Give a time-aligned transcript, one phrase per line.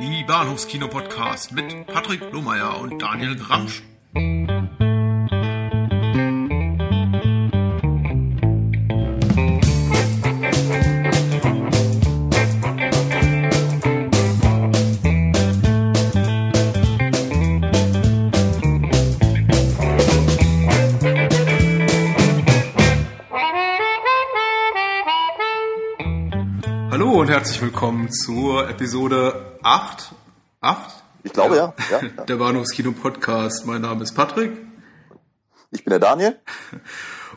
[0.00, 3.82] Die Bahnhofskino-Podcast mit Patrick Lohmeier und Daniel Gramsch.
[26.90, 30.12] Hallo und herzlich willkommen zur Episode 8.
[30.60, 31.02] 8?
[31.24, 31.74] Ich glaube ja.
[31.90, 32.24] ja, ja.
[32.24, 33.64] Der Bahnhofskino-Podcast.
[33.66, 34.52] Mein Name ist Patrick.
[35.70, 36.36] Ich bin der Daniel.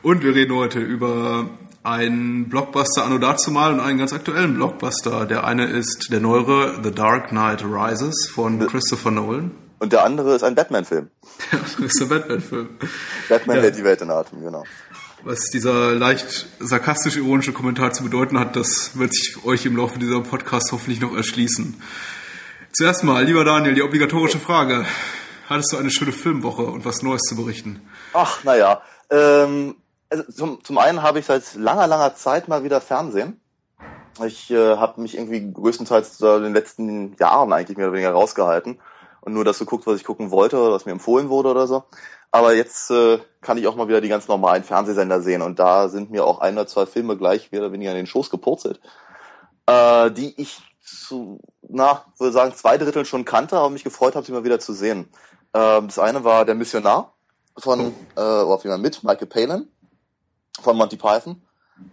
[0.01, 1.49] Und wir reden heute über
[1.83, 5.25] einen Blockbuster anno dazumal und einen ganz aktuellen Blockbuster.
[5.27, 9.51] Der eine ist der neuere The Dark Knight Rises von Christopher Nolan.
[9.77, 11.09] Und der andere ist ein Batman-Film.
[11.51, 12.69] Ja, das ist der Batman-Film.
[13.29, 13.63] Batman Ja.
[13.63, 14.63] hält die Welt in Atem, genau.
[15.23, 20.21] Was dieser leicht sarkastisch-ironische Kommentar zu bedeuten hat, das wird sich euch im Laufe dieser
[20.21, 21.81] Podcast hoffentlich noch erschließen.
[22.77, 24.85] Zuerst mal, lieber Daniel, die obligatorische Frage.
[25.47, 27.89] Hattest du eine schöne Filmwoche und was Neues zu berichten?
[28.11, 28.81] Ach, naja.
[29.09, 29.77] Ähm,
[30.09, 33.39] also zum, zum einen habe ich seit langer, langer Zeit mal wieder Fernsehen.
[34.25, 38.77] Ich äh, habe mich irgendwie größtenteils in den letzten Jahren eigentlich mehr oder weniger rausgehalten
[39.21, 41.85] und nur das geguckt, was ich gucken wollte oder was mir empfohlen wurde oder so.
[42.29, 45.87] Aber jetzt äh, kann ich auch mal wieder die ganz normalen Fernsehsender sehen und da
[45.87, 48.81] sind mir auch ein oder zwei Filme gleich mehr oder weniger in den Schoß gepurzelt,
[49.65, 54.25] äh, die ich zu, na, würde sagen, zwei Drittel schon kannte, aber mich gefreut habe,
[54.25, 55.09] sie mal wieder zu sehen.
[55.53, 57.13] Ähm, das eine war Der Missionar
[57.57, 59.67] von, äh, oder vielmehr mit Michael Palin
[60.61, 61.41] von Monty Python.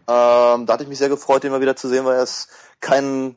[0.07, 2.49] Ähm, da hatte ich mich sehr gefreut, den mal wieder zu sehen, weil er ist
[2.81, 3.37] kein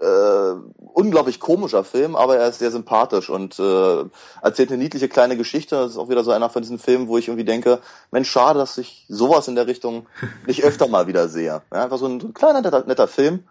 [0.00, 0.54] äh,
[0.92, 4.04] unglaublich komischer Film, aber er ist sehr sympathisch und äh,
[4.42, 5.76] erzählt eine niedliche kleine Geschichte.
[5.76, 8.58] Das ist auch wieder so einer von diesen Filmen, wo ich irgendwie denke, Mensch, schade,
[8.58, 10.06] dass ich sowas in der Richtung
[10.46, 11.62] nicht öfter mal wieder sehe.
[11.72, 13.44] Ja, einfach so ein, so ein kleiner, netter, netter Film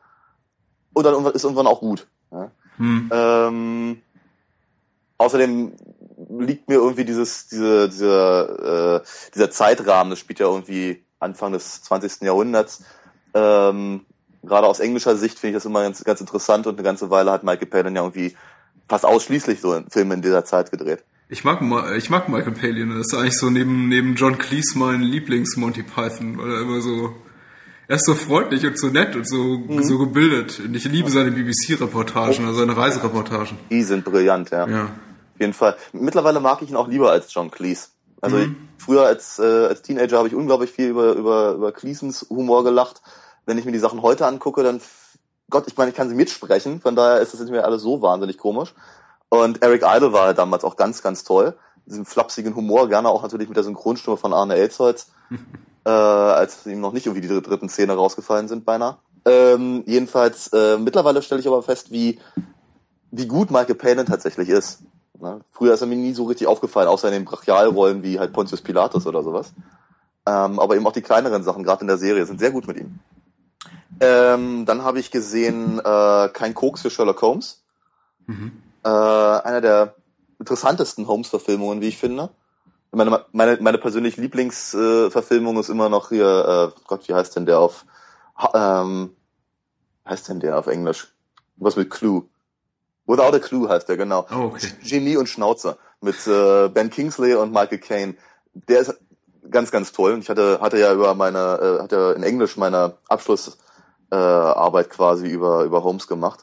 [0.94, 2.08] und dann ist irgendwann auch gut.
[2.32, 2.52] Ja.
[2.78, 3.10] Hm.
[3.12, 4.02] Ähm,
[5.18, 5.74] außerdem
[6.40, 11.84] liegt mir irgendwie dieses, diese, diese, äh, dieser Zeitrahmen, das spielt ja irgendwie Anfang des
[11.84, 12.22] 20.
[12.22, 12.84] Jahrhunderts.
[13.34, 14.06] Ähm,
[14.44, 17.32] gerade aus englischer Sicht finde ich das immer ganz, ganz interessant und eine ganze Weile
[17.32, 18.36] hat Michael Palin ja irgendwie
[18.88, 21.04] fast ausschließlich so Filme in dieser Zeit gedreht.
[21.30, 22.90] Ich mag, Ma- ich mag Michael Palin.
[22.90, 27.14] Das ist eigentlich so neben, neben John Cleese mein Lieblings-Monty Python, weil er immer so,
[27.88, 30.60] er ist so freundlich und so nett und so, so gebildet.
[30.60, 33.58] Und ich liebe seine BBC-Reportagen, also seine Reisereportagen.
[33.70, 34.68] Die sind brillant, ja.
[34.68, 34.84] Ja.
[34.84, 35.78] Auf jeden Fall.
[35.94, 37.88] Mittlerweile mag ich ihn auch lieber als John Cleese.
[38.20, 42.26] Also ich, früher als, äh, als Teenager habe ich unglaublich viel über, über, über Cleesons
[42.30, 43.02] Humor gelacht.
[43.46, 44.82] Wenn ich mir die Sachen heute angucke, dann,
[45.50, 48.02] Gott, ich meine, ich kann sie mitsprechen, von daher ist das nicht mehr alles so
[48.02, 48.74] wahnsinnig komisch.
[49.30, 51.56] Und Eric Idle war damals auch ganz, ganz toll.
[51.86, 55.12] Diesen flapsigen Humor, gerne auch natürlich mit der Synchronstimme von Arne Elsholz,
[55.88, 58.98] äh, als ihm noch nicht irgendwie die dritten Szene rausgefallen sind beinahe.
[59.24, 62.20] Ähm, jedenfalls, äh, mittlerweile stelle ich aber fest, wie,
[63.12, 64.82] wie gut Michael Palin tatsächlich ist.
[65.20, 65.40] Ne?
[65.52, 68.62] Früher ist er mir nie so richtig aufgefallen, außer in den Brachialrollen wie halt Pontius
[68.62, 69.54] Pilatus oder sowas.
[70.26, 72.78] Ähm, aber eben auch die kleineren Sachen, gerade in der Serie, sind sehr gut mit
[72.78, 73.00] ihm.
[74.02, 77.62] Ähm, dann habe ich gesehen äh, Kein Koks für Sherlock Holmes.
[78.84, 79.96] Äh, einer der
[80.38, 82.30] interessantesten Holmes-Verfilmungen, wie ich finde.
[82.92, 87.46] Meine, meine, meine persönliche Lieblingsverfilmung äh, ist immer noch hier, äh, Gott, wie heißt denn
[87.46, 87.86] der auf,
[88.54, 89.16] ähm,
[90.08, 91.14] heißt denn der auf Englisch?
[91.58, 92.24] Was mit Clue?
[93.06, 94.26] Without a Clue heißt der, genau.
[94.32, 94.68] Oh, okay.
[94.84, 98.16] Genie und Schnauzer mit äh, Ben Kingsley und Michael Caine.
[98.54, 98.94] Der ist
[99.50, 100.14] ganz, ganz toll.
[100.14, 101.40] Und ich hatte, hatte ja über meine,
[101.80, 106.42] äh, hatte in Englisch meine Abschlussarbeit äh, quasi über, über Holmes gemacht.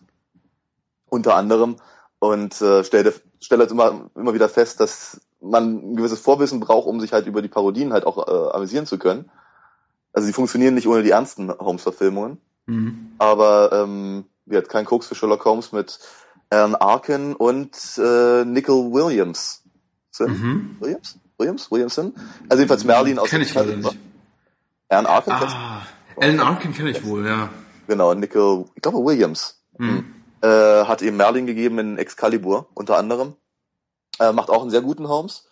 [1.08, 1.76] Unter anderem.
[2.18, 6.86] Und äh, stellte, stelle halt immer, immer wieder fest, dass man ein gewisses Vorwissen braucht,
[6.86, 9.30] um sich halt über die Parodien halt auch äh, amüsieren zu können.
[10.12, 12.38] Also sie funktionieren nicht ohne die ernsten Holmes-Verfilmungen.
[12.66, 13.12] Mhm.
[13.18, 15.98] Aber ähm, wir hat kein Koks für Sherlock Holmes mit
[16.50, 19.62] Alan Arkin und äh, Nickel Williams.
[20.18, 20.76] Mhm.
[20.80, 21.18] Williams?
[21.38, 21.70] Williams?
[21.70, 22.14] Williamson?
[22.48, 23.92] Also jedenfalls Merlin aus Kenn ich leider Excalibur.
[23.92, 24.02] nicht.
[24.88, 25.32] Alan Arkin?
[25.32, 25.82] Ah,
[26.16, 27.50] Alan Arkin kenne ich wohl, ja.
[27.88, 29.60] Genau, Nickel, ich glaube Williams.
[29.78, 30.04] Mhm.
[30.40, 33.34] Äh, hat eben Merlin gegeben in Excalibur, unter anderem.
[34.20, 35.46] Äh, macht auch einen sehr guten Holmes.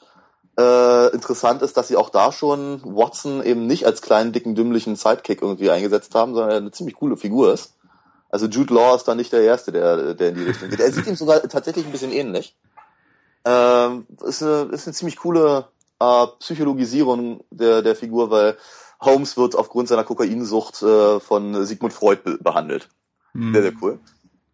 [0.58, 4.96] Äh, interessant ist, dass sie auch da schon Watson eben nicht als kleinen, dicken, dümmlichen
[4.96, 7.74] Sidekick irgendwie eingesetzt haben, sondern er eine ziemlich coole Figur ist.
[8.28, 10.80] Also Jude Law ist da nicht der Erste, der, der in die Richtung geht.
[10.80, 12.56] Er sieht ihm sogar tatsächlich ein bisschen ähnlich.
[13.44, 15.66] Ähm, ist, eine, ist eine ziemlich coole
[16.00, 18.56] äh, Psychologisierung der, der Figur, weil
[19.00, 22.88] Holmes wird aufgrund seiner Kokainsucht äh, von Sigmund Freud be behandelt.
[23.32, 23.52] Mhm.
[23.52, 23.98] Sehr, sehr cool.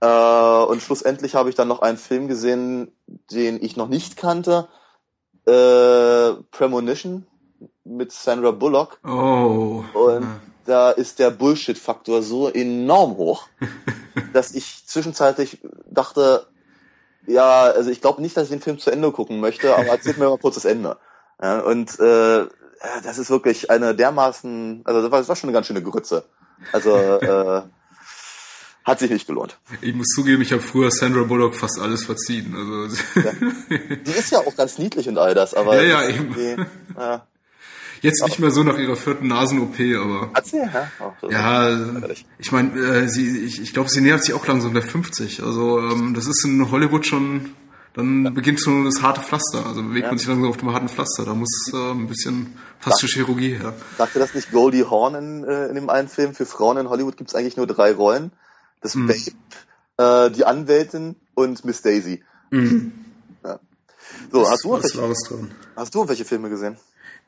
[0.00, 2.92] Äh, und schlussendlich habe ich dann noch einen Film gesehen,
[3.30, 4.68] den ich noch nicht kannte.
[5.46, 7.26] Äh, Premonition
[7.84, 9.00] mit Sandra Bullock.
[9.04, 9.82] Oh.
[9.94, 13.48] Und da ist der Bullshit-Faktor so enorm hoch,
[14.32, 15.58] dass ich zwischenzeitlich
[15.90, 16.46] dachte,
[17.26, 20.18] Ja, also ich glaube nicht, dass ich den Film zu Ende gucken möchte, aber erzählt
[20.18, 20.98] mir mal kurz das Ende.
[21.42, 22.46] Ja, und äh,
[23.02, 26.24] das ist wirklich eine dermaßen, also das war, das war schon eine ganz schöne Grütze.
[26.72, 27.62] Also äh,
[28.88, 29.58] hat sich nicht gelohnt.
[29.82, 32.54] Ich muss zugeben, ich habe früher Sandra Bullock fast alles verziehen.
[32.56, 33.32] Also ja.
[34.06, 36.66] Die ist ja auch ganz niedlich und all das, aber ja, ja, eben.
[36.96, 37.26] Ja.
[38.00, 40.30] Jetzt nicht mehr so nach ihrer vierten Nasen-OP, aber.
[40.32, 40.90] Hat sie, ja?
[41.00, 41.78] Oh, so ja,
[42.38, 45.42] ich meine, äh, sie, ich, ich glaube, sie nähert sich auch langsam der 50.
[45.42, 47.54] Also ähm, das ist in Hollywood schon,
[47.94, 48.30] dann ja.
[48.30, 49.66] beginnt schon das harte Pflaster.
[49.66, 50.10] Also bewegt ja.
[50.10, 51.24] man sich langsam auf dem harten Pflaster.
[51.24, 53.74] Da muss äh, ein bisschen plastische Chirurgie her.
[53.96, 56.34] Sagte das nicht Goldie Horn in, äh, in dem einen Film?
[56.34, 58.30] Für Frauen in Hollywood gibt es eigentlich nur drei Rollen.
[58.80, 59.06] Das mhm.
[59.06, 62.22] Babe, äh, die Anwältin und Miss Daisy.
[62.50, 62.92] Mhm.
[63.44, 63.60] Ja.
[64.32, 66.76] So, das, hast du, welche, hast du welche Filme gesehen?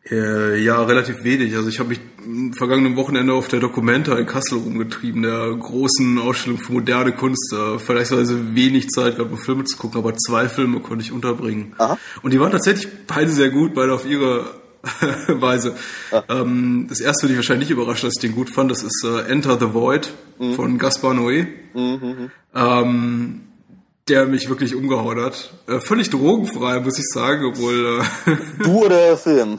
[0.08, 1.54] Äh, ja, relativ wenig.
[1.54, 6.18] Also ich habe mich am vergangenen Wochenende auf der Documenta in Kassel rumgetrieben, der großen
[6.18, 7.52] Ausstellung für moderne Kunst.
[7.52, 11.74] Da vergleichsweise wenig Zeit gehabt, um Filme zu gucken, aber zwei Filme konnte ich unterbringen.
[11.76, 11.98] Aha.
[12.22, 14.59] Und die waren tatsächlich beide sehr gut, beide auf ihre
[15.28, 15.74] Weise.
[16.10, 16.22] Ah.
[16.28, 18.70] Ähm, das erste würde ich wahrscheinlich nicht überraschen, dass ich den gut fand.
[18.70, 20.54] Das ist äh, Enter the Void mhm.
[20.54, 21.46] von Gaspar Noé.
[21.74, 21.98] Mhm.
[22.02, 22.30] mhm.
[22.54, 23.40] Ähm,
[24.08, 25.52] der mich wirklich umgehauen hat.
[25.68, 28.02] Äh, völlig drogenfrei, muss ich sagen, obwohl.
[28.26, 29.58] Äh, du oder der Film?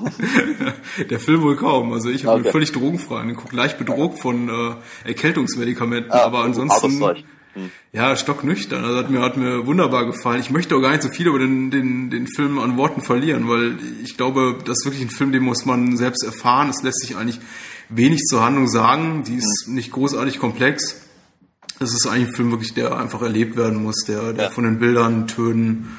[1.10, 1.94] der Film wohl kaum.
[1.94, 2.52] Also ich habe okay.
[2.52, 7.24] völlig drogenfrei angeguckt, leicht bedroht von äh, Erkältungsmedikamenten, ah, aber ansonsten.
[7.54, 7.70] Hm.
[7.92, 8.84] Ja, stocknüchtern.
[8.84, 10.40] Also hat mir, hat mir wunderbar gefallen.
[10.40, 13.50] Ich möchte auch gar nicht so viel über den, den, den Film an Worten verlieren,
[13.50, 16.70] weil ich glaube, das ist wirklich ein Film, den muss man selbst erfahren.
[16.70, 17.40] Es lässt sich eigentlich
[17.90, 19.24] wenig zur Handlung sagen.
[19.26, 19.76] Die ist hm.
[19.76, 21.02] nicht großartig komplex
[21.82, 24.50] es ist eigentlich ein Film wirklich, der einfach erlebt werden muss, der, der ja.
[24.50, 25.98] von den Bildern, Tönen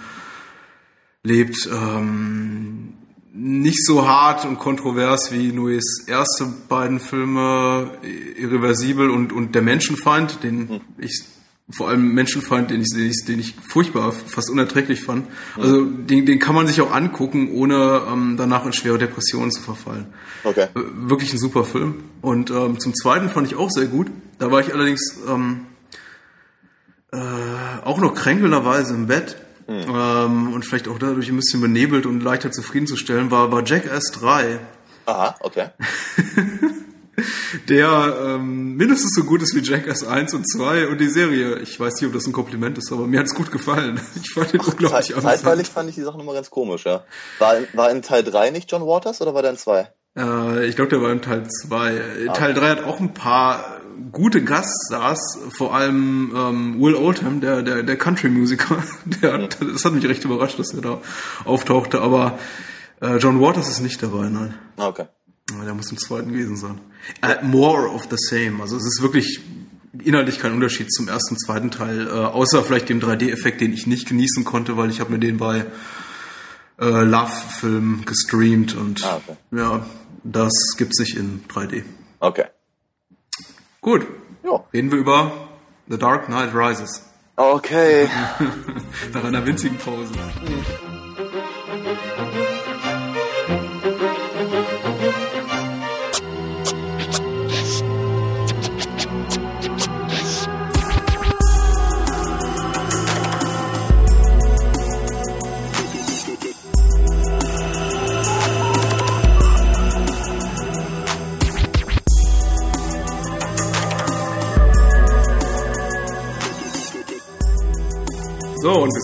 [1.23, 1.69] lebt.
[1.73, 2.95] Ähm,
[3.35, 7.93] nicht so hart und kontrovers wie Nuis erste beiden Filme,
[8.37, 10.81] Irreversibel und, und Der Menschenfeind, den hm.
[10.99, 11.25] ich
[11.73, 15.27] vor allem Menschenfeind, den ich, den ich, den ich furchtbar, fast unerträglich fand.
[15.57, 19.63] Also den, den kann man sich auch angucken, ohne ähm, danach in schwere Depressionen zu
[19.63, 20.07] verfallen.
[20.45, 20.69] Okay.
[20.75, 22.05] Äh, wirklich ein super Film.
[22.21, 24.09] Und ähm, zum Zweiten fand ich auch sehr gut.
[24.39, 25.67] Da war ich allerdings ähm,
[27.13, 27.17] äh,
[27.85, 29.37] auch noch kränkelnderweise im Bett
[29.67, 29.85] mhm.
[29.95, 34.59] ähm, und vielleicht auch dadurch ein bisschen benebelt und leichter zufriedenzustellen, war, war Jackass 3.
[35.07, 35.69] Aha, okay.
[37.69, 41.59] der ähm, mindestens so gut ist wie Jackass 1 und 2 und die Serie.
[41.59, 44.01] Ich weiß nicht, ob das ein Kompliment ist, aber mir hat's gut gefallen.
[44.23, 45.35] Ich fand den Ach, unglaublich amüsant.
[45.35, 47.05] Zeitweilig fand ich die Sache nochmal ganz komisch, ja.
[47.39, 49.89] War, war in Teil 3 nicht John Waters oder war der in 2?
[50.17, 52.29] Äh, ich glaube, der war in Teil 2.
[52.29, 53.81] Ah, Teil 3 hat auch ein paar
[54.11, 58.83] gute Gaststars, vor allem ähm, Will Oldham, der, der, der Country-Musiker.
[59.23, 61.01] Der hat, das hat mich recht überrascht, dass er da
[61.45, 62.39] auftauchte, aber
[63.01, 64.55] äh, John Waters ist nicht dabei, nein.
[64.77, 65.07] Ah, okay.
[65.51, 66.81] Der muss im zweiten gewesen sein.
[67.21, 68.63] Äh, more of the same.
[68.63, 69.41] Also es ist wirklich
[70.05, 74.09] inhaltlich kein Unterschied zum ersten, zweiten Teil, äh, außer vielleicht dem 3D-Effekt, den ich nicht
[74.09, 75.67] genießen konnte, weil ich habe mir den bei
[76.81, 79.37] äh, Love-Film gestreamt und ah, okay.
[79.51, 79.87] ja,
[80.25, 81.85] das gibt's nicht in 3D.
[82.21, 82.47] Okay.
[83.81, 84.07] Gut.
[84.45, 84.65] Ja.
[84.73, 85.49] Reden wir über
[85.89, 87.03] The Dark Knight Rises.
[87.37, 88.09] Okay.
[89.13, 90.13] Nach einer winzigen Pause.
[90.15, 91.02] Mhm.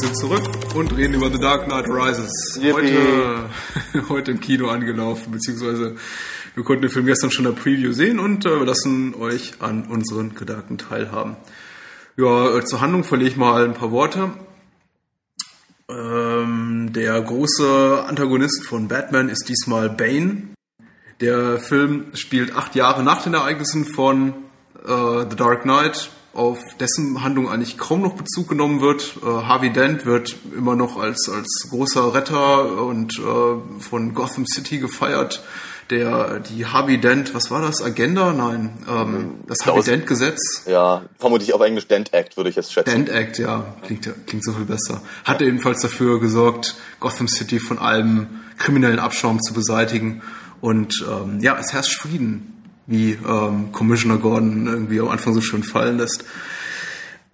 [0.01, 0.43] Wir sind zurück
[0.77, 2.61] und reden über The Dark Knight Rises.
[2.63, 3.51] Heute,
[4.09, 5.97] heute im Kino angelaufen, beziehungsweise
[6.55, 9.87] wir konnten den Film gestern schon in der Preview sehen und äh, lassen euch an
[9.87, 11.37] unseren Gedanken teilhaben.
[12.17, 14.31] Ja, äh, zur Handlung verliere ich mal ein paar Worte.
[15.89, 20.43] Ähm, der große Antagonist von Batman ist diesmal Bane.
[21.21, 24.35] Der Film spielt acht Jahre nach den Ereignissen von
[24.87, 29.17] äh, The Dark Knight auf dessen Handlung eigentlich kaum noch Bezug genommen wird.
[29.23, 34.79] Äh, Harvey Dent wird immer noch als, als großer Retter und äh, von Gotham City
[34.79, 35.43] gefeiert.
[35.91, 37.83] Der, die Harvey Dent, was war das?
[37.83, 38.33] Agenda?
[38.33, 40.65] Nein, ähm, das Harvey Dent Gesetz.
[40.67, 42.91] Ja, vermutlich auf Englisch Dent Act, würde ich jetzt schätzen.
[42.91, 45.01] Dent Act, ja, klingt, klingt so viel besser.
[45.25, 45.47] Hat ja.
[45.47, 48.27] ebenfalls dafür gesorgt, Gotham City von allem
[48.59, 50.23] kriminellen Abschaum zu beseitigen.
[50.61, 52.58] Und ähm, ja, es herrscht Frieden
[52.89, 56.25] wie ähm, Commissioner Gordon irgendwie am Anfang so schön fallen lässt.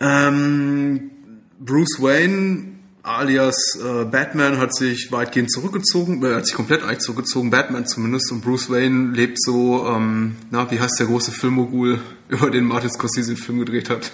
[0.00, 1.10] Ähm,
[1.58, 7.50] Bruce Wayne alias äh, Batman hat sich weitgehend zurückgezogen, äh, hat sich komplett eigentlich zurückgezogen,
[7.50, 12.50] Batman zumindest, und Bruce Wayne lebt so, ähm, na, wie heißt der große Filmmogul, über
[12.50, 14.10] den Martin Scorsese den Film gedreht hat?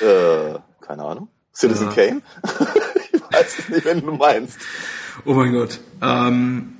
[0.00, 1.28] Äh, keine Ahnung.
[1.52, 1.92] Citizen ja.
[1.92, 2.22] Kane?
[3.30, 4.58] weiß es nicht, wenn du meinst.
[5.24, 5.80] Oh mein Gott.
[6.00, 6.76] Ähm,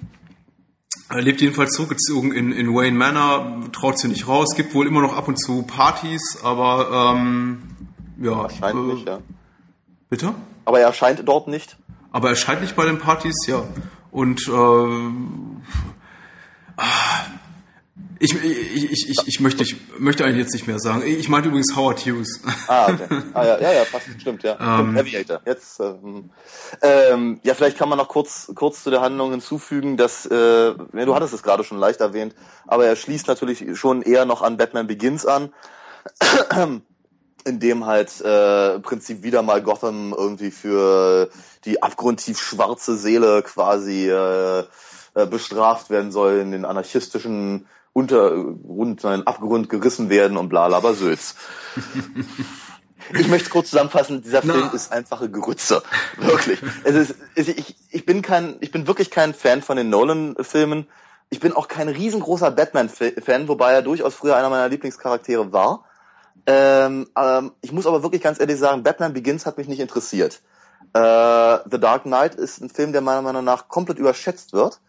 [1.11, 5.03] er lebt jedenfalls zurückgezogen in, in Wayne Manor, traut sich nicht raus, gibt wohl immer
[5.03, 7.63] noch ab und zu Partys, aber ähm,
[8.21, 8.37] ja.
[8.37, 9.19] Wahrscheinlich, nicht, ja.
[10.09, 10.35] Bitte?
[10.65, 11.77] Aber er erscheint dort nicht.
[12.13, 13.65] Aber er erscheint nicht bei den Partys, ja.
[14.13, 15.11] Und äh,
[18.23, 21.03] ich, ich, ich, ich, ich, möchte, ich möchte eigentlich jetzt nicht mehr sagen.
[21.07, 22.43] Ich meinte übrigens Howard Hughes.
[22.69, 23.07] Ah, okay.
[23.33, 24.57] Ah, ja, ja, ja, fast, stimmt, ja.
[24.57, 25.41] Um, Aviator.
[25.47, 26.29] Jetzt, ähm,
[26.83, 31.15] ähm, ja, vielleicht kann man noch kurz, kurz zu der Handlung hinzufügen, dass, äh, du
[31.15, 32.35] hattest es gerade schon leicht erwähnt,
[32.67, 35.55] aber er schließt natürlich schon eher noch an Batman Begins an,
[37.47, 41.31] in dem halt äh, im Prinzip wieder mal Gotham irgendwie für
[41.65, 44.65] die abgrundtief schwarze Seele quasi äh,
[45.15, 50.69] äh, bestraft werden soll, in den anarchistischen Untergrund, in den Abgrund gerissen werden und bla
[50.69, 51.35] bla Söz.
[53.19, 54.53] Ich möchte kurz zusammenfassen, dieser Na.
[54.53, 55.83] Film ist einfache Grütze.
[56.19, 56.61] Wirklich.
[56.85, 60.87] Es ist, ich, ich bin kein, ich bin wirklich kein Fan von den Nolan-Filmen.
[61.29, 65.87] Ich bin auch kein riesengroßer Batman-Fan, wobei er durchaus früher einer meiner Lieblingscharaktere war.
[66.47, 70.41] Ähm, ähm, ich muss aber wirklich ganz ehrlich sagen, Batman Begins hat mich nicht interessiert.
[70.93, 74.81] Äh, The Dark Knight ist ein Film, der meiner Meinung nach komplett überschätzt wird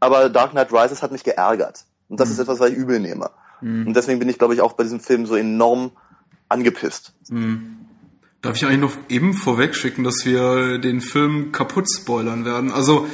[0.00, 1.84] aber Dark Knight Rises hat mich geärgert.
[2.10, 2.32] Und das mhm.
[2.34, 3.30] ist etwas, was ich übel nehme.
[3.62, 3.86] Mhm.
[3.86, 5.92] Und deswegen bin ich, glaube ich, auch bei diesem Film so enorm
[6.48, 7.14] angepisst.
[7.30, 7.76] Mhm.
[8.42, 12.72] Darf ich eigentlich noch eben vorweg schicken, dass wir den Film kaputt spoilern werden?
[12.72, 13.06] Also,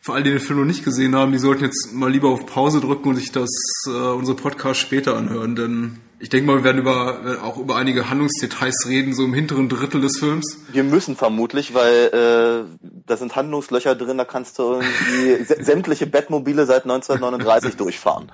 [0.00, 2.46] für alle, die den Film noch nicht gesehen haben, die sollten jetzt mal lieber auf
[2.46, 3.50] Pause drücken und sich das,
[3.86, 8.10] äh, unsere Podcast später anhören, denn ich denke mal, wir werden über, auch über einige
[8.10, 10.58] Handlungsdetails reden, so im hinteren Drittel des Films.
[10.70, 16.66] Wir müssen vermutlich, weil äh, da sind Handlungslöcher drin, da kannst du irgendwie sämtliche Bettmobile
[16.66, 18.30] seit 1939 durchfahren.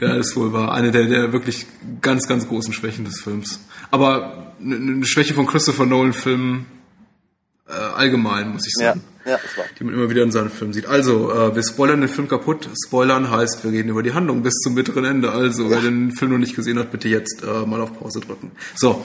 [0.00, 0.72] Ja, das ist wohl wahr.
[0.72, 1.66] Eine der, der wirklich
[2.00, 3.60] ganz, ganz großen Schwächen des Films.
[3.90, 6.66] Aber eine Schwäche von Christopher Nolan-Filmen
[7.68, 9.00] äh, allgemein, muss ich sagen.
[9.04, 9.64] Ja, ja.
[9.78, 10.86] Die man immer wieder in seinen Filmen sieht.
[10.86, 12.68] Also, äh, wir spoilern den Film kaputt.
[12.86, 15.30] Spoilern heißt, wir reden über die Handlung bis zum bitteren Ende.
[15.30, 15.70] Also, ja.
[15.70, 18.52] wer den Film noch nicht gesehen hat, bitte jetzt äh, mal auf Pause drücken.
[18.74, 19.04] So.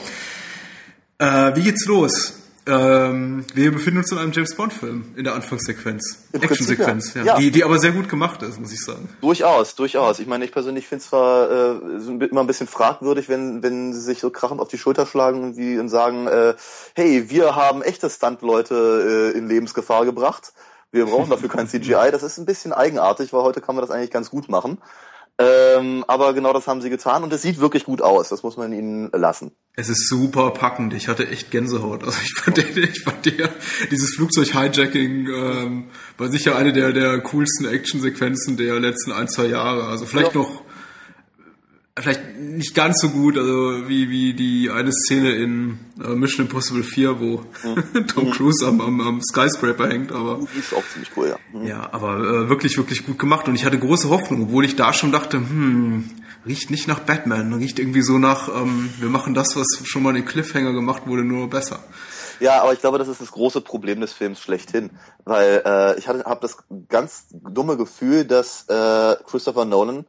[1.18, 2.45] Äh, wie geht's los?
[2.68, 6.24] Ähm, wir befinden uns in einem James Bond-Film in der Anfangssequenz.
[6.32, 7.22] Actionsequenz, ja.
[7.22, 7.38] ja.
[7.38, 9.08] Die, die aber sehr gut gemacht ist, muss ich sagen.
[9.20, 10.18] Durchaus, durchaus.
[10.18, 14.00] Ich meine, ich persönlich finde es zwar äh, immer ein bisschen fragwürdig, wenn, wenn sie
[14.00, 16.54] sich so krachend auf die Schulter schlagen wie und sagen, äh,
[16.94, 20.52] hey, wir haben echte Stunt-Leute äh, in Lebensgefahr gebracht.
[20.90, 22.10] Wir brauchen dafür kein CGI.
[22.10, 24.78] Das ist ein bisschen eigenartig, weil heute kann man das eigentlich ganz gut machen.
[25.38, 28.30] Ähm, aber genau das haben sie getan und es sieht wirklich gut aus.
[28.30, 29.52] Das muss man ihnen lassen.
[29.74, 30.94] Es ist super packend.
[30.94, 32.04] Ich hatte echt Gänsehaut.
[32.04, 33.50] Also ich fand, ich fand der,
[33.90, 39.84] dieses Flugzeug-Hijacking ähm, war sicher eine der, der coolsten Actionsequenzen der letzten ein, zwei Jahre.
[39.84, 40.40] Also vielleicht ja.
[40.40, 40.62] noch
[41.98, 46.82] vielleicht nicht ganz so gut, also wie, wie die eine Szene in äh, Mission Impossible
[46.82, 48.06] 4, wo mhm.
[48.06, 50.40] Tom Cruise am, am, am Skyscraper hängt, aber.
[50.54, 51.58] Die ist auch ziemlich cool, ja.
[51.58, 51.66] Mhm.
[51.66, 54.92] Ja, aber äh, wirklich, wirklich gut gemacht und ich hatte große Hoffnung, obwohl ich da
[54.92, 56.10] schon dachte, hm,
[56.46, 60.16] riecht nicht nach Batman, riecht irgendwie so nach, ähm, wir machen das, was schon mal
[60.16, 61.82] in Cliffhanger gemacht wurde, nur besser.
[62.40, 64.90] Ja, aber ich glaube, das ist das große Problem des Films schlechthin,
[65.24, 66.58] weil äh, ich habe das
[66.90, 70.04] ganz dumme Gefühl, dass äh, Christopher Nolan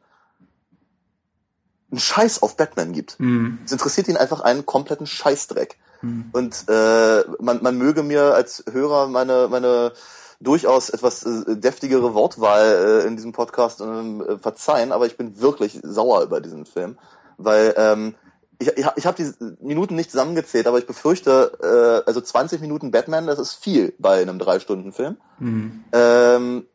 [1.90, 3.18] einen Scheiß auf Batman gibt.
[3.18, 3.58] Mhm.
[3.64, 5.78] Es interessiert ihn einfach einen kompletten Scheißdreck.
[6.02, 6.26] Mhm.
[6.32, 9.92] Und äh, man, man möge mir als Hörer meine, meine
[10.40, 15.80] durchaus etwas äh, deftigere Wortwahl äh, in diesem Podcast äh, verzeihen, aber ich bin wirklich
[15.82, 16.96] sauer über diesen Film,
[17.38, 18.14] weil ähm,
[18.60, 22.90] ich, ich, ich habe die Minuten nicht zusammengezählt, aber ich befürchte, äh, also 20 Minuten
[22.90, 25.16] Batman, das ist viel bei einem Drei-Stunden-Film.
[25.38, 25.84] Mhm.
[25.92, 26.66] Ähm,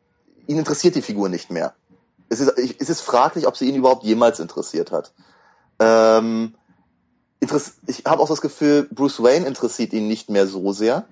[0.46, 1.74] ihn interessiert die Figur nicht mehr
[2.34, 5.12] es ist, es ist fraglich, ob sie ihn überhaupt jemals interessiert hat.
[5.78, 6.54] Ähm,
[7.40, 11.04] ich habe auch das Gefühl, Bruce Wayne interessiert ihn nicht mehr so sehr.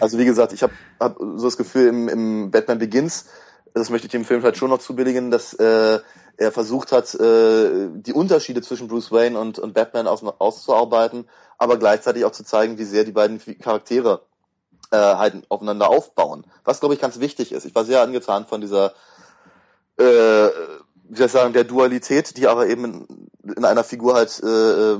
[0.00, 3.26] Also wie gesagt, ich habe hab so das Gefühl im, im Batman Begins,
[3.74, 5.98] das möchte ich dem Film vielleicht schon noch zubilligen, dass äh,
[6.36, 11.28] er versucht hat, äh, die Unterschiede zwischen Bruce Wayne und, und Batman aus, auszuarbeiten,
[11.58, 14.22] aber gleichzeitig auch zu zeigen, wie sehr die beiden Charaktere
[14.90, 16.44] äh, halt aufeinander aufbauen.
[16.64, 17.64] Was, glaube ich, ganz wichtig ist.
[17.64, 18.94] Ich war sehr angetan von dieser
[19.98, 20.48] äh,
[21.08, 24.46] wie soll ich sagen, der Dualität, die aber eben in, in einer Figur halt, äh,
[24.46, 24.98] äh,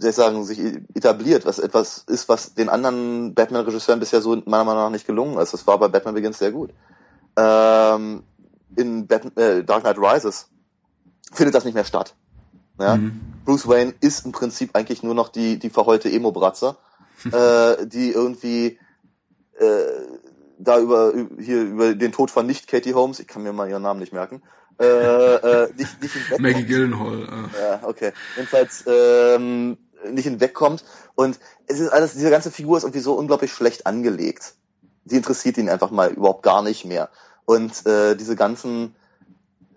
[0.00, 0.60] wie ich sagen, sich
[0.94, 5.38] etabliert, was etwas ist, was den anderen Batman-Regisseuren bisher so meiner Meinung nach nicht gelungen
[5.38, 5.52] ist.
[5.52, 6.70] Das war bei Batman Begins sehr gut.
[7.36, 8.22] Ähm,
[8.76, 10.48] in Batman, äh, Dark Knight Rises
[11.32, 12.14] findet das nicht mehr statt.
[12.78, 12.96] Ja?
[12.96, 13.20] Mhm.
[13.44, 16.76] Bruce Wayne ist im Prinzip eigentlich nur noch die, die verheulte Emo-Bratze,
[17.32, 18.78] äh, die irgendwie
[19.58, 19.64] äh,
[20.58, 23.82] da über hier über den Tod von nicht Katie Holmes, ich kann mir mal ihren
[23.82, 24.42] Namen nicht merken,
[24.80, 27.22] äh, äh, nicht, nicht Maggie Gyllenhaal.
[27.22, 27.60] Äh.
[27.60, 28.12] Ja, okay.
[28.36, 29.76] Jedenfalls ähm,
[30.10, 30.84] nicht hinwegkommt.
[31.16, 34.54] Und es ist alles, diese ganze Figur ist irgendwie so unglaublich schlecht angelegt.
[35.04, 37.08] Die interessiert ihn einfach mal überhaupt gar nicht mehr.
[37.44, 38.94] Und äh, diese ganzen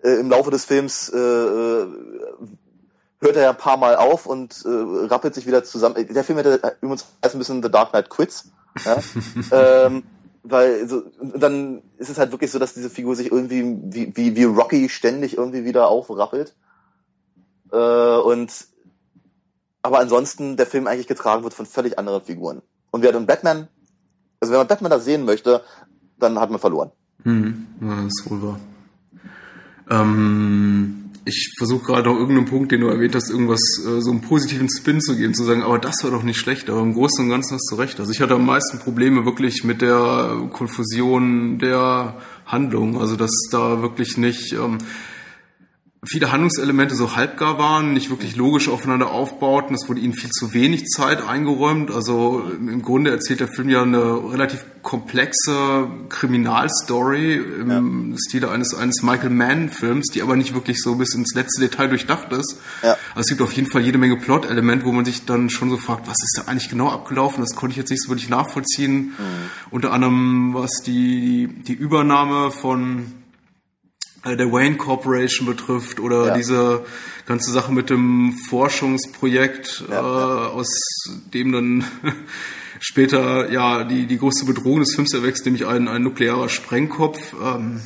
[0.04, 1.86] äh, im Laufe des Films äh, äh
[3.20, 4.68] hört er ja ein paar Mal auf und äh,
[5.06, 6.08] rappelt sich wieder zusammen.
[6.08, 8.50] Der Film hätte übrigens ein bisschen The Dark Knight Quits.
[8.84, 8.98] Ja?
[9.86, 10.02] ähm,
[10.42, 14.36] weil so, dann ist es halt wirklich so, dass diese Figur sich irgendwie wie, wie,
[14.36, 16.54] wie Rocky ständig irgendwie wieder aufrappelt.
[17.70, 18.66] Äh, und
[19.82, 22.62] aber ansonsten der Film eigentlich getragen wird von völlig anderen Figuren.
[22.90, 23.68] Und wer dann Batman,
[24.40, 25.62] also wenn man Batman da sehen möchte,
[26.18, 26.92] dann hat man verloren.
[27.22, 28.60] Hm, das ist wohl wahr.
[29.90, 34.22] Ähm ich versuche gerade noch irgendeinen Punkt, den du erwähnt hast, irgendwas, äh, so einen
[34.22, 37.24] positiven Spin zu geben, zu sagen, aber das war doch nicht schlecht, aber im Großen
[37.24, 38.00] und Ganzen hast du recht.
[38.00, 43.82] Also ich hatte am meisten Probleme wirklich mit der Konfusion der Handlung, also dass da
[43.82, 44.78] wirklich nicht, ähm,
[46.04, 49.76] viele Handlungselemente so halbgar waren, nicht wirklich logisch aufeinander aufbauten.
[49.76, 51.92] Es wurde ihnen viel zu wenig Zeit eingeräumt.
[51.92, 58.18] Also im Grunde erzählt der Film ja eine relativ komplexe Kriminalstory im ja.
[58.18, 62.32] Stile eines, eines Michael Mann-Films, die aber nicht wirklich so bis ins letzte Detail durchdacht
[62.32, 62.56] ist.
[62.82, 62.96] Ja.
[63.10, 65.76] Also es gibt auf jeden Fall jede Menge Plot-Elemente, wo man sich dann schon so
[65.76, 67.44] fragt, was ist da eigentlich genau abgelaufen?
[67.44, 68.96] Das konnte ich jetzt nicht so wirklich nachvollziehen.
[68.96, 69.14] Mhm.
[69.70, 73.21] Unter anderem was die, die Übernahme von
[74.24, 76.34] der Wayne Corporation betrifft oder ja.
[76.36, 76.84] diese
[77.26, 80.68] ganze Sache mit dem Forschungsprojekt, ja, äh, aus
[81.34, 81.84] dem dann
[82.80, 87.34] später ja die, die größte Bedrohung des Films erwächst, nämlich ein, ein nuklearer Sprengkopf.
[87.42, 87.80] Ähm,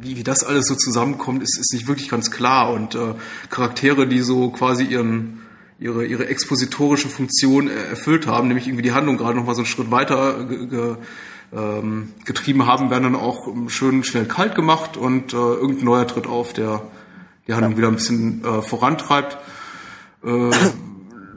[0.00, 2.72] wie, wie das alles so zusammenkommt, ist, ist nicht wirklich ganz klar.
[2.72, 3.14] Und äh,
[3.50, 5.40] Charaktere, die so quasi ihren
[5.80, 9.66] ihre, ihre expositorische Funktion erfüllt haben, nämlich irgendwie die Handlung gerade noch mal so einen
[9.66, 10.96] Schritt weiter ge, ge,
[11.52, 16.26] ähm, getrieben haben, werden dann auch schön schnell kalt gemacht und äh, irgendein neuer tritt
[16.26, 16.82] auf, der
[17.46, 19.38] die Handlung wieder ein bisschen äh, vorantreibt.
[20.24, 20.50] Äh,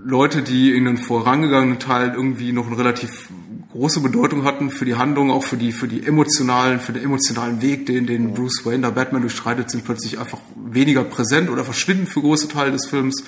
[0.03, 3.29] Leute, die in den vorangegangenen Teil irgendwie noch eine relativ
[3.71, 7.61] große Bedeutung hatten für die Handlung, auch für die, für die emotionalen, für den emotionalen
[7.61, 12.07] Weg, den, den Bruce Wayne, der Batman durchstreitet, sind plötzlich einfach weniger präsent oder verschwinden
[12.07, 13.23] für große Teile des Films.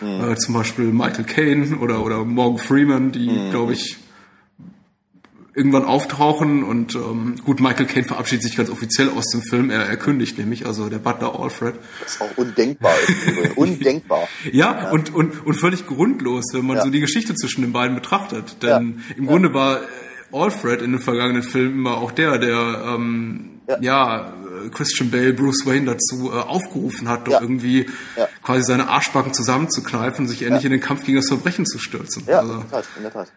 [0.00, 0.32] Mhm.
[0.32, 3.50] Äh, zum Beispiel Michael Caine oder, oder Morgan Freeman, die, mhm.
[3.50, 3.98] glaube ich,
[5.54, 9.70] irgendwann auftauchen und ähm, gut, Michael Caine verabschiedet sich ganz offiziell aus dem Film.
[9.70, 11.76] Er, er kündigt nämlich, also der Butler Alfred.
[12.00, 12.92] Das ist auch undenkbar.
[13.56, 14.28] undenkbar.
[14.52, 16.82] ja, ja, Und, und, und völlig grundlos, wenn man ja.
[16.82, 18.62] so die Geschichte zwischen den beiden betrachtet.
[18.62, 19.14] Denn ja.
[19.16, 19.84] im Grunde war äh,
[20.32, 24.34] Alfred in den vergangenen Filmen immer auch der, der ähm, ja.
[24.72, 27.86] Christian Bale, Bruce Wayne dazu äh, aufgerufen hat, doch irgendwie
[28.42, 32.24] quasi seine Arschbacken zusammenzukneifen und sich endlich in den Kampf gegen das Verbrechen zu stürzen.
[32.26, 33.32] Ja, also, in der Tat, in der Tat.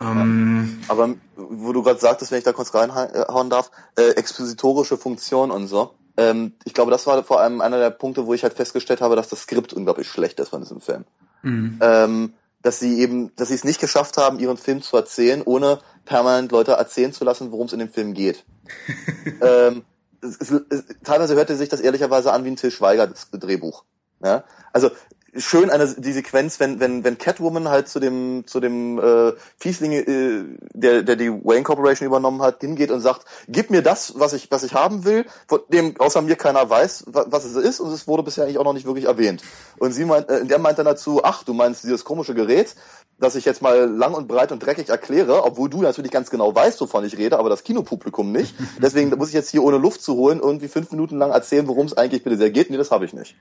[0.00, 0.80] Ähm.
[0.88, 5.66] Aber wo du gerade sagtest, wenn ich da kurz reinhauen darf, äh, expositorische Funktion und
[5.66, 5.94] so.
[6.16, 9.16] Ähm, ich glaube, das war vor allem einer der Punkte, wo ich halt festgestellt habe,
[9.16, 11.04] dass das Skript unglaublich schlecht ist von diesem Film.
[11.42, 11.78] Mhm.
[11.80, 12.32] Ähm,
[12.62, 16.50] dass sie eben, dass sie es nicht geschafft haben, ihren Film zu erzählen, ohne permanent
[16.50, 18.44] Leute erzählen zu lassen, worum es in dem Film geht.
[19.40, 19.84] ähm,
[20.20, 23.84] es, es, es, teilweise hörte sich das ehrlicherweise an wie ein Till Schweiger Drehbuch.
[24.20, 24.44] Ja?
[24.72, 24.90] Also
[25.36, 29.92] schön eine die Sequenz, wenn wenn wenn Catwoman halt zu dem zu dem äh, Fiesling,
[29.92, 34.32] äh, der der die Wayne Corporation übernommen hat, hingeht und sagt, gib mir das, was
[34.32, 37.80] ich was ich haben will, von dem außer mir keiner weiß, was, was es ist
[37.80, 39.42] und es wurde bisher eigentlich auch noch nicht wirklich erwähnt.
[39.78, 42.74] Und sie meint, äh, der meint dann dazu, ach, du meinst dieses komische Gerät,
[43.18, 46.54] das ich jetzt mal lang und breit und dreckig erkläre, obwohl du natürlich ganz genau
[46.54, 48.54] weißt, wovon ich rede, aber das Kinopublikum nicht.
[48.82, 51.86] Deswegen muss ich jetzt hier ohne Luft zu holen irgendwie fünf Minuten lang erzählen, worum
[51.86, 52.70] es eigentlich bitte sehr geht.
[52.70, 53.36] Nee, das habe ich nicht.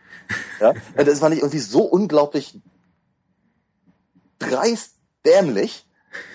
[0.60, 0.74] Ja?
[1.08, 2.60] Das fand ich irgendwie so unglaublich
[4.40, 4.94] dreist
[5.26, 5.86] dämlich,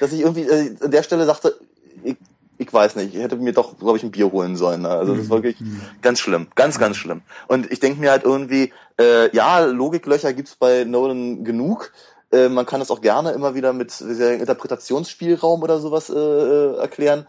[0.01, 1.59] dass ich irgendwie äh, an der Stelle sagte,
[2.05, 2.17] ich,
[2.59, 4.83] ich weiß nicht, ich hätte mir doch, glaube ich, ein Bier holen sollen.
[4.83, 4.89] Ne?
[4.89, 5.81] Also das ist wirklich mhm.
[6.01, 7.23] ganz schlimm, ganz, ganz schlimm.
[7.49, 11.93] Und ich denke mir halt irgendwie, äh, ja, Logiklöcher gibt's bei Nolan genug,
[12.33, 17.27] äh, man kann es auch gerne immer wieder mit Interpretationsspielraum oder sowas äh, äh, erklären.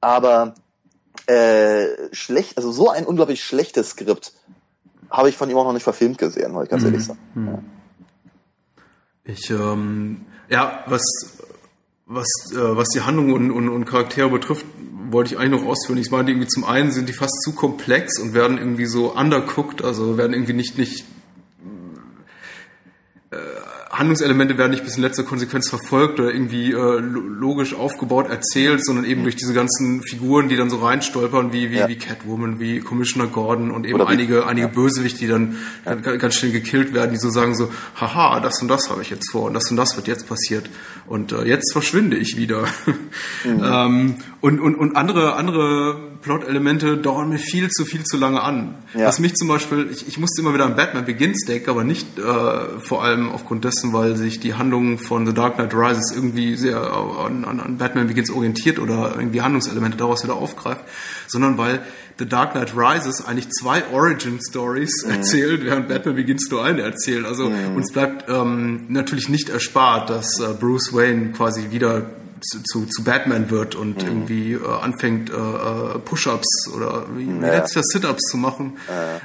[0.00, 0.54] Aber
[1.26, 4.32] äh, schlecht, also so ein unglaublich schlechtes Skript
[5.10, 6.88] habe ich von ihm auch noch nicht verfilmt gesehen, wollte ich ganz mhm.
[6.88, 7.18] ehrlich sagen.
[7.34, 7.46] Mhm.
[7.46, 7.62] Ja.
[9.24, 11.02] Ich, ähm, ja, was,
[12.06, 14.64] was, äh, was die Handlung und, und, und Charaktere betrifft,
[15.10, 15.98] wollte ich eigentlich noch ausführen.
[15.98, 19.82] Ich meine, irgendwie zum einen sind die fast zu komplex und werden irgendwie so undercooked,
[19.82, 21.04] also werden irgendwie nicht, nicht
[23.98, 29.04] Handlungselemente werden nicht bis in letzter Konsequenz verfolgt oder irgendwie äh, logisch aufgebaut erzählt, sondern
[29.04, 31.88] eben durch diese ganzen Figuren, die dann so reinstolpern, wie, wie, ja.
[31.88, 34.72] wie Catwoman, wie Commissioner Gordon und eben einige, einige ja.
[34.72, 35.94] Bösewichte, die dann ja.
[35.94, 39.30] ganz schnell gekillt werden, die so sagen so, haha, das und das habe ich jetzt
[39.30, 40.68] vor und das und das wird jetzt passiert
[41.06, 42.64] und äh, jetzt verschwinde ich wieder.
[43.44, 43.62] Mhm.
[43.64, 48.74] ähm, und, und, und andere, andere Plot-Elemente dauern mir viel zu, viel zu lange an.
[48.94, 52.18] Was mich zum Beispiel, ich, ich musste immer wieder an Batman Begins denken, aber nicht
[52.18, 56.12] äh, vor allem aufgrund dessen, dessen, weil sich die Handlung von The Dark Knight Rises
[56.14, 60.82] irgendwie sehr an, an, an Batman Begins orientiert oder irgendwie Handlungselemente daraus wieder aufgreift,
[61.26, 61.80] sondern weil
[62.18, 65.12] The Dark Knight Rises eigentlich zwei Origin Stories mhm.
[65.12, 67.26] erzählt, während Batman Begins nur eine erzählt.
[67.26, 67.76] Also mhm.
[67.76, 72.10] uns bleibt ähm, natürlich nicht erspart, dass äh, Bruce Wayne quasi wieder
[72.42, 74.08] zu, zu, Batman wird und mhm.
[74.08, 77.60] irgendwie äh, anfängt, äh, äh Push-ups oder wie, ja.
[77.60, 78.76] das Sit-ups zu machen.
[78.88, 79.20] Ja.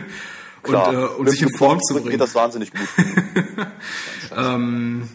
[0.66, 2.10] und, äh, und sich in Form zu bringen.
[2.10, 2.88] Geht das wahnsinnig gut.
[4.36, 5.08] ähm,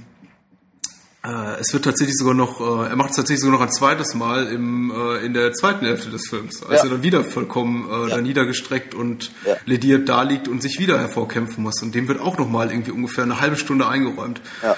[1.23, 4.15] äh, es wird tatsächlich sogar noch, äh, er macht es tatsächlich sogar noch ein zweites
[4.15, 6.87] Mal im, äh, in der zweiten Hälfte des Films, als ja.
[6.87, 8.15] er dann wieder vollkommen äh, ja.
[8.15, 9.55] da niedergestreckt und ja.
[9.65, 11.81] lediert da liegt und sich wieder hervorkämpfen muss.
[11.83, 14.41] Und dem wird auch nochmal irgendwie ungefähr eine halbe Stunde eingeräumt.
[14.63, 14.75] Ja.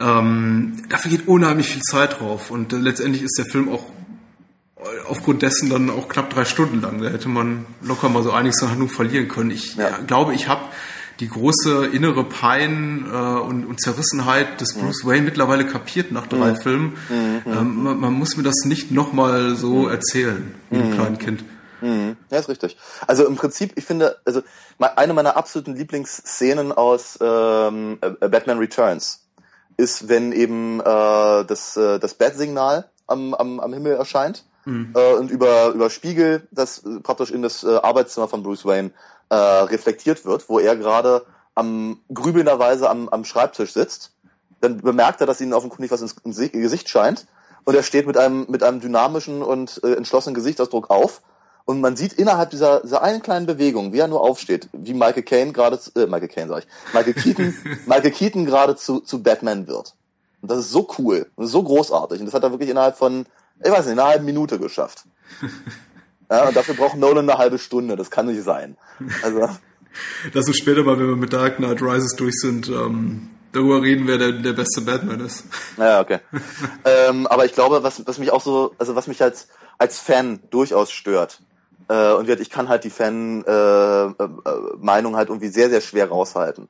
[0.00, 3.84] Ähm, dafür geht unheimlich viel Zeit drauf und äh, letztendlich ist der Film auch
[5.08, 7.00] aufgrund dessen dann auch knapp drei Stunden lang.
[7.00, 9.50] Da hätte man locker mal so einiges an Handlung verlieren können.
[9.50, 9.98] Ich ja.
[10.06, 10.62] glaube, ich habe
[11.20, 16.52] die große innere Pein äh, und, und, Zerrissenheit des Bruce Wayne mittlerweile kapiert nach drei
[16.52, 16.56] mhm.
[16.56, 16.98] Filmen.
[17.08, 17.42] Mhm.
[17.46, 20.94] Ähm, man, man, muss mir das nicht nochmal so erzählen, wie einem mhm.
[20.94, 21.44] kleinen Kind.
[21.80, 22.76] Ja, ist richtig.
[23.06, 24.42] Also im Prinzip, ich finde, also
[24.80, 29.28] eine meiner absoluten Lieblingsszenen aus ähm, Batman Returns
[29.76, 34.92] ist, wenn eben äh, das, äh, das Bat-Signal am, am, am Himmel erscheint mhm.
[34.94, 38.90] äh, und über, über Spiegel das äh, praktisch in das äh, Arbeitszimmer von Bruce Wayne
[39.28, 44.12] äh, reflektiert wird, wo er gerade am grübelnderweise am, am Schreibtisch sitzt.
[44.60, 47.26] Dann bemerkt er, dass ihm offenkundig was ins, ins Gesicht scheint
[47.64, 51.22] und er steht mit einem, mit einem dynamischen und äh, entschlossenen Gesichtsausdruck auf
[51.68, 55.22] und man sieht innerhalb dieser, dieser einen kleinen Bewegung, wie er nur aufsteht, wie Michael
[55.22, 57.54] Caine gerade, äh, Michael Caine sag ich, Michael Keaton,
[57.86, 59.94] Michael Keaton gerade zu, zu Batman wird.
[60.40, 62.20] Und das ist so cool und so großartig.
[62.20, 63.26] Und das hat er wirklich innerhalb von,
[63.62, 65.04] ich weiß nicht, einer halben Minute geschafft.
[66.30, 67.96] Ja, und dafür braucht Nolan eine halbe Stunde.
[67.96, 68.76] Das kann nicht sein.
[69.22, 69.48] Also.
[70.34, 74.06] Lass uns später mal, wenn wir mit Dark Knight Rises durch sind, ähm, darüber reden,
[74.06, 75.44] wer der, der beste Batman ist.
[75.78, 76.18] Ja, okay.
[76.84, 80.40] ähm, aber ich glaube, was, was mich auch so, also was mich als, als Fan
[80.50, 81.40] durchaus stört,
[81.88, 86.68] äh, und ich kann halt die Fan-Meinung äh, äh, halt irgendwie sehr, sehr schwer raushalten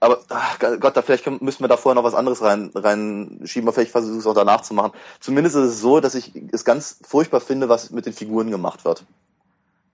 [0.00, 3.74] aber ach Gott, da vielleicht müssen wir da vorher noch was anderes rein reinschieben, aber
[3.74, 4.92] vielleicht versuche ich es auch danach zu machen.
[5.20, 8.84] Zumindest ist es so, dass ich es ganz furchtbar finde, was mit den Figuren gemacht
[8.84, 9.04] wird.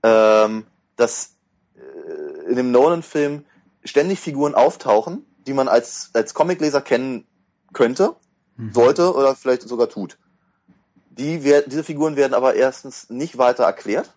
[0.03, 1.35] Ähm, dass
[1.77, 3.45] äh, in dem Nolan-Film
[3.85, 7.27] ständig Figuren auftauchen, die man als, als Comicleser kennen
[7.73, 8.15] könnte,
[8.57, 8.73] mhm.
[8.73, 10.19] sollte oder vielleicht sogar tut.
[11.11, 14.15] Die, diese Figuren werden aber erstens nicht weiter erklärt,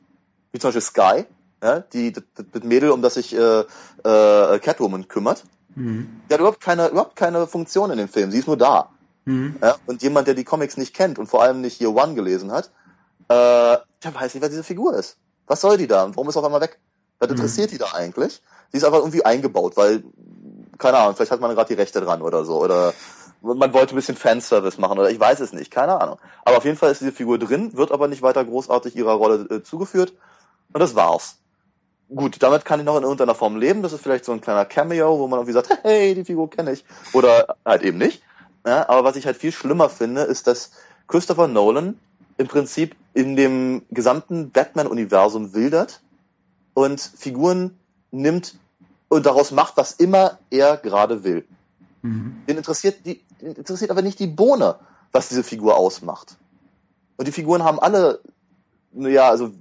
[0.51, 1.25] wie zum Beispiel Sky,
[1.61, 5.43] ja, die, das, das Mädel, um das sich äh, äh, Catwoman kümmert.
[5.75, 6.21] Mhm.
[6.29, 8.31] Die hat überhaupt keine, überhaupt keine Funktion in dem Film.
[8.31, 8.89] Sie ist nur da.
[9.25, 9.57] Mhm.
[9.61, 12.51] Ja, und jemand, der die Comics nicht kennt und vor allem nicht Year One gelesen
[12.51, 12.71] hat,
[13.27, 15.17] äh, der weiß nicht, wer diese Figur ist.
[15.47, 16.79] Was soll die da und warum ist auf einmal weg?
[17.19, 17.35] Was mhm.
[17.35, 18.41] interessiert die da eigentlich?
[18.71, 20.03] Sie ist einfach irgendwie eingebaut, weil,
[20.77, 22.61] keine Ahnung, vielleicht hat man gerade die Rechte dran oder so.
[22.61, 22.93] Oder
[23.41, 26.17] man wollte ein bisschen Fanservice machen oder ich weiß es nicht, keine Ahnung.
[26.43, 29.47] Aber auf jeden Fall ist diese Figur drin, wird aber nicht weiter großartig ihrer Rolle
[29.49, 30.13] äh, zugeführt.
[30.73, 31.37] Und das war's
[32.13, 33.81] gut, damit kann ich noch in irgendeiner Form leben.
[33.81, 36.71] Das ist vielleicht so ein kleiner Cameo, wo man irgendwie sagt, hey, die Figur kenne
[36.71, 36.85] ich.
[37.13, 38.21] Oder halt eben nicht.
[38.65, 40.71] Ja, aber was ich halt viel schlimmer finde, ist, dass
[41.07, 41.99] Christopher Nolan
[42.37, 46.01] im Prinzip in dem gesamten Batman-Universum wildert
[46.73, 47.77] und Figuren
[48.11, 48.55] nimmt
[49.07, 51.45] und daraus macht, was immer er gerade will.
[52.01, 52.43] Mhm.
[52.47, 54.75] Den interessiert, die, interessiert aber nicht die Bohne,
[55.11, 56.35] was diese Figur ausmacht.
[57.17, 58.19] Und die Figuren haben alle,
[58.93, 59.51] ja, also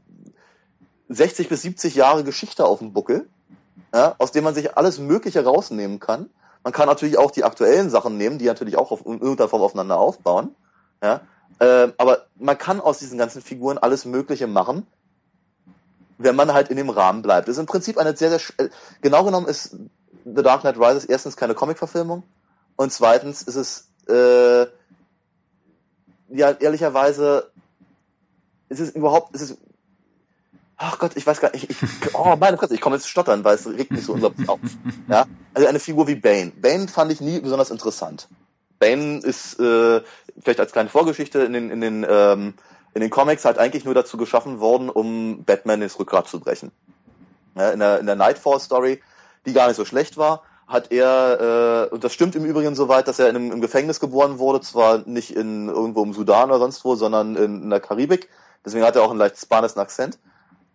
[1.08, 3.28] 60 bis 70 Jahre Geschichte auf dem Buckel,
[3.92, 6.30] ja, aus dem man sich alles Mögliche rausnehmen kann.
[6.62, 9.62] Man kann natürlich auch die aktuellen Sachen nehmen, die natürlich auch auf in irgendeiner Form
[9.62, 10.54] aufeinander aufbauen.
[11.02, 11.20] Ja,
[11.58, 14.86] äh, aber man kann aus diesen ganzen Figuren alles Mögliche machen,
[16.18, 17.48] wenn man halt in dem Rahmen bleibt.
[17.48, 18.70] Das ist im Prinzip eine sehr, sehr, äh,
[19.02, 19.76] genau genommen ist
[20.24, 22.22] The Dark Knight Rises erstens keine Comic-Verfilmung
[22.76, 24.66] und zweitens ist es, äh,
[26.30, 27.50] ja, ehrlicherweise,
[28.68, 29.58] ist es überhaupt, ist es
[30.84, 31.76] ach Gott, ich weiß gar nicht, ich,
[32.14, 34.60] oh meine Fresse, ich komme jetzt stottern, weil es regt mich so unglaublich auf.
[35.08, 35.26] Ja?
[35.54, 36.52] Also eine Figur wie Bane.
[36.56, 38.28] Bane fand ich nie besonders interessant.
[38.78, 40.02] Bane ist äh,
[40.42, 42.54] vielleicht als kleine Vorgeschichte in den, in den, ähm,
[42.92, 46.70] in den Comics halt eigentlich nur dazu geschaffen worden, um Batman ins Rückgrat zu brechen.
[47.56, 49.00] Ja, in, der, in der Nightfall-Story,
[49.46, 53.06] die gar nicht so schlecht war, hat er, äh, und das stimmt im Übrigen soweit,
[53.06, 56.58] dass er in einem, im Gefängnis geboren wurde, zwar nicht in irgendwo im Sudan oder
[56.58, 58.28] sonst wo, sondern in, in der Karibik.
[58.64, 60.18] Deswegen hat er auch einen leicht spanischen Akzent.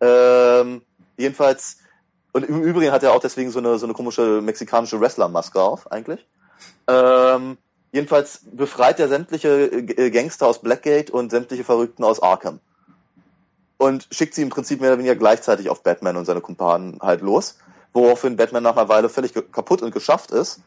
[0.01, 0.81] Ähm,
[1.17, 1.77] jedenfalls,
[2.31, 5.91] und im Übrigen hat er auch deswegen so eine, so eine komische mexikanische Wrestler-Maske auf,
[5.91, 6.25] eigentlich.
[6.87, 7.57] Ähm,
[7.91, 12.59] jedenfalls befreit er sämtliche äh, Gangster aus Blackgate und sämtliche Verrückten aus Arkham.
[13.77, 17.21] Und schickt sie im Prinzip mehr oder weniger gleichzeitig auf Batman und seine Kumpanen halt
[17.21, 17.57] los.
[17.93, 20.61] Woraufhin Batman nach einer Weile völlig kaputt und geschafft ist.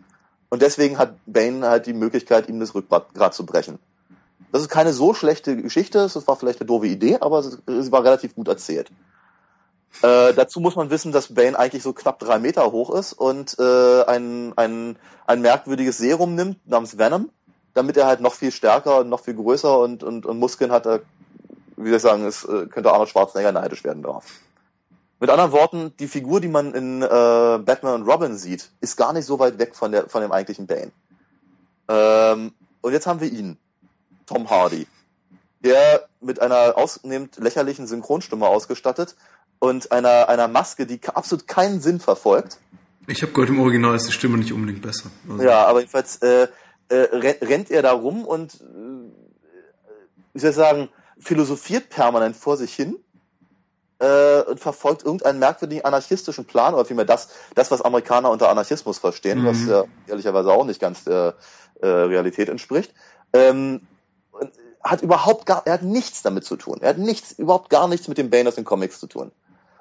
[0.49, 3.79] Und deswegen hat Bane halt die Möglichkeit, ihm das Rückgrat zu brechen.
[4.51, 8.05] Das ist keine so schlechte Geschichte, es war vielleicht eine doofe Idee, aber sie war
[8.05, 8.91] relativ gut erzählt.
[10.01, 13.57] Äh, dazu muss man wissen, dass Bane eigentlich so knapp drei Meter hoch ist und
[13.59, 17.31] äh, ein, ein, ein merkwürdiges Serum nimmt namens Venom,
[17.75, 20.87] damit er halt noch viel stärker und noch viel größer und, und, und Muskeln hat.
[20.87, 21.01] Er,
[21.77, 24.25] wie soll ich sagen, es äh, könnte Arnold Schwarzenegger neidisch werden darauf.
[25.21, 29.13] Mit anderen Worten, die Figur, die man in äh, Batman und Robin sieht, ist gar
[29.13, 30.91] nicht so weit weg von, der, von dem eigentlichen Bane.
[31.87, 33.57] Ähm, und jetzt haben wir ihn,
[34.27, 34.89] Tom Hardy,
[35.61, 39.15] der mit einer ausnehmend lächerlichen Synchronstimme ausgestattet
[39.63, 42.59] und einer, einer Maske, die absolut keinen Sinn verfolgt.
[43.07, 45.09] Ich habe gehört, im Original ist die Stimme nicht unbedingt besser.
[45.31, 45.41] Also.
[45.41, 46.49] Ja, aber jedenfalls äh,
[46.89, 48.57] äh, rennt er da rum und, äh,
[50.33, 50.89] wie soll ich sagen,
[51.21, 52.97] philosophiert permanent vor sich hin
[54.01, 58.99] äh, und verfolgt irgendeinen merkwürdigen anarchistischen Plan, oder vielmehr das, das was Amerikaner unter Anarchismus
[58.99, 59.47] verstehen, mhm.
[59.47, 61.37] was ja ehrlicherweise auch nicht ganz der
[61.81, 62.93] äh, Realität entspricht.
[63.33, 63.83] Ähm,
[64.83, 66.79] hat überhaupt gar, er hat nichts damit zu tun.
[66.81, 69.31] Er hat nichts, überhaupt gar nichts mit dem Bane aus den Comics zu tun.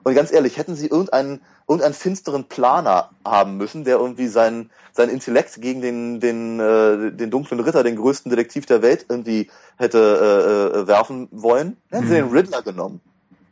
[0.03, 5.09] Und ganz ehrlich, hätten sie irgendeinen, irgendeinen finsteren Planer haben müssen, der irgendwie seinen, seinen
[5.09, 9.99] Intellekt gegen den, den, äh, den dunklen Ritter, den größten Detektiv der Welt, irgendwie hätte
[9.99, 12.09] äh, äh, werfen wollen, hätten mhm.
[12.09, 13.01] sie den Riddler genommen.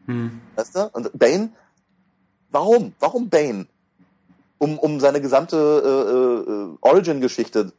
[0.07, 0.41] Mhm.
[0.55, 0.89] Weißt du?
[0.93, 1.49] Und Bane,
[2.51, 2.93] warum?
[2.99, 3.67] Warum Bane?
[4.57, 7.71] Um, um seine gesamte äh, äh, Origin-Geschichte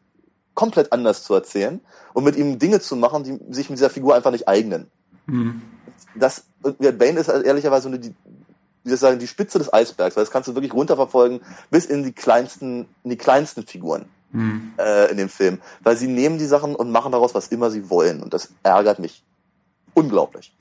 [0.55, 1.81] komplett anders zu erzählen
[2.15, 4.91] und mit ihm Dinge zu machen, die sich mit dieser Figur einfach nicht eignen.
[5.27, 5.61] Mhm.
[6.15, 8.15] Das, Bane ist ehrlicherweise die,
[8.91, 11.87] wie soll ich sagen, die Spitze des Eisbergs, weil das kannst du wirklich runterverfolgen bis
[11.87, 14.73] in die kleinsten, in die kleinsten Figuren hm.
[14.79, 15.61] äh, in dem Film.
[15.83, 18.23] Weil sie nehmen die Sachen und machen daraus, was immer sie wollen.
[18.23, 19.23] Und das ärgert mich
[19.95, 20.53] unglaublich.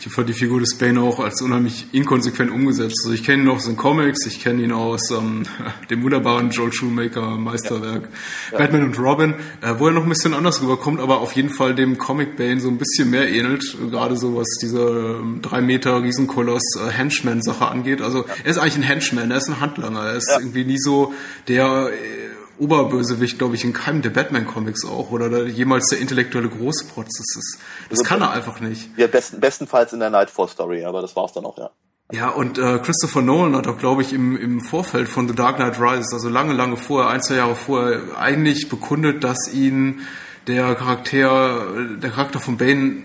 [0.00, 3.00] Ich fand die Figur des Bane auch als unheimlich inkonsequent umgesetzt.
[3.04, 5.44] Also ich kenne ihn noch aus den Comics, ich kenne ihn aus ähm,
[5.90, 8.08] dem wunderbaren Joel Shoemaker Meisterwerk
[8.52, 8.58] ja.
[8.58, 11.74] Batman und Robin, äh, wo er noch ein bisschen anders rüberkommt, aber auf jeden Fall
[11.74, 14.80] dem Comic Bane so ein bisschen mehr ähnelt, gerade so was diese
[15.20, 18.00] ähm, drei Meter Riesenkoloss äh, Henchman-Sache angeht.
[18.02, 18.34] Also ja.
[18.44, 20.38] er ist eigentlich ein Henchman, er ist ein Handlanger, er ist ja.
[20.38, 21.12] irgendwie nie so
[21.48, 22.29] der äh,
[22.60, 27.08] Oberbösewicht, glaube ich, in keinem der Batman-Comics auch oder der, jemals der intellektuelle Großprotz.
[27.08, 28.90] Das, ist, das also, kann er einfach nicht.
[28.96, 31.70] Ja, besten, bestenfalls in der Nightfall-Story, aber das war's dann auch, ja.
[32.12, 35.56] Ja, und äh, Christopher Nolan hat auch, glaube ich, im, im Vorfeld von The Dark
[35.56, 40.00] Knight Rises, also lange, lange vorher, ein, zwei Jahre vorher, eigentlich bekundet, dass ihn
[40.46, 41.66] der Charakter,
[42.02, 43.04] der Charakter von Bane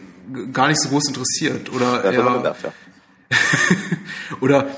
[0.52, 1.72] gar nicht so groß interessiert.
[1.72, 3.38] Oder ja, er, gedacht, ja.
[4.42, 4.70] oder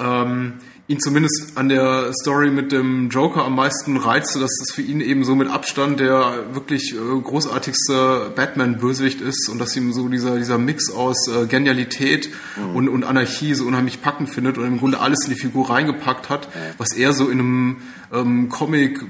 [0.00, 0.54] ähm,
[0.88, 5.00] ihn zumindest an der Story mit dem Joker am meisten reizte, dass das für ihn
[5.00, 10.38] eben so mit Abstand der wirklich äh, großartigste Batman-Bösewicht ist und dass ihm so dieser,
[10.38, 12.76] dieser Mix aus äh, Genialität mhm.
[12.76, 16.28] und, und Anarchie so unheimlich packend findet und im Grunde alles in die Figur reingepackt
[16.28, 17.76] hat, was er so in einem
[18.12, 19.00] ähm, Comic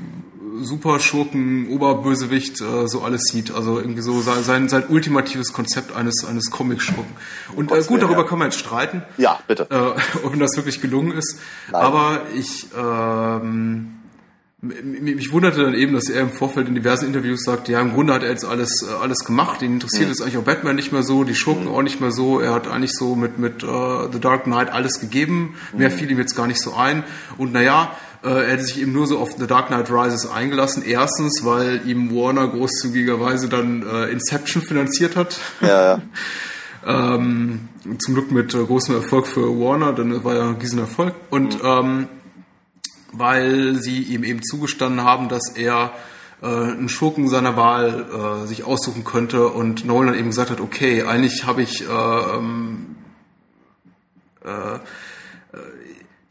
[0.61, 3.53] Superschurken, Oberbösewicht äh, so alles sieht.
[3.53, 7.15] Also irgendwie so sein, sein ultimatives Konzept eines, eines Comic-Schurken.
[7.57, 9.03] Und äh, gut, darüber kann man jetzt streiten.
[9.17, 9.67] Ja, bitte.
[9.71, 9.77] Äh,
[10.27, 11.39] ob das wirklich gelungen ist.
[11.71, 11.83] Nein.
[11.83, 13.99] Aber ich, ähm,
[14.63, 18.15] mich wunderte dann eben, dass er im Vorfeld in diversen Interviews sagt, ja, im Grunde
[18.15, 19.61] hat er jetzt alles, äh, alles gemacht.
[19.63, 20.11] Ihn interessiert mhm.
[20.11, 21.75] jetzt eigentlich auch Batman nicht mehr so, die Schurken mhm.
[21.75, 22.39] auch nicht mehr so.
[22.39, 25.57] Er hat eigentlich so mit, mit uh, The Dark Knight alles gegeben.
[25.77, 25.95] Mehr mhm.
[25.95, 27.03] fiel ihm jetzt gar nicht so ein.
[27.39, 30.83] Und naja, äh, er hätte sich eben nur so auf The Dark Knight Rises eingelassen.
[30.85, 35.39] Erstens, weil ihm Warner großzügigerweise dann äh, Inception finanziert hat.
[35.61, 36.03] Ja, ja.
[37.15, 41.15] ähm, zum Glück mit äh, großem Erfolg für Warner, denn war ja ein riesen Erfolg.
[41.31, 41.69] Und mhm.
[41.69, 42.09] ähm,
[43.13, 45.93] weil sie ihm eben zugestanden haben, dass er
[46.43, 51.03] äh, einen Schurken seiner Wahl äh, sich aussuchen könnte und Nolan eben gesagt hat, okay,
[51.03, 52.97] eigentlich habe ich äh, ähm,
[54.45, 54.79] äh,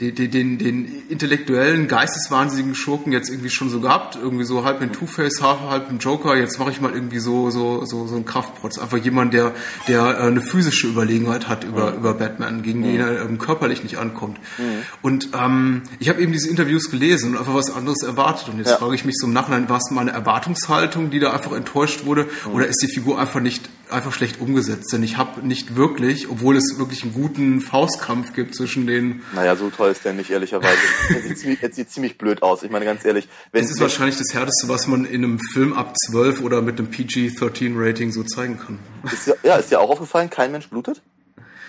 [0.02, 4.92] den, den, den intellektuellen, geisteswahnsinnigen Schurken jetzt irgendwie schon so gehabt, irgendwie so halb ein
[4.92, 8.80] Two-Face, halb ein Joker, jetzt mache ich mal irgendwie so, so, so, so einen Kraftprotz.
[8.80, 9.54] Einfach jemand, der,
[9.88, 11.98] der äh, eine physische Überlegenheit hat über, mhm.
[11.98, 14.40] über Batman, gegen den er ähm, körperlich nicht ankommt.
[14.58, 14.64] Mhm.
[15.04, 18.50] Und ähm, ich habe eben diese Interviews gelesen und einfach was anderes erwartet.
[18.50, 18.78] Und jetzt ja.
[18.78, 22.24] frage ich mich so im Nachhinein, war es meine Erwartungshaltung, die da einfach enttäuscht wurde,
[22.46, 22.56] mhm.
[22.56, 24.92] oder ist die Figur einfach nicht einfach schlecht umgesetzt?
[24.94, 29.22] Denn ich habe nicht wirklich, obwohl es wirklich einen guten Faustkampf gibt zwischen den.
[29.34, 30.78] Naja, so toll ist der nicht, ehrlicherweise.
[31.10, 32.64] er, sieht ziemlich, er sieht ziemlich blöd aus.
[32.64, 33.28] Ich meine, ganz ehrlich.
[33.52, 36.80] Wenn, es ist wahrscheinlich das Härteste, was man in einem Film ab 12 oder mit
[36.80, 38.80] einem PG-13-Rating so zeigen kann.
[39.12, 41.02] Ist ja, ja, ist dir auch aufgefallen, kein Mensch blutet?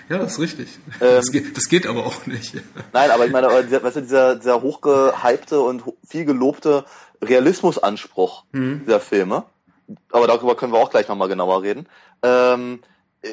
[0.09, 0.69] Ja, das ist richtig.
[1.01, 2.55] Ähm, das, geht, das, geht, aber auch nicht.
[2.93, 6.85] Nein, aber ich meine, weißt du, dieser, dieser hochgehypte und viel gelobte
[7.23, 8.83] Realismusanspruch hm.
[8.85, 9.45] dieser Filme,
[10.11, 11.89] aber darüber können wir auch gleich nochmal genauer reden,
[12.23, 12.81] ähm,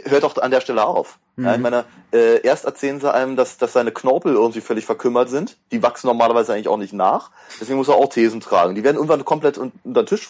[0.05, 1.19] hört doch an der Stelle auf.
[1.35, 1.45] Mhm.
[1.45, 5.29] Ja, ich meine, äh, erst erzählen sie einem, dass, dass seine Knorpel irgendwie völlig verkümmert
[5.29, 5.57] sind.
[5.71, 7.31] Die wachsen normalerweise eigentlich auch nicht nach.
[7.59, 8.75] Deswegen muss er auch Thesen tragen.
[8.75, 10.29] Die werden irgendwann komplett unter den Tisch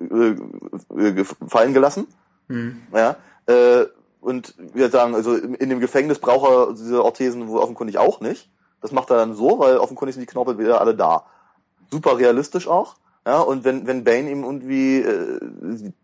[0.00, 0.34] äh,
[1.00, 2.06] äh fallen gelassen.
[2.48, 2.82] Mhm.
[2.92, 3.86] Ja, äh,
[4.20, 8.48] und wir sagen, also in dem Gefängnis braucht er diese Orthesen wohl offenkundig auch nicht.
[8.80, 11.24] Das macht er dann so, weil offenkundig sind die Knorpel wieder alle da.
[11.90, 12.96] Super realistisch auch.
[13.24, 15.38] Ja, und wenn, wenn Bane ihm irgendwie äh,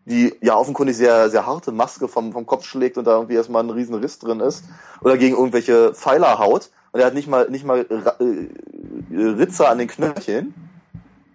[0.05, 3.61] die ja offenkundig sehr, sehr harte Maske vom, vom Kopf schlägt und da irgendwie erstmal
[3.61, 4.63] ein riesen Riss drin ist
[5.01, 9.79] oder gegen irgendwelche Pfeiler haut und er hat nicht mal nicht mal äh, Ritzer an
[9.79, 10.53] den Knöcheln.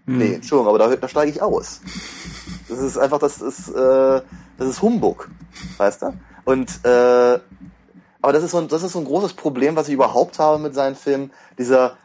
[0.06, 0.18] Hm.
[0.18, 1.80] Nee, Entschuldigung, aber da, da steige ich aus.
[2.68, 4.22] Das ist einfach, das ist, äh,
[4.58, 5.28] das ist Humbug,
[5.76, 6.14] weißt du?
[6.46, 7.38] Und äh,
[8.22, 10.58] aber das ist so ein, das ist so ein großes Problem, was ich überhaupt habe
[10.58, 11.30] mit seinen Filmen.
[11.58, 11.98] Dieser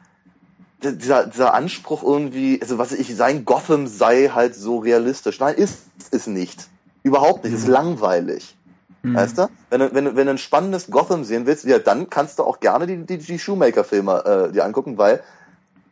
[0.81, 5.39] dieser, dieser Anspruch irgendwie, also was ich, sein Gotham sei halt so realistisch.
[5.39, 5.79] Nein, ist
[6.11, 6.67] es nicht.
[7.03, 7.53] Überhaupt nicht.
[7.53, 7.59] Mhm.
[7.59, 8.55] Ist langweilig.
[9.01, 9.15] Mhm.
[9.15, 9.49] Weißt du?
[9.69, 12.43] Wenn du, wenn, du, wenn du ein spannendes Gotham sehen willst, ja, dann kannst du
[12.43, 15.23] auch gerne die, die, die Shoemaker-Filme äh, dir angucken, weil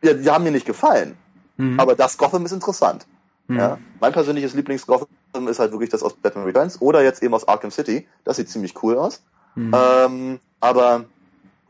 [0.02, 1.16] ja, die haben mir nicht gefallen.
[1.56, 1.78] Mhm.
[1.78, 3.06] Aber das Gotham ist interessant.
[3.48, 3.56] Mhm.
[3.58, 3.78] Ja?
[4.00, 7.70] Mein persönliches Lieblings-Gotham ist halt wirklich das aus Batman Returns oder jetzt eben aus Arkham
[7.70, 8.06] City.
[8.24, 9.22] Das sieht ziemlich cool aus.
[9.54, 9.74] Mhm.
[9.74, 11.04] Ähm, aber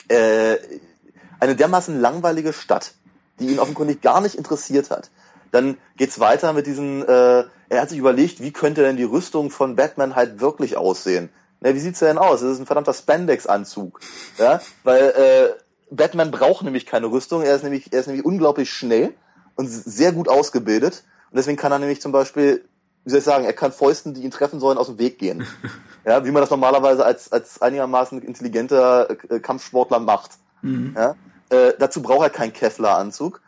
[0.08, 0.56] äh,
[1.40, 2.94] eine dermaßen langweilige Stadt
[3.40, 5.10] die ihn offenkundig gar nicht interessiert hat.
[5.50, 9.50] Dann geht's weiter mit diesen, äh, er hat sich überlegt, wie könnte denn die Rüstung
[9.50, 11.30] von Batman halt wirklich aussehen?
[11.60, 12.40] Na, wie sieht's denn aus?
[12.40, 14.00] Das ist ein verdammter Spandex-Anzug.
[14.38, 14.60] Ja?
[14.84, 19.14] Weil äh, Batman braucht nämlich keine Rüstung, er ist nämlich, er ist nämlich unglaublich schnell
[19.56, 21.04] und sehr gut ausgebildet.
[21.30, 22.64] Und deswegen kann er nämlich zum Beispiel,
[23.04, 25.46] wie soll ich sagen, er kann Fäusten, die ihn treffen sollen, aus dem Weg gehen.
[26.04, 30.38] Ja, wie man das normalerweise als, als einigermaßen intelligenter äh, Kampfsportler macht.
[30.62, 30.94] Mhm.
[30.96, 31.16] Ja?
[31.50, 33.40] Äh, dazu braucht er keinen Kevlar-Anzug.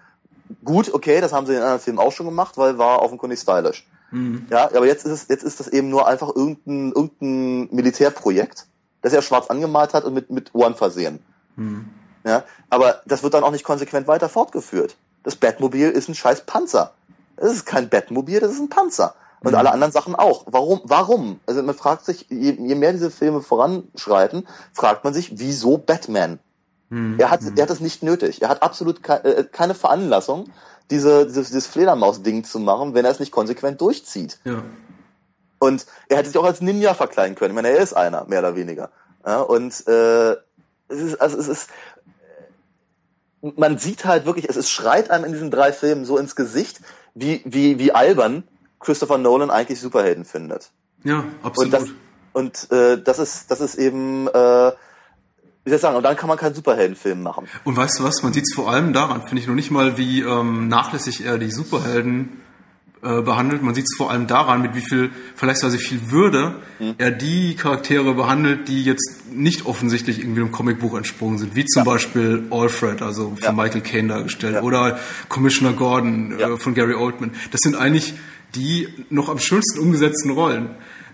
[0.65, 3.87] Gut, okay, das haben sie in anderen Filmen auch schon gemacht, weil war offenkundig stylisch.
[4.11, 4.47] Mhm.
[4.51, 8.67] Ja, aber jetzt ist es, jetzt ist das eben nur einfach irgendein, irgendein Militärprojekt,
[9.03, 11.21] das er schwarz angemalt hat und mit, mit Ohren versehen.
[11.57, 11.89] Mhm.
[12.25, 14.97] Ja, aber das wird dann auch nicht konsequent weiter fortgeführt.
[15.23, 16.93] Das Batmobil ist ein scheiß Panzer.
[17.37, 19.15] Das ist kein Batmobil, das ist ein Panzer.
[19.43, 19.59] Und mhm.
[19.59, 20.45] alle anderen Sachen auch.
[20.47, 20.81] Warum?
[20.85, 21.41] Warum?
[21.47, 26.39] Also man fragt sich, je, je mehr diese Filme voranschreiten, fragt man sich, wieso Batman?
[26.91, 27.19] Mhm.
[27.19, 28.43] Er hat, er hat es nicht nötig.
[28.43, 30.51] Er hat absolut ke äh, keine Veranlassung,
[30.91, 34.39] diese, dieses, dieses Fledermaus-Ding zu machen, wenn er es nicht konsequent durchzieht.
[34.45, 34.63] Ja.
[35.61, 37.53] Und er hätte sich auch als Ninja verkleiden können.
[37.53, 38.91] Ich meine, er ist einer, mehr oder weniger.
[39.25, 40.33] Ja, und äh,
[40.89, 41.71] es ist, also es ist,
[43.43, 46.81] man sieht halt wirklich, es, es schreit einem in diesen drei Filmen so ins Gesicht,
[47.15, 48.45] wie, wie, wie albern
[48.81, 50.71] Christopher Nolan eigentlich Superhelden findet.
[51.05, 51.73] Ja, absolut.
[51.75, 51.89] Und das,
[52.33, 54.73] und, äh, das ist, das ist eben äh,
[55.71, 57.47] wie soll ich sagen, und dann kann man keinen Superheldenfilm machen.
[57.63, 59.97] Und weißt du was, man sieht es vor allem daran, finde ich noch nicht mal,
[59.97, 62.41] wie ähm, nachlässig er die Superhelden
[63.03, 63.63] äh, behandelt.
[63.63, 66.95] Man sieht es vor allem daran, mit wie viel, vergleichsweise viel Würde mhm.
[66.99, 71.85] er die Charaktere behandelt, die jetzt nicht offensichtlich irgendwie einem Comicbuch entsprungen sind, wie zum
[71.85, 71.93] ja.
[71.93, 73.53] Beispiel Alfred, also von ja.
[73.53, 74.63] Michael Caine dargestellt, ja.
[74.63, 77.31] oder Commissioner Gordon äh, von Gary Oldman.
[77.53, 78.15] Das sind eigentlich
[78.57, 80.71] die noch am schönsten umgesetzten Rollen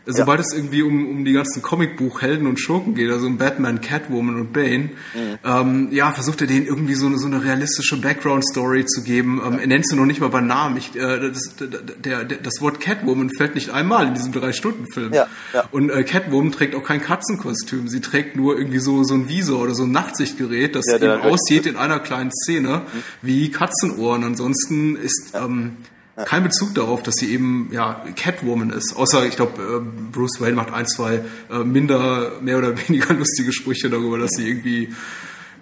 [0.06, 0.44] sobald ja.
[0.46, 4.52] es irgendwie um, um die ganzen Comicbuchhelden und Schurken geht, also um Batman, Catwoman und
[4.52, 5.38] Bane, mhm.
[5.44, 9.40] ähm, ja, versucht er denen irgendwie so eine, so eine realistische Background-Story zu geben.
[9.44, 10.76] Ähm, er nennt sie noch nicht mal bei Namen.
[10.76, 15.12] Ich, äh, das, der, der, das Wort Catwoman fällt nicht einmal in diesem Drei-Stunden-Film.
[15.12, 15.64] Ja, ja.
[15.72, 17.88] Und äh, Catwoman trägt auch kein Katzenkostüm.
[17.88, 21.22] Sie trägt nur irgendwie so, so ein Visor oder so ein Nachtsichtgerät, das ja, eben
[21.22, 23.02] aussieht in einer kleinen Szene mhm.
[23.22, 24.22] wie Katzenohren.
[24.22, 25.32] Ansonsten ist...
[25.34, 25.78] Ähm,
[26.24, 28.96] kein Bezug darauf, dass sie eben ja Catwoman ist.
[28.96, 33.52] Außer, ich glaube, äh, Bruce Wayne macht ein, zwei äh, minder, mehr oder weniger lustige
[33.52, 34.94] Sprüche darüber, dass sie irgendwie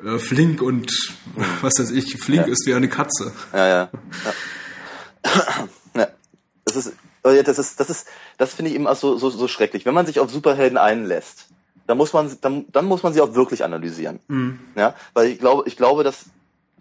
[0.04, 0.92] äh, flink und
[1.60, 2.52] was weiß ich, flink ja.
[2.52, 3.32] ist wie eine Katze.
[3.52, 3.90] Ja, ja.
[5.24, 5.68] ja.
[5.96, 6.08] ja.
[6.64, 6.92] Das ist,
[7.24, 8.06] oh das ist, das ist,
[8.38, 9.84] das finde ich eben auch so, so, so schrecklich.
[9.86, 11.46] Wenn man sich auf Superhelden einlässt,
[11.86, 14.20] dann muss man, dann, dann muss man sie auch wirklich analysieren.
[14.28, 14.60] Mhm.
[14.76, 16.26] Ja, weil ich glaube, ich glaube, dass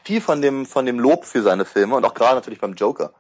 [0.04, 3.14] viel von dem, von dem Lob für seine Filme und auch gerade natürlich beim Joker,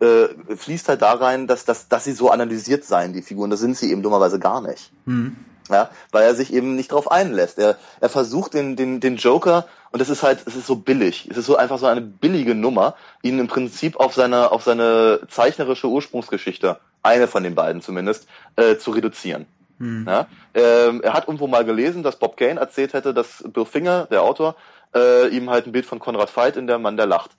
[0.00, 3.50] äh, fließt halt da rein, dass, dass, dass sie so analysiert seien, die Figuren.
[3.50, 4.90] Das sind sie eben dummerweise gar nicht.
[5.06, 5.36] Mhm.
[5.70, 7.58] Ja, weil er sich eben nicht darauf einlässt.
[7.58, 11.28] Er, er versucht den, den, den Joker, und das ist halt, es ist so billig,
[11.30, 15.20] es ist so einfach so eine billige Nummer, ihn im Prinzip auf seine, auf seine
[15.28, 19.44] zeichnerische Ursprungsgeschichte, eine von den beiden zumindest, äh, zu reduzieren.
[19.78, 20.06] Mhm.
[20.08, 24.06] Ja, ähm, er hat irgendwo mal gelesen, dass Bob Kane erzählt hätte, dass Bill Finger,
[24.06, 24.56] der Autor,
[24.94, 27.32] äh, ihm halt ein Bild von Konrad Veit in Der Mann, der lacht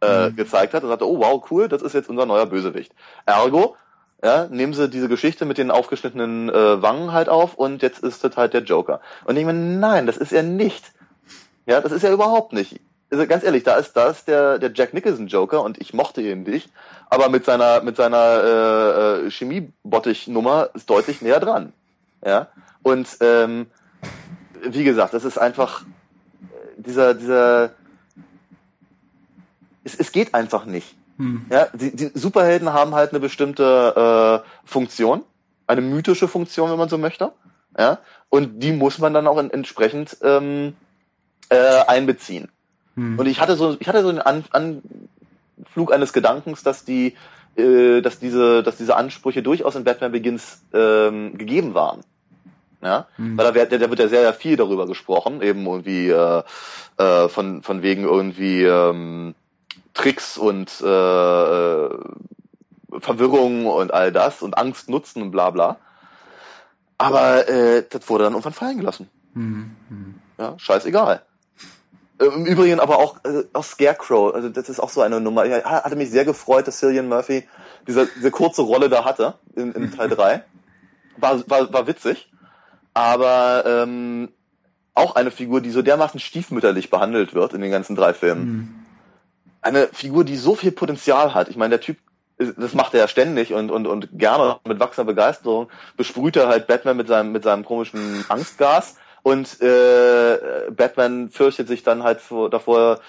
[0.00, 0.36] äh, mhm.
[0.36, 2.92] gezeigt hat und sagte, oh wow, cool, das ist jetzt unser neuer Bösewicht.
[3.26, 3.76] Ergo,
[4.22, 8.24] ja, nehmen sie diese Geschichte mit den aufgeschnittenen äh, Wangen halt auf und jetzt ist
[8.24, 9.00] das halt der Joker.
[9.24, 10.92] Und ich meine, nein, das ist er nicht.
[11.66, 12.80] Ja, das ist er überhaupt nicht.
[13.10, 16.20] Also ganz ehrlich, da ist, da ist der, der Jack Nicholson Joker und ich mochte
[16.20, 16.70] ihn nicht,
[17.08, 21.72] aber mit seiner, mit seiner äh, äh, Chemie-Bottich-Nummer ist deutlich näher dran.
[22.24, 22.48] Ja.
[22.82, 23.66] Und ähm,
[24.62, 27.70] wie gesagt, das ist einfach äh, dieser, dieser,
[29.88, 30.94] es, es geht einfach nicht.
[31.16, 31.46] Hm.
[31.50, 35.22] Ja, die, die Superhelden haben halt eine bestimmte äh, Funktion,
[35.66, 37.32] eine mythische Funktion, wenn man so möchte.
[37.76, 40.74] Ja, und die muss man dann auch in, entsprechend ähm,
[41.48, 42.48] äh, einbeziehen.
[42.94, 43.18] Hm.
[43.18, 47.14] Und ich hatte so, ich hatte so einen An Anflug eines Gedankens, dass die,
[47.56, 52.00] äh, dass diese, dass diese Ansprüche durchaus in Batman Begins ähm, gegeben waren.
[52.80, 53.36] Ja, mhm.
[53.36, 56.42] weil da wird, da wird ja sehr, sehr viel darüber gesprochen, eben irgendwie äh,
[56.96, 59.34] äh, von von wegen irgendwie ähm,
[59.98, 60.86] Tricks und äh,
[61.86, 61.90] äh,
[63.00, 65.76] Verwirrung und all das und Angst nutzen und bla bla.
[66.98, 69.10] Aber äh, das wurde dann irgendwann fallen gelassen.
[69.34, 69.74] Mhm.
[70.38, 71.22] Ja, scheißegal.
[72.20, 75.44] Äh, Im Übrigen aber auch, äh, auch Scarecrow, also das ist auch so eine Nummer.
[75.46, 77.48] Ich hatte mich sehr gefreut, dass Cillian Murphy
[77.88, 80.44] diese, diese kurze Rolle da hatte in, in Teil 3.
[81.16, 82.32] War, war, war witzig.
[82.94, 84.28] Aber ähm,
[84.94, 88.46] auch eine Figur, die so dermaßen stiefmütterlich behandelt wird in den ganzen drei Filmen.
[88.46, 88.87] Mhm.
[89.68, 91.48] Eine Figur, die so viel Potenzial hat.
[91.48, 91.98] Ich meine, der Typ
[92.38, 96.68] das macht er ja ständig und, und, und gerne mit wachsender Begeisterung, besprüht er halt
[96.68, 100.38] Batman mit seinem, mit seinem komischen Angstgas und äh,
[100.70, 103.00] Batman fürchtet sich dann halt vor, davor,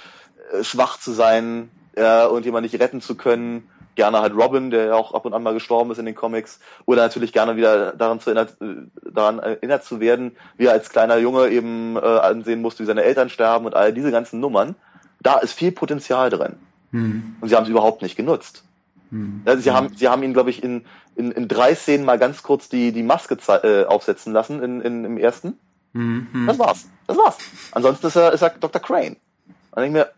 [0.52, 3.70] äh, schwach zu sein äh, und jemand nicht retten zu können.
[3.96, 6.60] Gerne halt Robin, der ja auch ab und an mal gestorben ist in den Comics,
[6.86, 10.90] oder natürlich gerne wieder daran, zu erinnert, äh, daran erinnert zu werden, wie er als
[10.90, 14.76] kleiner Junge eben äh, ansehen musste, wie seine Eltern sterben und all diese ganzen Nummern.
[15.22, 16.56] Da ist viel Potenzial drin.
[16.92, 17.36] Hm.
[17.40, 18.64] Und sie haben es überhaupt nicht genutzt.
[19.12, 19.42] Hm.
[19.46, 19.76] Ja, sie, hm.
[19.76, 22.92] haben, sie haben ihn, glaube ich, in, in, in drei Szenen mal ganz kurz die,
[22.92, 25.58] die Maske äh, aufsetzen lassen in, in, im ersten.
[25.94, 26.46] Hm.
[26.48, 26.88] Das war's.
[27.08, 27.38] Das war's.
[27.72, 28.82] Ansonsten ist er, ist er Dr.
[28.82, 29.18] Crane.
[29.72, 30.12] Dann denke ich mir,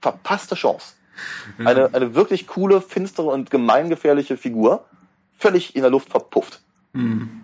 [0.00, 0.94] verpasste Chance.
[1.58, 4.84] Eine, eine wirklich coole, finstere und gemeingefährliche Figur,
[5.38, 6.60] völlig in der Luft verpufft.
[6.92, 7.42] Mhm.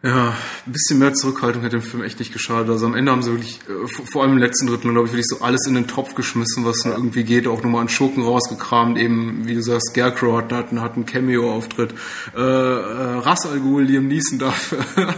[0.00, 0.28] Ja,
[0.64, 2.70] ein bisschen mehr Zurückhaltung hätte dem Film echt nicht geschadet.
[2.70, 5.26] Also am Ende haben sie wirklich, äh, vor allem im letzten Drittel, glaube ich, wirklich
[5.26, 6.92] so alles in den Topf geschmissen, was ja.
[6.92, 10.94] irgendwie geht, auch nochmal an Schurken rausgekramt, eben, wie du sagst, Scarecrow hat, hat, hat
[10.94, 11.94] einen Cameo-Auftritt,
[12.36, 14.72] äh, äh, Ra's al Ghul, Liam Neeson darf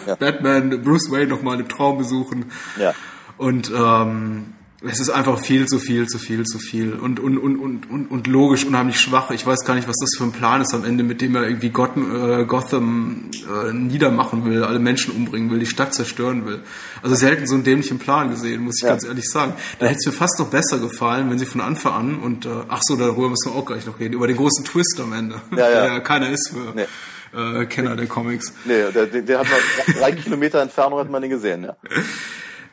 [0.07, 0.14] ja.
[0.18, 2.47] Batman, Bruce Wayne nochmal im Traum besuchen.
[2.78, 2.95] Ja.
[3.37, 7.57] Und ähm, es ist einfach viel zu viel, zu viel, zu viel und, und, und,
[7.59, 9.31] und, und, und logisch unheimlich schwach.
[9.31, 11.47] Ich weiß gar nicht, was das für ein Plan ist am Ende, mit dem er
[11.47, 16.61] irgendwie Gotham, äh, Gotham äh, niedermachen will, alle Menschen umbringen will, die Stadt zerstören will.
[17.03, 18.89] Also selten so einen dämlichen Plan gesehen, muss ich ja.
[18.89, 19.53] ganz ehrlich sagen.
[19.78, 22.49] Da hätte es mir fast noch besser gefallen, wenn sie von Anfang an und äh,
[22.68, 25.43] ach so, darüber müssen wir auch gleich noch reden, über den großen Twist am Ende,
[25.51, 25.70] ja, ja.
[25.83, 27.61] der ja keiner ist für nee.
[27.62, 28.55] äh, Kenner der Comics.
[28.64, 31.76] Nee, der, der hat mal drei Kilometer Entfernung hat man den gesehen, ja.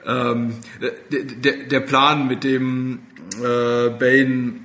[0.08, 0.54] Ähm,
[1.44, 3.00] der, der Plan, mit dem
[3.40, 4.62] äh, Bane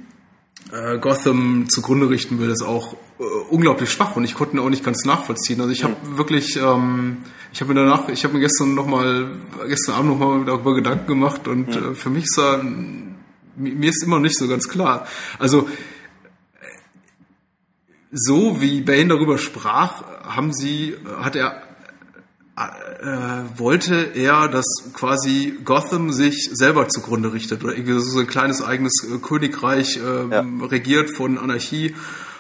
[0.73, 4.71] äh, Gotham zugrunde richten will, ist auch äh, unglaublich schwach und ich konnte ihn auch
[4.71, 5.61] nicht ganz nachvollziehen.
[5.61, 6.17] Also ich habe mhm.
[6.17, 7.19] wirklich, ähm,
[7.53, 9.31] ich habe mir danach, ich habe mir gestern noch mal,
[9.67, 11.93] gestern Abend noch mal darüber Gedanken gemacht und mhm.
[11.93, 15.07] äh, für mich sah, mir ist immer nicht so ganz klar.
[15.39, 15.69] Also
[18.13, 21.63] so wie Bane darüber sprach, haben sie, hat er
[22.57, 28.63] äh, wollte er, dass quasi Gotham sich selber zugrunde richtet oder irgendwie so ein kleines
[28.63, 30.45] eigenes äh, Königreich äh, ja.
[30.63, 31.95] regiert von Anarchie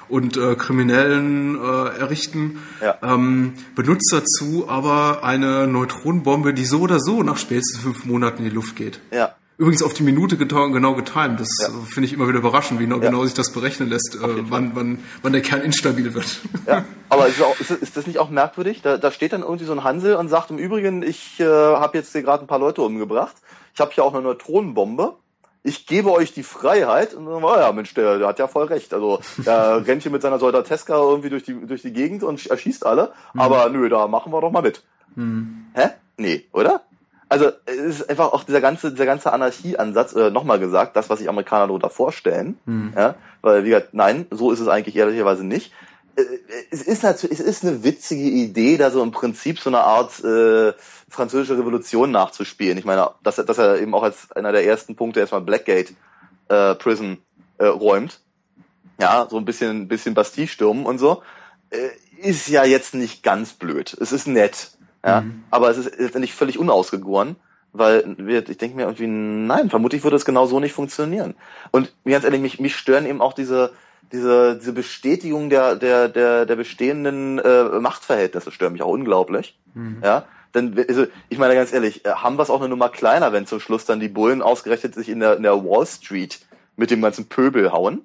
[0.08, 2.98] und äh, Kriminellen äh, errichten, ja.
[3.02, 8.50] ähm, benutzt dazu aber eine Neutronenbombe, die so oder so nach spätestens fünf Monaten in
[8.50, 9.00] die Luft geht.
[9.10, 9.34] Ja.
[9.62, 11.38] Übrigens auf die Minute genau getimt.
[11.38, 11.68] Das ja.
[11.88, 13.10] finde ich immer wieder überraschend, wie genau, ja.
[13.10, 16.40] genau sich das berechnen lässt, äh, wann, wann, wann der Kern instabil wird.
[16.66, 18.82] Ja, aber ist, auch, ist, ist das nicht auch merkwürdig?
[18.82, 21.96] Da, da steht dann irgendwie so ein Hansel und sagt im Übrigen, ich äh, habe
[21.96, 23.36] jetzt hier gerade ein paar Leute umgebracht.
[23.72, 25.14] Ich habe hier auch eine Neutronenbombe.
[25.62, 27.14] Ich gebe euch die Freiheit.
[27.14, 28.92] Und dann, oh ja, Mensch, der, der hat ja voll recht.
[28.92, 32.84] Also der rennt hier mit seiner Soldateska irgendwie durch die, durch die Gegend und erschießt
[32.84, 33.12] alle.
[33.32, 33.40] Mhm.
[33.40, 34.82] Aber nö, da machen wir doch mal mit.
[35.14, 35.66] Mhm.
[35.74, 35.90] Hä?
[36.16, 36.82] Nee, oder?
[37.33, 41.18] Also es ist einfach auch dieser ganze, dieser ganze Anarchieansatz, äh, nochmal gesagt, das, was
[41.18, 42.93] sich Amerikaner darunter vorstellen, mhm.
[42.95, 45.72] ja, weil wie gesagt, nein, so ist es eigentlich ehrlicherweise nicht.
[46.16, 46.24] Äh,
[46.70, 50.22] es ist natürlich, es ist eine witzige Idee, da so im Prinzip so eine Art
[50.22, 50.74] äh,
[51.09, 52.76] französische Revolution nachzuspielen.
[52.76, 55.95] Ich meine, dass, dass er eben auch als einer der ersten Punkte erstmal Blackgate
[56.49, 57.16] äh, Prison
[57.57, 58.20] äh, räumt.
[59.01, 61.22] Ja, so ein bisschen, bisschen Bastille stürmen und so.
[61.70, 63.97] Äh, ist ja jetzt nicht ganz blöd.
[63.99, 64.71] Es ist nett.
[65.05, 65.44] Ja, mhm.
[65.50, 67.36] aber es ist letztendlich völlig unausgegoren,
[67.72, 71.34] weil wir, ich denke mir irgendwie, nein, vermutlich würde es genau so nicht funktionieren.
[71.70, 73.72] Und ganz ehrlich, mich, mich stören eben auch diese,
[74.12, 79.59] diese, diese Bestätigung der, der, der, der bestehenden äh, Machtverhältnisse stören mich auch unglaublich.
[79.74, 79.98] Mhm.
[80.05, 83.32] Ja, denn also, ich meine ganz ehrlich, äh, haben wir es auch eine Nummer kleiner,
[83.32, 86.40] wenn zum Schluss dann die Bullen ausgerechnet sich in der, in der Wall Street
[86.76, 88.03] mit dem ganzen Pöbel hauen?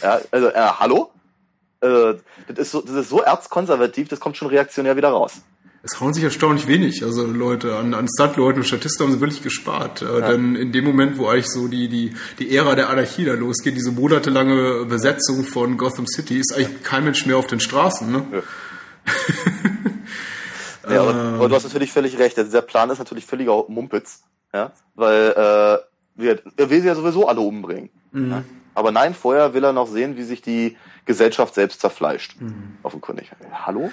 [0.00, 1.10] Ja, also, äh, hallo?
[1.80, 2.14] Äh,
[2.48, 5.42] das, ist so, das ist so erzkonservativ, das kommt schon reaktionär wieder raus.
[5.86, 9.42] Es hauen sich erstaunlich wenig, also Leute, an, an Stuntleuten und Statisten haben sie wirklich
[9.42, 10.00] gespart.
[10.00, 10.30] Äh, ja.
[10.30, 13.76] Denn in dem Moment, wo eigentlich so die, die, die Ära der Anarchie da losgeht,
[13.76, 18.10] diese monatelange Besetzung von Gotham City, ist eigentlich kein Mensch mehr auf den Straßen.
[18.10, 18.24] Ne?
[18.32, 18.42] Ja.
[20.94, 22.38] ja, aber, aber, du hast natürlich völlig recht.
[22.38, 24.22] Also der Plan ist natürlich völliger Mumpitz,
[24.54, 25.78] ja, weil äh,
[26.14, 27.90] wir, er will sie ja sowieso alle umbringen.
[28.12, 28.30] Mhm.
[28.30, 28.44] Ja?
[28.74, 32.40] Aber nein, vorher will er noch sehen, wie sich die Gesellschaft selbst zerfleischt.
[32.40, 32.78] Mhm.
[32.82, 33.30] Offenkundig.
[33.52, 33.92] Hallo?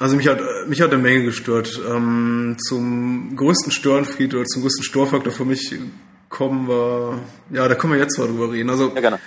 [0.00, 1.80] Also mich hat mich hat eine Menge gestört.
[1.88, 5.74] Ähm, zum größten Störenfried oder zum größten Störfaktor für mich
[6.30, 7.18] kommen wir,
[7.50, 8.70] ja, da können wir jetzt mal drüber reden.
[8.70, 9.20] Also ja, gerne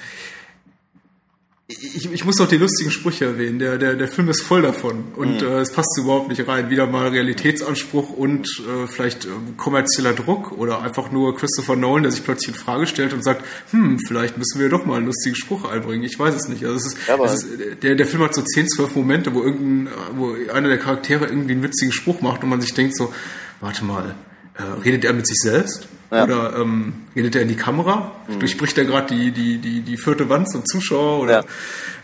[1.81, 3.59] ich, ich muss doch die lustigen Sprüche erwähnen.
[3.59, 5.47] Der, der, der Film ist voll davon und mhm.
[5.47, 6.69] äh, es passt überhaupt nicht rein.
[6.69, 12.11] Wieder mal Realitätsanspruch und äh, vielleicht äh, kommerzieller Druck oder einfach nur Christopher Nolan, der
[12.11, 15.35] sich plötzlich in Frage stellt und sagt, hm, vielleicht müssen wir doch mal einen lustigen
[15.35, 16.03] Spruch einbringen.
[16.03, 16.65] Ich weiß es nicht.
[16.65, 19.43] Also es ist, ja, es ist, der, der Film hat so 10, 12 Momente, wo
[19.43, 23.13] irgendein, wo einer der Charaktere irgendwie einen witzigen Spruch macht und man sich denkt so,
[23.61, 24.15] warte mal,
[24.55, 25.87] äh, redet er mit sich selbst?
[26.11, 26.25] Ja.
[26.25, 28.11] Oder ähm, redet er in die Kamera?
[28.27, 28.39] Mhm.
[28.39, 31.21] Durchbricht er gerade die, die, die, die vierte Wand zum Zuschauer?
[31.21, 31.45] Oder,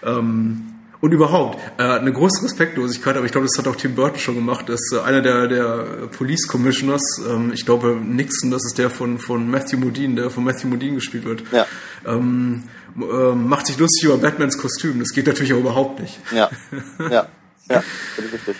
[0.03, 0.17] ja.
[0.17, 0.69] ähm,
[1.01, 4.35] und überhaupt, äh, eine große Respektlosigkeit, aber ich glaube, das hat auch Tim Burton schon
[4.35, 8.89] gemacht, dass äh, einer der, der Police Commissioners, ähm, ich glaube Nixon, das ist der
[8.89, 11.65] von, von Matthew Modine, der von Matthew Modine gespielt wird, ja.
[12.05, 12.63] ähm,
[12.97, 14.99] äh, macht sich lustig über Batmans Kostüm.
[14.99, 16.19] Das geht natürlich auch überhaupt nicht.
[16.31, 16.49] Ja,
[17.09, 17.27] ja,
[17.69, 17.83] ja,
[18.17, 18.57] ist richtig.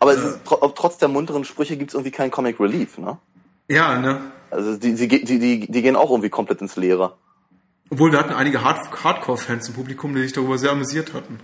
[0.00, 0.38] Aber äh,
[0.74, 3.18] trotz der munteren Sprüche gibt es irgendwie keinen Comic Relief, ne?
[3.68, 4.20] Ja, ne?
[4.50, 7.14] Also die, die, die, die, die gehen auch irgendwie komplett ins Leere.
[7.90, 11.40] Obwohl wir hatten einige Hard Hardcore-Fans im Publikum, die sich darüber sehr amüsiert hatten.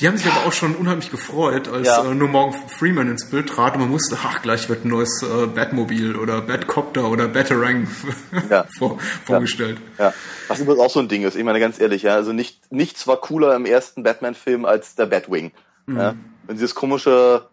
[0.00, 2.02] Die haben sich aber auch schon unheimlich gefreut, als ja.
[2.02, 5.22] äh, nur Morgan Freeman ins Bild trat und man wusste, ach, gleich wird ein neues
[5.22, 7.86] äh, Batmobil oder Batcopter oder Batarang
[8.48, 8.64] ja.
[8.78, 9.76] vor, vorgestellt.
[9.98, 10.06] Ja.
[10.06, 10.14] ja.
[10.48, 13.06] Was übrigens auch so ein Ding ist, ich meine ganz ehrlich, ja, also nicht, nichts
[13.06, 15.52] war cooler im ersten Batman-Film als der Batwing.
[15.84, 15.98] Mhm.
[15.98, 16.14] Ja?
[16.46, 17.48] Und dieses komische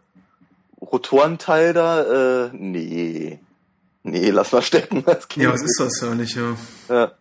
[0.79, 3.39] Rotorenteil da, äh, nee
[4.07, 5.03] nee, lass mal stecken.
[5.35, 6.55] ja, was ist das ja nicht, ja.
[6.89, 7.11] ja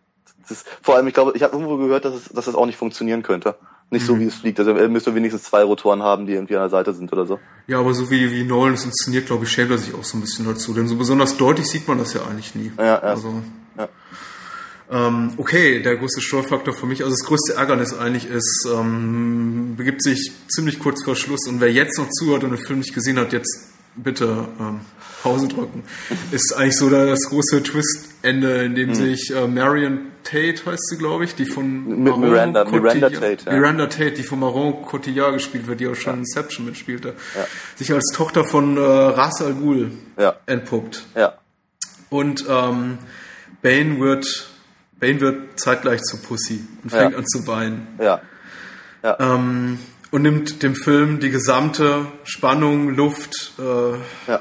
[0.51, 2.77] ist, vor allem, ich glaube, ich habe irgendwo gehört, dass, es, dass das auch nicht
[2.77, 3.55] funktionieren könnte.
[3.89, 4.07] Nicht mhm.
[4.07, 4.59] so, wie es fliegt.
[4.59, 7.39] Also müsste wenigstens zwei Rotoren haben, die irgendwie an der Seite sind oder so.
[7.67, 10.17] Ja, aber so wie, wie Nolan es inszeniert, glaube ich, schämt er sich auch so
[10.17, 10.73] ein bisschen dazu.
[10.73, 12.71] Denn so besonders deutlich sieht man das ja eigentlich nie.
[12.77, 12.99] Ja, ja.
[12.99, 13.41] Also,
[13.77, 13.89] ja.
[14.89, 20.01] Ähm, okay, der größte Störfaktor für mich, also das größte Ärgernis eigentlich ist, ähm, begibt
[20.01, 23.19] sich ziemlich kurz vor Schluss und wer jetzt noch zuhört und den Film nicht gesehen
[23.19, 24.79] hat, jetzt bitte ähm,
[25.27, 25.83] Pause drücken.
[26.31, 28.95] Ist eigentlich so das große Twist-Ende, in dem hm.
[28.95, 33.53] sich äh, Marion Tate heißt sie, glaube ich, die von Maron Miranda, Miranda Tate, ja.
[33.53, 36.19] Miranda Tate, die von Maron Cotillard gespielt wird, die auch schon ja.
[36.19, 37.45] Inception mitspielte, ja.
[37.75, 39.91] sich als Tochter von äh, Ras Al Ghul
[40.45, 41.05] entpuppt.
[41.15, 41.37] Ja.
[42.09, 42.97] Und ähm,
[43.61, 44.49] Bane wird
[44.99, 47.87] Bane wird zeitgleich zu Pussy und fängt an zu weinen.
[49.03, 49.79] Ähm,
[50.11, 54.31] und nimmt dem Film die gesamte Spannung, Luft, äh,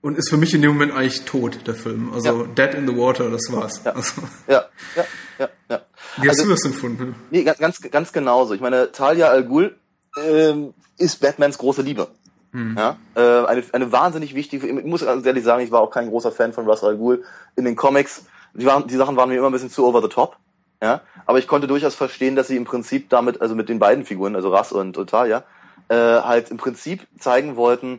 [0.00, 2.12] und ist für mich in dem Moment eigentlich tot, der Film.
[2.12, 2.46] Also ja.
[2.46, 3.80] Dead in the Water, das war's.
[3.84, 4.22] Ja, also.
[4.46, 4.64] ja,
[4.96, 5.04] ja,
[5.38, 5.80] ja, ja.
[6.18, 7.16] Wie hast also, du das empfunden?
[7.30, 8.54] Nee, ganz, ganz, genauso.
[8.54, 9.76] Ich meine, Talia Al Ghul
[10.22, 12.08] ähm, ist Batmans große Liebe.
[12.52, 12.76] Hm.
[12.78, 16.08] Ja, äh, eine, eine wahnsinnig wichtige, ich muss ganz ehrlich sagen, ich war auch kein
[16.08, 17.24] großer Fan von Russ Al Ghul
[17.56, 18.24] in den Comics.
[18.54, 20.36] Die, waren, die Sachen waren mir immer ein bisschen zu over the top.
[20.80, 24.04] Ja, aber ich konnte durchaus verstehen, dass sie im Prinzip damit, also mit den beiden
[24.04, 25.42] Figuren, also Russ und, und Talia,
[25.88, 27.98] äh, halt im Prinzip zeigen wollten,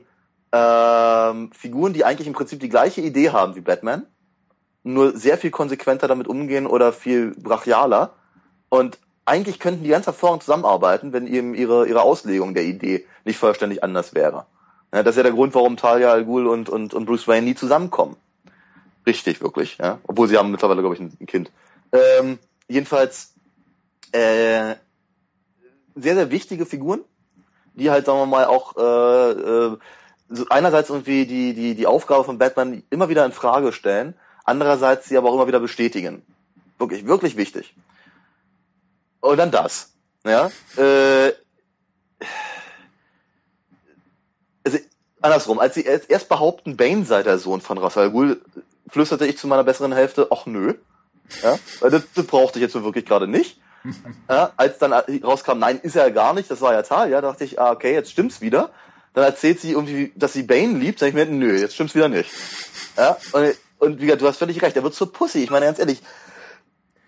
[0.51, 4.05] ähm, Figuren, die eigentlich im Prinzip die gleiche Idee haben wie Batman,
[4.83, 8.13] nur sehr viel konsequenter damit umgehen oder viel brachialer.
[8.69, 13.37] Und eigentlich könnten die ganz hervorragend zusammenarbeiten, wenn eben ihre, ihre Auslegung der Idee nicht
[13.37, 14.45] vollständig anders wäre.
[14.93, 17.45] Ja, das ist ja der Grund, warum Talia Al Ghul und, und, und Bruce Wayne
[17.45, 18.15] nie zusammenkommen.
[19.05, 19.77] Richtig, wirklich.
[19.77, 19.99] Ja?
[20.03, 21.51] Obwohl sie haben mittlerweile, glaube ich, ein Kind.
[21.91, 23.33] Ähm, jedenfalls
[24.11, 24.75] äh,
[25.95, 27.01] sehr, sehr wichtige Figuren,
[27.75, 29.77] die halt, sagen wir mal, auch äh, äh,
[30.49, 34.13] einerseits irgendwie die, die, die Aufgabe von Batman immer wieder in Frage stellen,
[34.45, 36.23] andererseits sie aber auch immer wieder bestätigen.
[36.77, 37.75] Wirklich, wirklich wichtig.
[39.21, 39.91] Und dann das.
[40.25, 41.33] Ja, äh,
[44.65, 44.77] also
[45.21, 48.41] andersrum, als sie erst behaupten, Bane sei der Sohn von Ra's al Ghul,
[48.89, 50.75] flüsterte ich zu meiner besseren Hälfte, ach nö.
[51.41, 51.57] Ja,
[51.89, 53.59] das, das brauchte ich jetzt so wirklich gerade nicht.
[54.29, 57.45] Ja, als dann rauskam, nein, ist er gar nicht, das war ja Tal, ja, dachte
[57.45, 58.71] ich, ah, okay, jetzt stimmt's wieder.
[59.19, 60.99] Dann erzählt sie irgendwie, dass sie Bane liebt.
[60.99, 62.31] Sag ich mir, nö, jetzt stimmt's wieder nicht.
[62.95, 63.17] Ja?
[63.33, 65.43] Und, und wie gesagt, du hast völlig recht, er wird zur Pussy.
[65.43, 66.01] Ich meine, ganz ehrlich,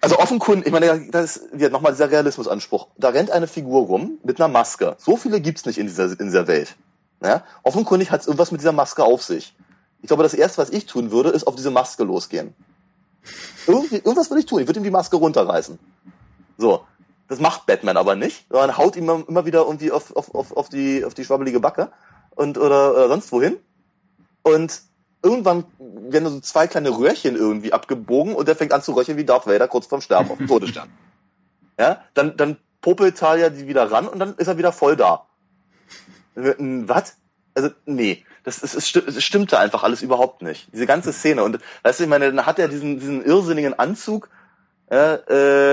[0.02, 2.88] also offenkundig, ich meine, das ist nochmal dieser Realismusanspruch.
[2.98, 4.98] Da rennt eine Figur rum mit einer Maske.
[4.98, 6.76] So viele gibt's nicht in dieser, in dieser Welt.
[7.24, 7.46] Ja?
[7.64, 9.56] Offenkundig hat's irgendwas mit dieser Maske auf sich.
[10.02, 12.54] Ich glaube, das erste, was ich tun würde, ist auf diese Maske losgehen.
[13.68, 14.60] Irgendwie, irgendwas würde ich tun.
[14.60, 15.80] Ich würde ihm die Maske runterreißen.
[16.58, 16.82] So.
[17.32, 20.68] Das macht Batman aber nicht, sondern haut ihm immer wieder irgendwie auf, auf, auf, auf,
[20.68, 21.90] die, auf die schwabbelige Backe
[22.32, 23.56] und oder, oder sonst wohin.
[24.44, 24.82] Und
[25.24, 29.24] irgendwann werden so zwei kleine Röhrchen irgendwie abgebogen und der fängt an zu röcheln wie
[29.24, 30.90] Darth Vader kurz vorm Sterben auf dem Todesstern.
[31.80, 35.26] Ja, dann, dann popelt Talia die wieder ran und dann ist er wieder voll da.
[36.36, 37.16] Was?
[37.56, 40.68] Also, nee, das, das, das, das stimmte einfach alles überhaupt nicht.
[40.74, 41.44] Diese ganze Szene.
[41.44, 44.30] Und weißt du, ich meine, dann hat er diesen, diesen irrsinnigen Anzug,
[44.92, 45.14] äh,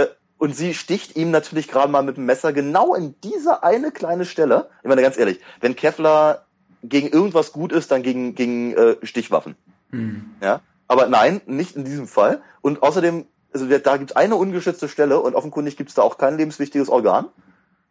[0.05, 3.91] äh, und sie sticht ihm natürlich gerade mal mit dem Messer genau in diese eine
[3.91, 4.71] kleine Stelle.
[4.83, 6.47] Ich meine, ganz ehrlich, wenn Kevlar
[6.83, 9.57] gegen irgendwas gut ist, dann gegen, gegen äh, Stichwaffen.
[9.91, 10.31] Hm.
[10.41, 12.41] Ja, aber nein, nicht in diesem Fall.
[12.61, 16.19] Und außerdem, also da gibt es eine ungeschützte Stelle und offenkundig gibt es da auch
[16.19, 17.27] kein lebenswichtiges Organ.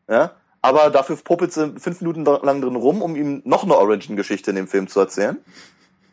[0.09, 0.31] Ja,
[0.61, 4.55] aber dafür popelt sie fünf Minuten lang drin rum, um ihm noch eine Origin-Geschichte in
[4.55, 5.37] dem Film zu erzählen.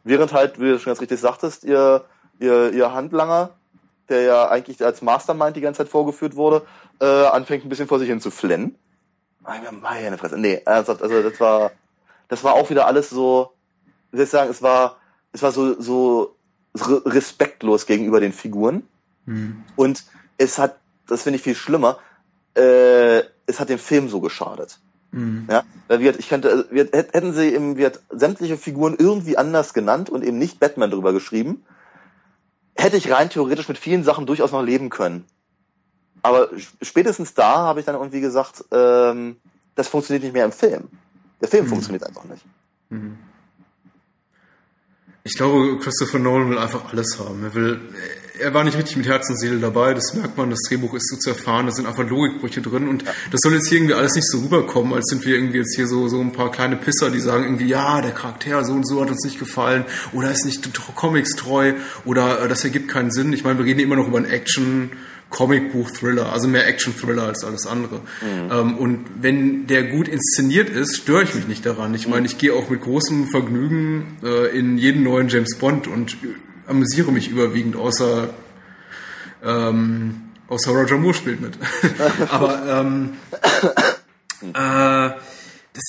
[0.02, 2.04] Während halt, wie du schon ganz richtig sagtest, ihr,
[2.38, 3.50] ihr, ihr Handlanger,
[4.08, 6.66] der ja eigentlich als Mastermind die ganze Zeit vorgeführt wurde,
[7.00, 8.76] äh, anfängt ein bisschen vor sich hin zu flennen.
[9.80, 10.38] Meine Fresse.
[10.38, 11.72] Nee, ernsthaft, also das war,
[12.28, 13.52] das war auch wieder alles so,
[14.10, 14.96] wie soll ich sagen, es war,
[15.32, 16.36] es war so, so
[16.74, 18.82] respektlos gegenüber den Figuren.
[19.26, 19.64] Mhm.
[19.76, 20.04] Und
[20.38, 20.76] es hat,
[21.06, 21.98] das finde ich viel schlimmer,
[22.56, 24.78] äh, es hat dem Film so geschadet.
[25.12, 25.46] Mhm.
[25.50, 30.10] Ja, weil wir, ich könnte, wir, hätten sie eben wir, sämtliche Figuren irgendwie anders genannt
[30.10, 31.64] und eben nicht Batman drüber geschrieben,
[32.76, 35.24] hätte ich rein theoretisch mit vielen Sachen durchaus noch leben können.
[36.22, 36.48] Aber
[36.80, 39.36] spätestens da habe ich dann irgendwie gesagt, ähm,
[39.74, 40.88] das funktioniert nicht mehr im Film.
[41.40, 41.68] Der Film mhm.
[41.68, 42.44] funktioniert einfach nicht.
[42.88, 43.18] Mhm.
[45.24, 47.42] Ich glaube, Christopher Nolan will einfach alles haben.
[47.44, 47.80] Er will,
[48.38, 49.94] er war nicht richtig mit Herz und Seele dabei.
[49.94, 50.50] Das merkt man.
[50.50, 51.66] Das Drehbuch ist so zerfahren.
[51.66, 52.88] Da sind einfach Logikbrüche drin.
[52.88, 55.76] Und das soll jetzt hier irgendwie alles nicht so rüberkommen, als sind wir irgendwie jetzt
[55.76, 58.86] hier so, so ein paar kleine Pisser, die sagen irgendwie, ja, der Charakter so und
[58.86, 59.84] so hat uns nicht gefallen.
[60.12, 61.74] Oder ist nicht Comics treu.
[62.04, 63.32] Oder äh, das ergibt keinen Sinn.
[63.32, 64.90] Ich meine, wir reden immer noch über ein Action,
[65.30, 67.96] Comicbuch-Thriller, also mehr Action-Thriller als alles andere.
[67.96, 68.50] Mhm.
[68.50, 71.94] Ähm, und wenn der gut inszeniert ist, störe ich mich nicht daran.
[71.94, 76.16] Ich meine, ich gehe auch mit großem Vergnügen äh, in jeden neuen James Bond und
[76.66, 78.30] amüsiere mich überwiegend, außer
[79.44, 81.58] ähm, außer Roger Moore spielt mit.
[82.30, 83.12] Aber ähm,
[84.42, 85.10] äh,
[85.72, 85.84] das,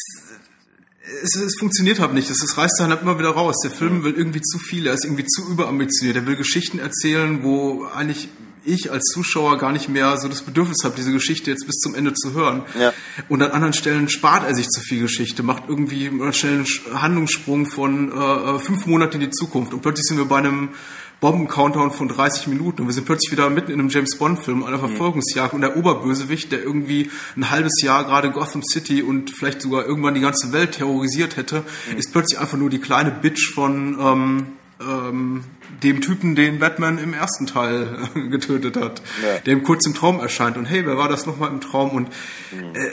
[1.24, 2.30] es, es funktioniert halt nicht.
[2.30, 3.56] Es, es reißt dann halt immer wieder raus.
[3.64, 4.88] Der Film will irgendwie zu viel.
[4.88, 6.18] Er ist irgendwie zu überambitioniert.
[6.18, 8.30] Er will Geschichten erzählen, wo eigentlich
[8.66, 11.96] ich als Zuschauer gar nicht mehr so das Bedürfnis habe, diese Geschichte jetzt bis zum
[11.96, 12.64] Ende zu hören.
[12.80, 12.94] Ja.
[13.30, 17.66] Und an anderen Stellen spart er sich zu viel Geschichte, macht irgendwie schnell einen Handlungssprung
[17.66, 19.74] von äh, äh, fünf Monaten in die Zukunft.
[19.74, 20.70] Und plötzlich sind wir bei einem
[21.22, 24.78] Bomben-Countdown von 30 Minuten und wir sind plötzlich wieder mitten in einem James Bond-Film, einer
[24.78, 24.82] mhm.
[24.82, 29.86] Verfolgungsjagd und der Oberbösewicht, der irgendwie ein halbes Jahr gerade Gotham City und vielleicht sogar
[29.86, 31.98] irgendwann die ganze Welt terrorisiert hätte, mhm.
[31.98, 34.46] ist plötzlich einfach nur die kleine Bitch von ähm,
[34.82, 35.44] ähm,
[35.84, 39.40] dem Typen, den Batman im ersten Teil getötet hat, ja.
[39.40, 40.58] der ihm kurz im Traum erscheint.
[40.58, 41.92] Und hey, wer war das nochmal im Traum?
[41.92, 42.10] Und
[42.52, 42.76] mhm.
[42.76, 42.92] äh,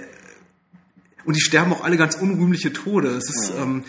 [1.25, 3.09] und die sterben auch alle ganz unrühmliche Tode.
[3.09, 3.63] Es ist, mhm.
[3.63, 3.85] ähm,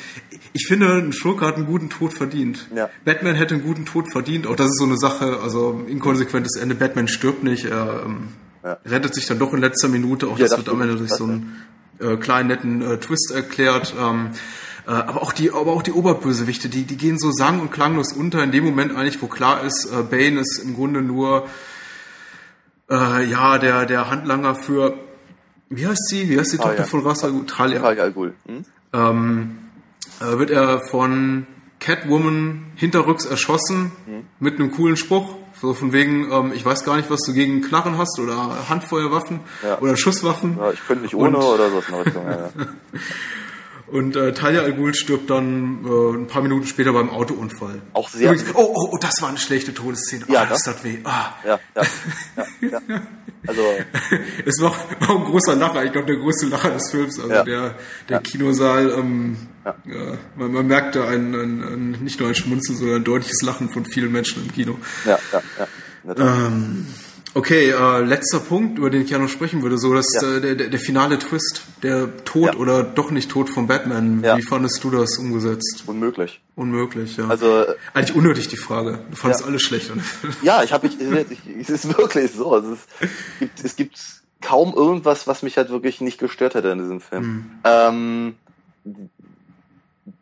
[0.53, 2.67] ich finde, ein Schurke hat einen guten Tod verdient.
[2.75, 2.89] Ja.
[3.05, 4.45] Batman hätte einen guten Tod verdient.
[4.47, 6.75] Auch das ist so eine Sache, also inkonsequentes Ende.
[6.75, 8.29] Batman stirbt nicht, er ähm,
[8.63, 8.77] ja.
[8.85, 10.27] rettet sich dann doch in letzter Minute.
[10.27, 11.63] Auch ja, das, das wird am Ende durch so einen
[11.99, 13.95] äh, kleinen netten äh, Twist erklärt.
[13.99, 14.37] Ähm, äh,
[14.91, 18.43] aber auch die, aber auch die Oberbösewichte, die, die gehen so sang- und klanglos unter
[18.43, 21.47] in dem Moment eigentlich, wo klar ist, äh, Bane ist im Grunde nur
[22.89, 24.97] äh, ja der der Handlanger für
[25.75, 26.29] wie heißt sie?
[26.29, 26.83] Wie heißt die ah, Tochter ja.
[26.83, 27.79] von Rasa Talia?
[27.79, 28.33] Talia al Ghul.
[28.45, 28.65] Hm?
[28.93, 29.57] Ähm,
[30.19, 31.47] äh, wird er von
[31.79, 34.23] Catwoman hinterrücks erschossen hm?
[34.39, 35.35] mit einem coolen Spruch.
[35.59, 39.39] So von wegen, ähm, ich weiß gar nicht, was du gegen Knarren hast oder Handfeuerwaffen
[39.63, 39.79] ja.
[39.79, 40.57] oder Schusswaffen.
[40.59, 42.25] Ja, ich könnte nicht ohne und, oder so in Richtung.
[42.25, 42.49] Ja,
[43.93, 47.79] Und äh, Talia Al Ghul stirbt dann äh, ein paar Minuten später beim Autounfall.
[47.93, 48.31] Auch sehr.
[48.31, 50.25] Übrigens, oh, oh, oh, das war eine schlechte Todesszene.
[50.29, 50.97] Ja, oh, das tat weh.
[51.03, 51.33] Ah.
[51.45, 51.83] Ja, ja,
[52.61, 53.01] ja, ja.
[53.45, 53.61] Also
[54.47, 55.85] es war, war ein großer Lacher.
[55.85, 57.19] Ich glaube, der größte Lacher des Films.
[57.19, 57.43] Also ja.
[57.43, 57.75] der,
[58.09, 58.19] der ja.
[58.19, 58.89] Kinosaal.
[58.97, 59.75] Ähm, ja.
[59.85, 63.69] ja man, man merkte ein, ein, ein, nicht nur ein Schmunzeln, sondern ein deutliches Lachen
[63.69, 64.79] von vielen Menschen im Kino.
[65.05, 66.47] Ja, ja, ja.
[66.47, 66.87] Ähm,
[67.35, 70.37] Okay, äh, letzter Punkt, über den ich ja noch sprechen würde, so dass ja.
[70.37, 72.59] äh, der, der, der finale Twist, der Tod ja.
[72.59, 74.21] oder doch nicht Tod von Batman.
[74.23, 74.37] Ja.
[74.37, 75.83] Wie fandest du das umgesetzt?
[75.87, 76.41] Unmöglich.
[76.55, 77.27] Unmöglich, ja.
[77.27, 77.65] Also
[77.95, 78.99] eigentlich unnötig die Frage.
[79.09, 79.91] Du fandest alles schlecht.
[80.43, 80.99] Ja, ich habe ich,
[81.59, 82.53] es ist wirklich so.
[82.53, 83.99] Also es gibt, es gibt
[84.41, 87.23] kaum irgendwas, was mich halt wirklich nicht gestört hätte in diesem Film.
[87.23, 87.51] Mhm.
[87.63, 88.35] Ähm,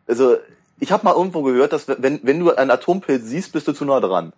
[0.06, 0.36] also
[0.78, 3.84] ich habe mal irgendwo gehört, dass wenn wenn du einen Atompilz siehst, bist du zu
[3.84, 4.32] nah dran.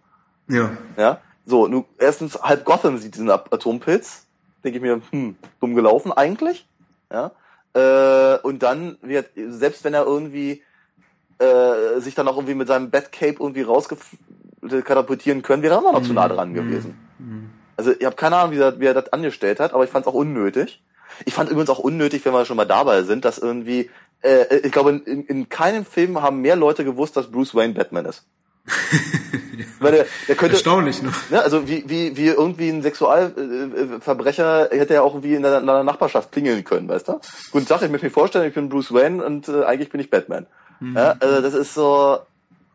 [0.49, 0.77] Ja.
[0.97, 1.21] Ja.
[1.47, 4.27] So, nu, erstens halb Gotham sieht diesen Atompilz.
[4.63, 6.67] Denke ich mir, hm, dumm gelaufen eigentlich.
[7.13, 7.33] Ja.
[7.75, 10.63] Äh, und dann wird, selbst wenn er irgendwie
[11.39, 16.01] äh, sich dann auch irgendwie mit seinem Batcape irgendwie rauskatapultieren können, wäre er immer noch
[16.01, 16.07] mhm.
[16.07, 16.99] zu nah dran gewesen.
[17.19, 17.51] Mhm.
[17.77, 19.91] Also Also ich habe keine Ahnung, wie er, wie er das angestellt hat, aber ich
[19.91, 20.83] fand es auch unnötig.
[21.27, 23.91] Ich fand übrigens auch unnötig, wenn wir schon mal dabei sind, dass irgendwie,
[24.23, 28.07] äh, ich glaube, in, in keinem Film haben mehr Leute gewusst, dass Bruce Wayne Batman
[28.07, 28.25] ist.
[28.67, 29.65] Ja.
[29.79, 31.13] Weil der, der könnte, Erstaunlich, ne?
[31.31, 35.67] ne, also wie, wie, wie irgendwie ein Sexualverbrecher hätte er auch wie in der, in
[35.67, 37.21] der Nachbarschaft klingeln können, weißt du?
[37.53, 40.11] Guten Tag, ich möchte mir vorstellen, ich bin Bruce Wayne und äh, eigentlich bin ich
[40.11, 40.47] Batman.
[40.81, 40.97] Mhm.
[40.97, 42.19] Ja, also das ist so,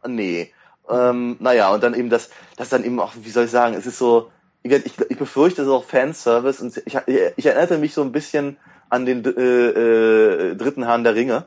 [0.08, 0.52] nee.
[0.90, 3.86] Ähm, naja, und dann eben das, das dann eben auch, wie soll ich sagen, es
[3.86, 4.32] ist so,
[4.64, 6.98] ich, ich, ich befürchte, es ist auch Fanservice und ich,
[7.36, 8.58] ich erinnerte mich so ein bisschen
[8.90, 11.46] an den äh, äh, dritten Herrn der Ringe.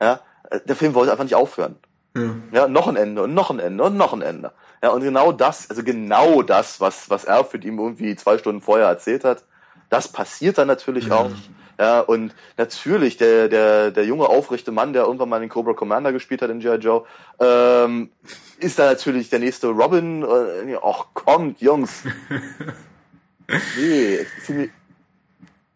[0.00, 0.20] Ja,
[0.64, 1.76] der Film wollte einfach nicht aufhören.
[2.16, 2.34] Ja.
[2.52, 4.52] Ja, noch ein Ende und noch ein Ende und noch ein Ende.
[4.82, 8.86] Ja, und genau das, also genau das, was, was Alfred ihm irgendwie zwei Stunden vorher
[8.88, 9.44] erzählt hat,
[9.88, 11.14] das passiert dann natürlich Ja.
[11.16, 11.30] auch.
[11.78, 16.12] Ja, und natürlich, der, der, der junge, aufrechte Mann, der irgendwann mal den Cobra Commander
[16.12, 16.76] gespielt hat in G.I.
[16.76, 17.04] Joe,
[17.40, 18.10] ähm,
[18.58, 20.22] ist da natürlich der nächste Robin.
[20.22, 22.04] Äh, ach, kommt, Jungs.
[23.76, 24.26] nee,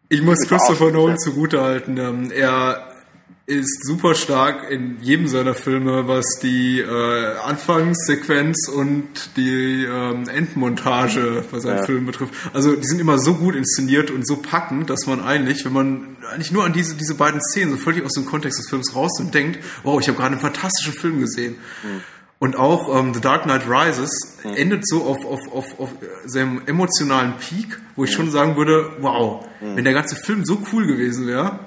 [0.08, 1.96] ich muss Christopher Nolan zugutehalten.
[1.96, 2.86] Ähm, er
[3.46, 11.44] ist super stark in jedem seiner Filme, was die äh, Anfangssequenz und die ähm, Endmontage
[11.50, 11.84] bei seinen Ja.
[11.84, 12.34] Filmen betrifft.
[12.52, 16.16] Also die sind immer so gut inszeniert und so packend, dass man eigentlich, wenn man
[16.32, 19.20] eigentlich nur an diese, diese beiden Szenen so völlig aus dem Kontext des Films raus
[19.20, 21.54] und denkt, wow, ich habe gerade einen fantastischen Film gesehen.
[22.38, 25.88] Und auch ähm, The Dark Knight Rises endet so auf, auf, auf, auf
[26.26, 30.86] seinem emotionalen Peak, wo ich schon sagen würde, wow, wenn der ganze Film so cool
[30.86, 31.60] gewesen wäre,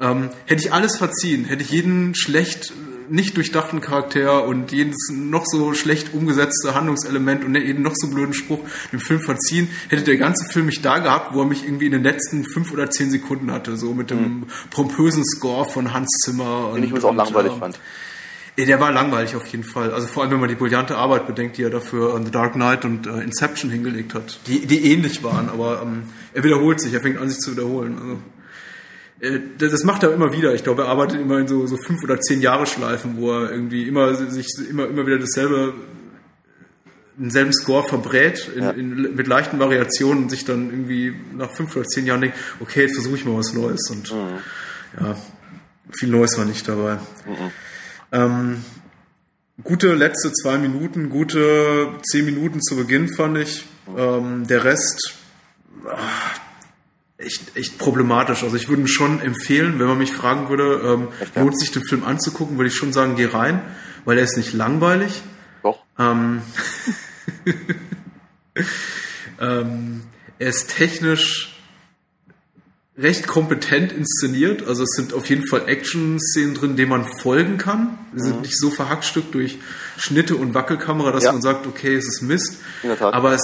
[0.00, 2.72] ähm, hätte ich alles verziehen, hätte ich jeden schlecht,
[3.08, 8.34] nicht durchdachten Charakter und jedes noch so schlecht umgesetzte Handlungselement und jeden noch so blöden
[8.34, 8.58] Spruch
[8.90, 11.92] dem Film verziehen, hätte der ganze Film mich da gehabt, wo er mich irgendwie in
[11.92, 16.72] den letzten fünf oder zehn Sekunden hatte, so mit dem pompösen Score von Hans Zimmer.
[16.74, 17.78] den ich übrigens auch langweilig ähm, fand.
[18.58, 19.92] Der war langweilig auf jeden Fall.
[19.92, 22.54] Also vor allem, wenn man die brillante Arbeit bedenkt, die er dafür an The Dark
[22.54, 24.38] Knight und äh, Inception hingelegt hat.
[24.46, 27.98] Die, die ähnlich waren, aber ähm, er wiederholt sich, er fängt an, sich zu wiederholen.
[29.20, 30.54] Also, äh, das, das macht er immer wieder.
[30.54, 33.50] Ich glaube, er arbeitet immer in so, so fünf oder zehn Jahre Schleifen, wo er
[33.50, 35.74] irgendwie immer sich immer, immer wieder dasselbe
[37.18, 38.70] denselben Score verbrät in, Ja.
[38.70, 42.82] in, mit leichten Variationen und sich dann irgendwie nach fünf oder zehn Jahren denkt, okay,
[42.82, 45.16] jetzt versuche ich mal was Neues und ja,
[45.92, 46.98] viel Neues war nicht dabei.
[48.12, 48.64] Ähm,
[49.62, 53.66] gute letzte zwei Minuten, gute zehn Minuten zu Beginn fand ich.
[53.96, 55.14] Ähm, der Rest
[55.86, 55.98] ah,
[57.18, 58.42] echt, echt problematisch.
[58.42, 61.42] Also ich würde schon empfehlen, wenn man mich fragen würde, ähm, ja?
[61.42, 63.62] lohnt sich den Film anzugucken, würde ich schon sagen, geh rein,
[64.04, 65.22] weil er ist nicht langweilig.
[65.62, 65.82] Doch.
[65.98, 66.42] Ähm,
[69.40, 70.02] ähm,
[70.38, 71.55] er ist technisch
[72.98, 74.66] recht kompetent inszeniert.
[74.66, 77.98] Also es sind auf jeden Fall Action-Szenen drin, denen man folgen kann.
[78.14, 79.58] Sie sind nicht so verhackstückt durch
[79.98, 81.32] Schnitte und Wackelkamera, dass Ja.
[81.32, 82.56] man sagt, okay, es ist Mist.
[83.00, 83.42] Aber es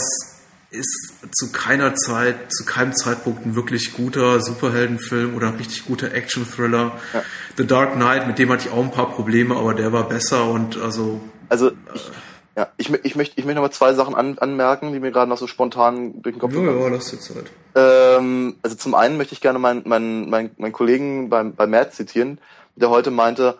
[0.71, 6.13] ist zu keiner Zeit, zu keinem Zeitpunkt ein wirklich guter Superheldenfilm oder ein richtig guter
[6.15, 6.99] Action-Thriller.
[7.13, 7.23] Ja.
[7.59, 10.47] The Dark Knight, mit dem hatte ich auch ein paar Probleme, aber der war besser
[10.49, 12.11] und also Also ich,
[12.57, 15.29] ja, ich, ich möchte ich möchte noch mal zwei Sachen an, anmerken, die mir gerade
[15.29, 17.51] noch so spontan durch den Kopf ja, gegangen ja, lass dir Zeit.
[17.75, 21.95] Ähm, also zum einen möchte ich gerne meinen meinen meinen, meinen Kollegen beim bei Matt
[21.95, 22.39] zitieren,
[22.77, 23.59] der heute meinte,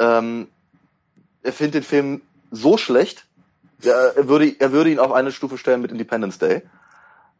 [0.00, 0.48] ähm,
[1.42, 3.26] er findet den Film so schlecht,
[3.82, 6.62] ja, er würde er würde ihn auf eine Stufe stellen mit Independence Day.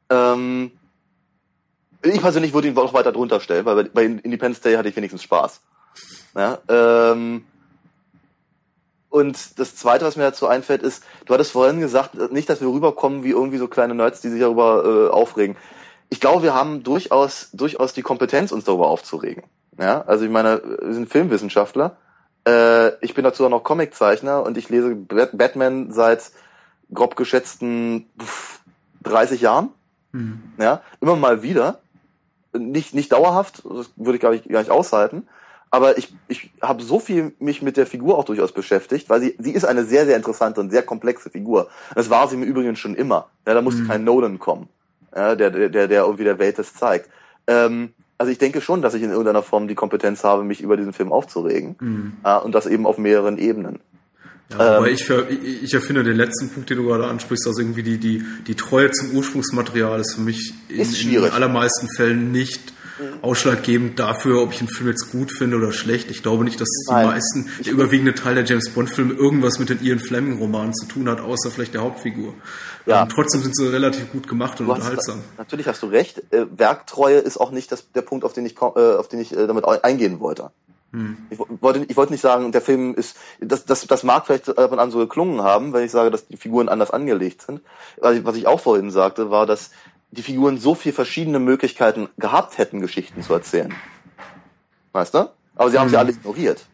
[0.08, 0.70] Ähm,
[2.04, 4.96] ich persönlich würde ihn auch weiter drunter stellen, weil bei, bei Independence Day hatte ich
[4.96, 5.60] wenigstens Spaß.
[6.36, 7.44] Ja, ähm,
[9.12, 12.68] und das Zweite, was mir dazu einfällt, ist, du hattest vorhin gesagt, nicht, dass wir
[12.68, 15.56] rüberkommen wie irgendwie so kleine Nerds, die sich darüber äh, aufregen.
[16.08, 19.44] Ich glaube, wir haben durchaus, durchaus die Kompetenz, uns darüber aufzuregen.
[19.78, 21.96] Ja, also ich meine, wir sind Filmwissenschaftler.
[22.46, 26.30] Äh, ich bin dazu auch noch Comiczeichner und ich lese Bat- Batman seit
[26.92, 28.60] grob geschätzten pff,
[29.02, 29.68] 30 Jahren.
[30.12, 30.42] Hm.
[30.58, 31.80] Ja, immer mal wieder.
[32.54, 35.26] Nicht, nicht dauerhaft, das würde ich gar nicht, gar nicht aushalten.
[35.74, 39.34] Aber ich, ich habe so viel mich mit der Figur auch durchaus beschäftigt, weil sie,
[39.38, 41.68] sie ist eine sehr, sehr interessante und sehr komplexe Figur.
[41.94, 43.30] Das war sie im Übrigen schon immer.
[43.46, 43.88] Ja, da musste Mhm.
[43.88, 44.68] kein Nolan kommen,
[45.16, 47.08] ja, der, der, der, irgendwie der Welt das zeigt.
[47.46, 50.76] Ähm, also ich denke schon, dass ich in irgendeiner Form die Kompetenz habe, mich über
[50.76, 51.76] diesen Film aufzuregen.
[51.80, 52.12] Mhm.
[52.22, 53.80] Ja, und das eben auf mehreren Ebenen.
[54.50, 57.62] Ja, aber Ähm, ich, ich, ich erfinde den letzten Punkt, den du gerade ansprichst, also
[57.62, 62.30] irgendwie die, die, die Treue zum Ursprungsmaterial ist für mich in, in den allermeisten Fällen
[62.30, 62.74] nicht
[63.22, 66.10] ausschlaggebend dafür, ob ich einen Film jetzt gut finde oder schlecht.
[66.10, 67.06] Ich glaube nicht, dass die Nein.
[67.06, 70.86] meisten, der überwiegende Teil der James Bond Filme irgendwas mit den Ian Fleming Romanen zu
[70.86, 72.34] tun hat, außer vielleicht der Hauptfigur.
[72.86, 73.02] Ja.
[73.02, 75.20] Ähm, trotzdem sind sie relativ gut gemacht und hast, unterhaltsam.
[75.38, 76.22] natürlich hast du recht.
[76.32, 78.64] Äh, Werktreue ist auch nicht das, der Punkt, auf den ich, äh,
[78.96, 80.50] auf den ich äh, damit ei- eingehen wollte.
[80.92, 81.16] Hm.
[81.30, 84.58] Ich wo- wollte, ich wollte nicht sagen, der Film ist, das, das, das mag vielleicht
[84.58, 87.62] ab und an so geklungen haben, wenn ich sage, dass die Figuren anders angelegt sind.
[87.98, 89.70] Was ich, was ich auch vorhin sagte, war, dass
[90.12, 93.74] die Figuren so viel verschiedene Möglichkeiten gehabt hätten, Geschichten zu erzählen.
[94.92, 95.28] Weißt du?
[95.56, 96.00] Aber sie haben sie Mhm.
[96.00, 96.64] alle ignoriert.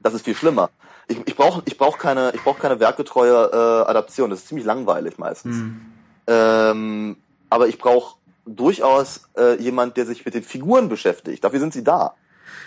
[0.00, 0.70] Das ist viel schlimmer.
[1.08, 4.30] Ich, ich brauche ich brauch keine, ich brauch keine werkgetreue äh, Adaption.
[4.30, 5.56] Das ist ziemlich langweilig meistens.
[5.56, 5.80] Hm.
[6.26, 7.16] Ähm,
[7.50, 8.16] aber ich brauche
[8.46, 11.42] durchaus äh, jemand, der sich mit den Figuren beschäftigt.
[11.44, 12.14] Dafür sind sie da.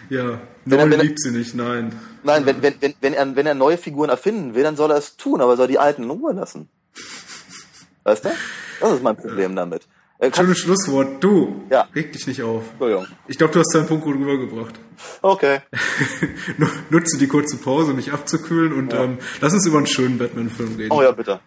[0.09, 1.99] Ja, Wenn er- Nolan er- liebt sie nicht, nein.
[2.23, 4.97] Nein, wenn, wenn, wenn, wenn, er, wenn er neue Figuren erfinden will, dann soll er
[4.97, 6.69] es tun, aber er soll die alten in Ruhe lassen.
[8.07, 8.29] Weißt du?
[8.79, 9.85] Das ist mein Problem damit.
[10.19, 11.21] Kann, Schönes Schlusswort.
[11.21, 11.87] Du, Ja.
[11.93, 12.63] reg dich nicht auf.
[12.71, 13.05] Entschuldigung.
[13.27, 14.75] Ich glaube, du hast deinen Punkt gut rübergebracht.
[15.21, 15.59] Okay.
[16.57, 20.17] Nu- Nutze die kurze Pause, um mich abzukühlen und ähm, lass uns über einen schönen
[20.17, 20.91] Batman-Film reden.
[20.91, 21.41] Oh ja, bitte.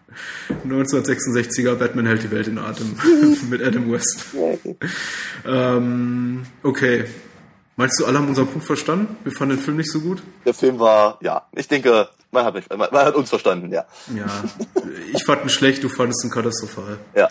[0.65, 2.95] 1966er Batman hält die Welt in Atem
[3.49, 4.27] mit Adam West.
[5.45, 7.05] Ähm, okay.
[7.77, 9.17] Meinst du, alle haben unseren Punkt verstanden?
[9.23, 10.21] Wir fanden den Film nicht so gut?
[10.45, 13.85] Der Film war, ja, ich denke, man hat, mich, man, man hat uns verstanden, ja.
[14.15, 14.25] Ja.
[15.13, 16.99] Ich fand ihn schlecht, du fandest ihn katastrophal.
[17.15, 17.29] Ja.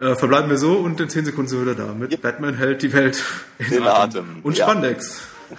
[0.00, 2.82] Äh, verbleiben wir so und in 10 Sekunden sind wir wieder da mit Batman hält
[2.82, 3.22] die Welt
[3.58, 4.24] in, In Atem.
[4.24, 4.56] Atem, Und.
[4.56, 5.22] Spandex.
[5.50, 5.56] Ja,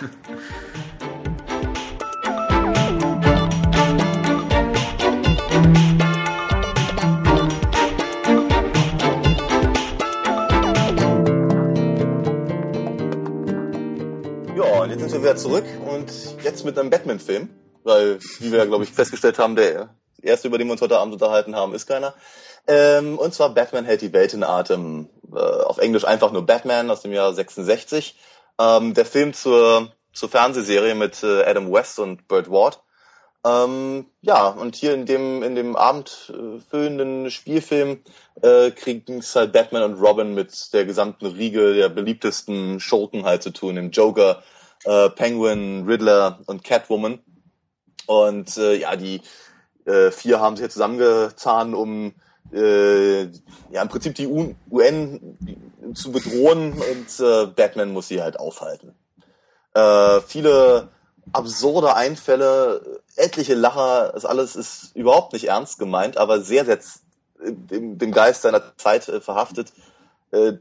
[14.60, 16.12] und jetzt sind wir wieder zurück und
[16.44, 17.50] jetzt mit einem Batman-Film,
[17.84, 21.00] weil, wie wir ja, glaube ich, festgestellt haben, der erste, über den wir uns heute
[21.00, 22.14] Abend unterhalten haben, ist keiner.
[22.68, 25.10] Ähm, und zwar Batman hält die Welt in Atem.
[25.34, 28.16] Äh, auf Englisch einfach nur Batman aus dem Jahr 66.
[28.60, 32.84] Ähm, der Film zur, zur Fernsehserie mit äh, Adam West und Burt Ward.
[33.44, 38.02] Ähm, ja, und hier in dem, in dem abendfüllenden Spielfilm
[38.42, 43.42] äh, kriegen es halt Batman und Robin mit der gesamten Riege der beliebtesten Schurken halt
[43.42, 44.44] zu tun, dem Joker,
[44.84, 47.20] äh, Penguin, Riddler und Catwoman.
[48.06, 49.22] Und äh, ja, die
[49.86, 52.14] äh, vier haben sich jetzt zusammengezahnt, um
[52.54, 58.40] äh, ja im Prinzip die UN, UN zu bedrohen und äh, Batman muss sie halt
[58.40, 58.94] aufhalten.
[59.74, 60.90] Äh, viele
[61.32, 66.80] absurde Einfälle, etliche Lacher, das alles ist überhaupt nicht ernst gemeint, aber sehr, sehr
[67.44, 69.74] dem, dem Geist seiner Zeit äh, verhaftet.
[70.32, 70.54] Äh,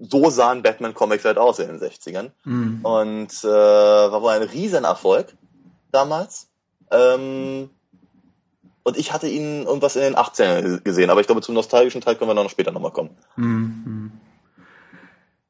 [0.00, 2.30] so sahen Batman-Comics halt aus in den 60ern.
[2.44, 2.80] Mhm.
[2.84, 5.34] Und äh, war wohl ein Riesenerfolg
[5.90, 6.48] damals.
[6.90, 7.70] Ähm,
[8.84, 12.14] und ich hatte ihn irgendwas in den 18ern gesehen, aber ich glaube, zum nostalgischen Teil
[12.14, 13.16] können wir noch später nochmal kommen.
[13.34, 14.12] Mhm.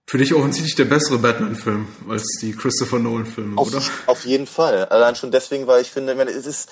[0.08, 3.82] Für dich offensichtlich der bessere Batman-Film als die Christopher Nolan-Filme, oder?
[4.06, 4.84] auf jeden Fall.
[4.84, 6.68] Allein schon deswegen, weil ich finde, ich meine, es ist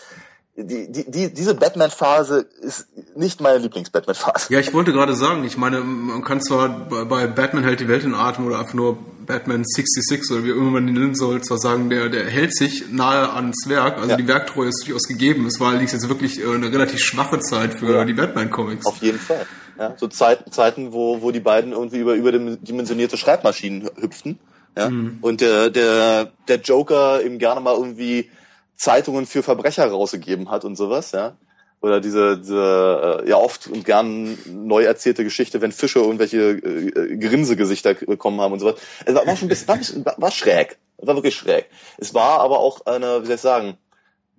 [0.57, 4.53] die, die, die, diese Batman-Phase ist nicht meine Lieblings-Batman-Phase.
[4.53, 7.89] Ja, ich wollte gerade sagen, ich meine, man kann zwar bei, bei Batman hält die
[7.89, 11.43] Welt in Atem oder einfach nur Batman 66 oder wie immer man ihn nennen soll,
[11.43, 14.17] zwar sagen, der, der hält sich nahe ans Werk, also Ja.
[14.17, 15.45] die Werktreue ist durchaus gegeben.
[15.47, 18.05] Es war allerdings jetzt wirklich äh, eine relativ schwache Zeit für Ja.
[18.05, 18.87] die Batman-Comics.
[18.87, 19.45] Auf jeden Fall.
[19.79, 24.39] Ja, so Zeiten, Zeiten, wo, wo die beiden irgendwie über überdimensionierte Schreibmaschinen hüpften.
[24.77, 24.91] Ja?
[25.21, 28.31] Und der, der, der Joker eben gerne mal irgendwie
[28.77, 31.37] Zeitungen für Verbrecher rausgegeben hat und sowas, ja.
[31.81, 37.17] Oder diese, diese äh, ja oft und gern neu erzählte Geschichte, wenn Fische irgendwelche äh,
[37.19, 38.77] Grinsegesichter bekommen haben und sowas.
[39.05, 40.79] Es war, war schon ein bisschen, war, ein bisschen, war, war schräg.
[40.97, 41.67] Es war wirklich schräg.
[41.99, 43.77] Es war aber auch eine, wie soll ich sagen,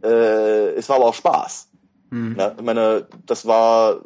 [0.03, 1.69] äh, es war aber auch Spaß.
[2.09, 2.35] Mhm.
[2.37, 4.01] Ja, ich meine, das war,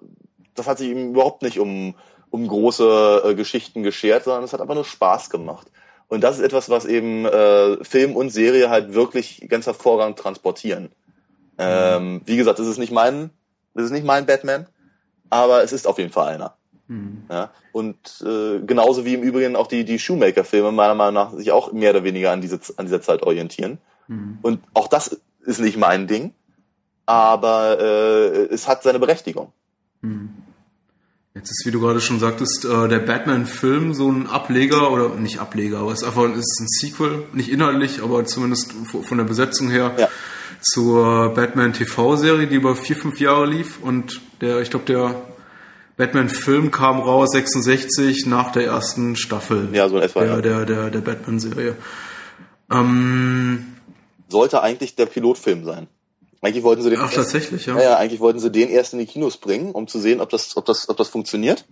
[0.60, 1.96] das hat sich ihm überhaupt nicht um,
[2.30, 5.68] um große äh, Geschichten geschert, sondern es hat einfach nur Spaß gemacht.
[6.08, 10.90] Und das ist etwas, was eben äh, Film und Serie halt wirklich ganz hervorragend transportieren.
[11.60, 13.32] Ähm, wie gesagt, es ist nicht mein,
[13.76, 14.68] es ist nicht mein Batman,
[15.30, 16.56] aber es ist auf jeden Fall einer.
[16.88, 17.24] Mhm.
[17.30, 17.52] Ja?
[17.72, 21.72] Und äh, genauso wie im Übrigen auch die, die Shoemaker-Filme meiner Meinung nach sich auch
[21.72, 23.78] mehr oder weniger an, diese, an dieser Zeit orientieren.
[24.08, 24.40] Mhm.
[24.42, 26.34] Und auch das ist nicht mein Ding,
[27.06, 29.52] aber äh, es hat seine Berechtigung.
[30.02, 30.34] Mhm.
[31.40, 35.40] Jetzt ist, wie du gerade schon sagtest, äh, der Batman-Film so ein Ableger oder nicht
[35.40, 39.70] Ableger, aber es ist einfach ist ein Sequel, nicht inhaltlich, aber zumindest von der Besetzung
[39.70, 40.10] her Ja.
[40.60, 45.16] zur Batman TV-Serie, die über vier, fünf Jahre lief und der, ich glaube, der
[45.96, 50.42] Batman-Film kam raus 66 nach der ersten Staffel Ja, so in etwa, der, ja.
[50.42, 51.78] der, der, der Batman-Serie.
[52.70, 53.66] Ähm,
[54.28, 55.88] Sollte eigentlich der Pilotfilm sein.
[56.42, 57.76] Eigentlich wollten sie den ach, erst, tatsächlich, ja.
[57.76, 60.30] ja, ja, eigentlich wollten sie den erst in die Kinos bringen, um zu sehen, ob
[60.30, 61.66] das, ob das, ob das funktioniert.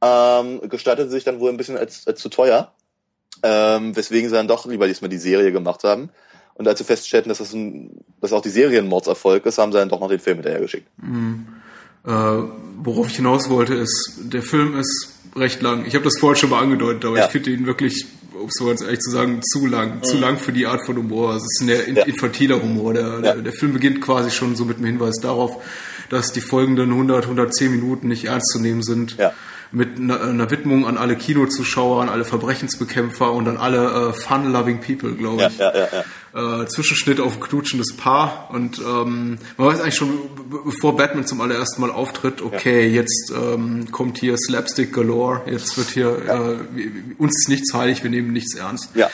[0.00, 2.72] Ähm, gestaltete sich dann wohl ein bisschen als, als zu teuer,
[3.42, 6.10] ähm, weswegen sie dann doch lieber diesmal die Serie gemacht haben.
[6.54, 9.72] Und als sie feststellten, dass das, ein, dass auch die Serie ein Mordserfolg ist, haben
[9.72, 10.88] sie dann doch noch den Film hinterher geschickt.
[12.04, 15.84] Äh, worauf ich hinaus wollte, ist, der Film ist recht lang.
[15.86, 17.26] Ich habe das vorhin schon mal angedeutet, aber Ja.
[17.26, 20.02] ich finde ihn wirklich, um es so ganz ehrlich zu sagen, zu lang.
[20.02, 21.36] Zu lang für die Art von Humor.
[21.36, 22.04] Es ist ein Ja.
[22.04, 22.94] infantiler Humor.
[22.94, 23.20] Der, Ja.
[23.20, 25.62] der, der Film beginnt quasi schon so mit dem Hinweis darauf,
[26.10, 29.16] dass die folgenden 100, 110 Minuten nicht ernst zu nehmen sind.
[29.18, 29.32] Ja.
[29.70, 34.80] mit einer, einer Widmung an alle Kinozuschauer, an alle Verbrechensbekämpfer und an alle äh, fun-loving
[34.80, 35.58] people, glaube ich.
[35.58, 36.04] Ja, ja, ja, ja
[36.34, 40.30] äh, Zwischenschnitt auf knutschendes Paar und ähm, man weiß eigentlich schon,
[40.64, 43.02] bevor Batman zum allerersten Mal auftritt, okay, ja.
[43.02, 46.52] jetzt ähm, kommt hier Slapstick galore, jetzt wird hier ja.
[46.52, 46.58] äh,
[47.18, 48.90] uns ist nichts heilig, wir nehmen nichts ernst.
[48.94, 49.10] Ja.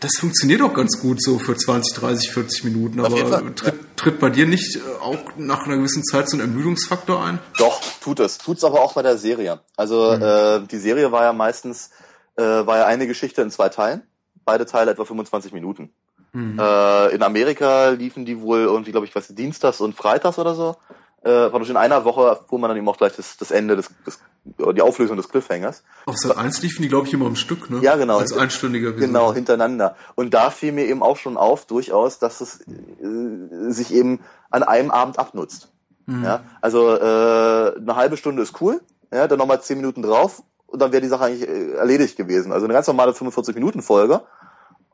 [0.00, 4.30] Das funktioniert auch ganz gut so für 20, 30, 40 Minuten, aber tritt, tritt bei
[4.30, 7.38] dir nicht äh, auch nach einer gewissen Zeit so ein Ermüdungsfaktor ein?
[7.58, 8.38] Doch, tut es.
[8.38, 9.60] Tut es aber auch bei der Serie.
[9.76, 10.22] Also mhm.
[10.22, 11.90] äh, die Serie war ja meistens
[12.38, 14.02] äh, war ja eine Geschichte in zwei Teilen.
[14.44, 15.92] Beide Teile etwa 25 Minuten.
[16.32, 16.58] Mhm.
[16.58, 20.76] Äh, in Amerika liefen die wohl irgendwie, glaube ich, was Dienstags und Freitags oder so.
[21.22, 23.90] Äh, praktisch in einer Woche erfuhr man dann eben auch gleich das, das Ende des,
[24.06, 25.82] des die Auflösung des Cliffhangers.
[26.06, 27.80] Auf Sat 1 liefen die, glaube ich, immer am Stück, ne?
[27.82, 28.18] Ja, genau.
[28.18, 28.92] Als einstündiger.
[28.92, 29.96] Genau, hintereinander.
[30.14, 34.20] Und da fiel mir eben auch schon auf, durchaus, dass es äh, sich eben
[34.50, 35.68] an einem Abend abnutzt.
[36.06, 36.24] Mhm.
[36.24, 38.80] Ja, also äh, eine halbe Stunde ist cool,
[39.12, 42.52] ja, dann nochmal zehn Minuten drauf und dann wäre die Sache eigentlich äh, erledigt gewesen.
[42.52, 44.22] Also eine ganz normale 45-Minuten-Folge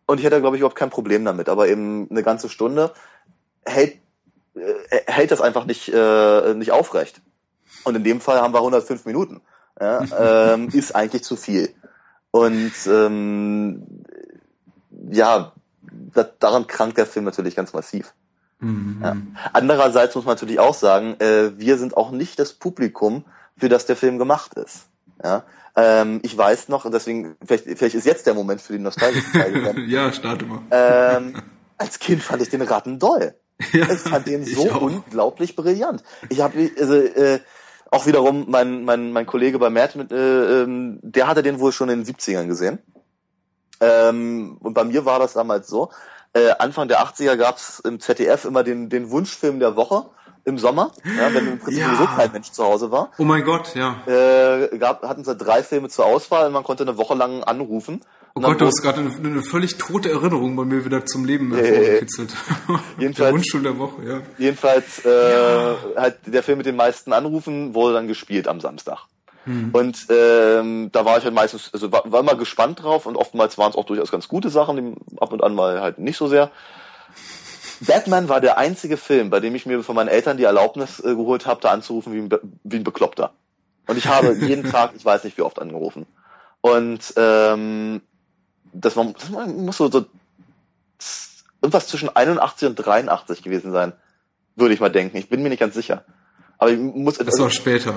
[0.07, 1.48] und ich hätte, glaube ich, überhaupt kein Problem damit.
[1.48, 2.92] Aber eben eine ganze Stunde
[3.64, 3.98] hält,
[4.55, 7.20] äh, hält das einfach nicht, äh, nicht aufrecht.
[7.84, 9.40] Und in dem Fall haben wir 105 Minuten.
[9.80, 11.74] Ja, ähm, ist eigentlich zu viel.
[12.30, 13.86] Und ähm,
[15.11, 15.52] ja,
[16.12, 18.14] das, daran krankt der Film natürlich ganz massiv.
[18.61, 19.00] Mhm.
[19.02, 19.16] Ja.
[19.52, 23.24] Andererseits muss man natürlich auch sagen, äh, wir sind auch nicht das Publikum,
[23.57, 24.86] für das der Film gemacht ist.
[25.22, 25.44] Ja?
[25.77, 29.33] Ähm, ich weiß noch, und deswegen, vielleicht, vielleicht ist jetzt der Moment für die nostalgische
[29.33, 30.61] Teil ja, starte mal.
[30.70, 31.43] Ähm,
[31.79, 33.35] als Kind fand ich den Ratten doll.
[33.72, 36.03] Ja, ich fand den so unglaublich brillant.
[36.29, 37.41] Ich habe also, äh,
[37.91, 41.72] auch wiederum mein, mein, mein Kollege bei Matt, mit, äh, ähm, der hatte den wohl
[41.72, 42.79] schon in den 70ern gesehen.
[43.81, 45.91] Ähm, und bei mir war das damals so.
[46.33, 50.11] Äh, Anfang der 80er gab's im ZDF immer den, den Wunschfilm der Woche
[50.45, 51.95] im Sommer, ja, wenn im Prinzip ja.
[51.95, 53.11] sowieso kein Mensch zu Hause war.
[53.18, 53.97] Oh mein Gott, ja.
[54.07, 58.03] Äh, gab, hatten sie drei Filme zur Auswahl und man konnte eine Woche lang anrufen.
[58.36, 61.55] Oh Gott, du hast gerade eine, eine, völlig tote Erinnerung bei mir wieder zum Leben
[61.55, 62.34] hervorgekitzelt.
[62.68, 64.20] Äh, jedenfalls, der Wunschschul der Woche, ja.
[64.38, 69.07] Jedenfalls, äh, halt der Film mit den meisten Anrufen wurde dann gespielt am Samstag.
[69.45, 69.70] Hm.
[69.72, 73.59] Und ähm, da war ich halt meistens, also war, war immer gespannt drauf und oftmals
[73.59, 76.51] waren es auch durchaus ganz gute Sachen, ab und an mal halt nicht so sehr.
[77.81, 81.14] Batman war der einzige Film, bei dem ich mir von meinen Eltern die Erlaubnis äh,
[81.14, 83.33] geholt habe, da anzurufen wie ein, Be wie ein Bekloppter.
[83.87, 86.07] Und ich habe jeden Tag, ich weiß nicht wie oft angerufen.
[86.61, 88.01] Und ähm,
[88.72, 90.07] das, war, das muss so, so
[91.61, 93.93] irgendwas zwischen 81 und 83 gewesen sein,
[94.57, 95.16] würde ich mal denken.
[95.16, 96.05] Ich bin mir nicht ganz sicher.
[96.59, 97.18] Aber ich muss.
[97.18, 97.95] Das war später.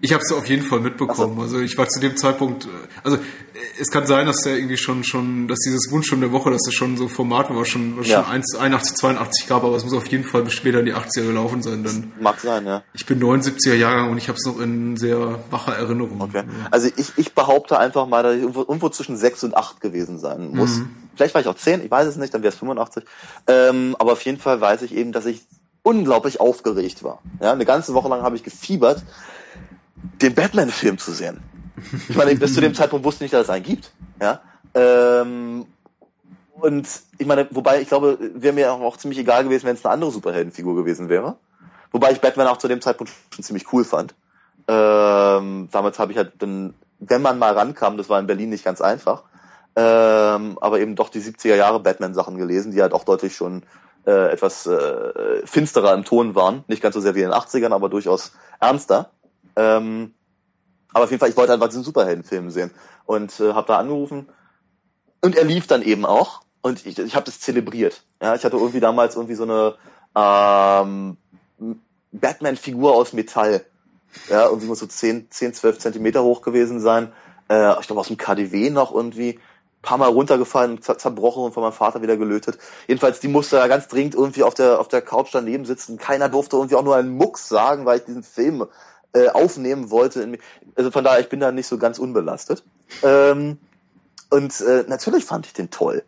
[0.00, 1.36] Ich habe es auf jeden Fall mitbekommen.
[1.36, 1.42] So.
[1.42, 2.68] Also ich war zu dem Zeitpunkt, äh,
[3.02, 3.20] also äh,
[3.80, 6.62] es kann sein, dass der irgendwie schon, schon, dass dieses Wunsch schon der Woche, dass
[6.64, 8.24] das schon so Format war, schon, was ja.
[8.24, 11.26] schon 81, 82 gab, aber es muss auf jeden Fall bis später in die 80er
[11.26, 11.82] gelaufen sein.
[11.82, 12.12] Dann.
[12.20, 12.82] Mag sein, ja.
[12.94, 16.20] Ich bin 79er Jahrgang und ich habe es noch in sehr wacher Erinnerung.
[16.20, 16.44] Okay.
[16.70, 20.18] Also ich, ich behaupte einfach mal, dass ich irgendwo, irgendwo zwischen 6 und 8 gewesen
[20.18, 20.78] sein muss.
[20.78, 20.90] Mhm.
[21.16, 23.04] Vielleicht war ich auch 10, ich weiß es nicht, dann wäre es 85.
[23.48, 25.40] Ähm, aber auf jeden Fall weiß ich eben, dass ich
[25.82, 27.20] unglaublich aufgeregt war.
[27.40, 29.02] Ja, eine ganze Woche lang habe ich gefiebert
[30.22, 31.42] den Batman-Film zu sehen.
[32.08, 33.92] Ich meine, bis zu dem Zeitpunkt wusste ich nicht, dass es einen gibt.
[34.20, 34.40] Ja.
[34.74, 35.66] Ähm,
[36.52, 36.88] und
[37.18, 40.10] ich meine, wobei ich glaube, wäre mir auch ziemlich egal gewesen, wenn es eine andere
[40.10, 41.36] Superheldenfigur gewesen wäre.
[41.92, 44.14] Wobei ich Batman auch zu dem Zeitpunkt schon ziemlich cool fand.
[44.66, 48.64] Ähm, damals habe ich halt dann, wenn man mal rankam, das war in Berlin nicht
[48.64, 49.22] ganz einfach,
[49.76, 53.62] ähm, aber eben doch die 70er Jahre Batman-Sachen gelesen, die halt auch deutlich schon
[54.06, 56.64] äh, etwas äh, finsterer im Ton waren.
[56.66, 59.10] Nicht ganz so sehr wie in den 80ern, aber durchaus ernster.
[59.58, 60.14] Ähm,
[60.92, 62.70] aber auf jeden Fall, ich wollte einfach diesen Superheldenfilm sehen
[63.06, 64.28] und äh, habe da angerufen
[65.20, 68.04] und er lief dann eben auch und ich, ich habe das zelebriert.
[68.22, 69.74] Ja, ich hatte irgendwie damals irgendwie so eine
[70.14, 71.16] ähm,
[72.12, 73.64] Batman-Figur aus Metall.
[74.30, 77.12] Ja, irgendwie muss so 10, 10, 12 Zentimeter hoch gewesen sein.
[77.48, 79.40] Äh, ich glaube aus dem KDW noch irgendwie.
[79.80, 82.58] Paar Mal runtergefallen, zerbrochen und von meinem Vater wieder gelötet.
[82.88, 85.98] Jedenfalls, die musste da ganz dringend irgendwie auf der, auf der Couch daneben sitzen.
[85.98, 88.66] Keiner durfte irgendwie auch nur einen Mucks sagen, weil ich diesen Film
[89.12, 90.38] äh, aufnehmen wollte.
[90.74, 92.62] Also von daher, ich bin da nicht so ganz unbelastet.
[93.02, 93.58] Ähm,
[94.30, 96.02] und äh, natürlich fand ich den toll.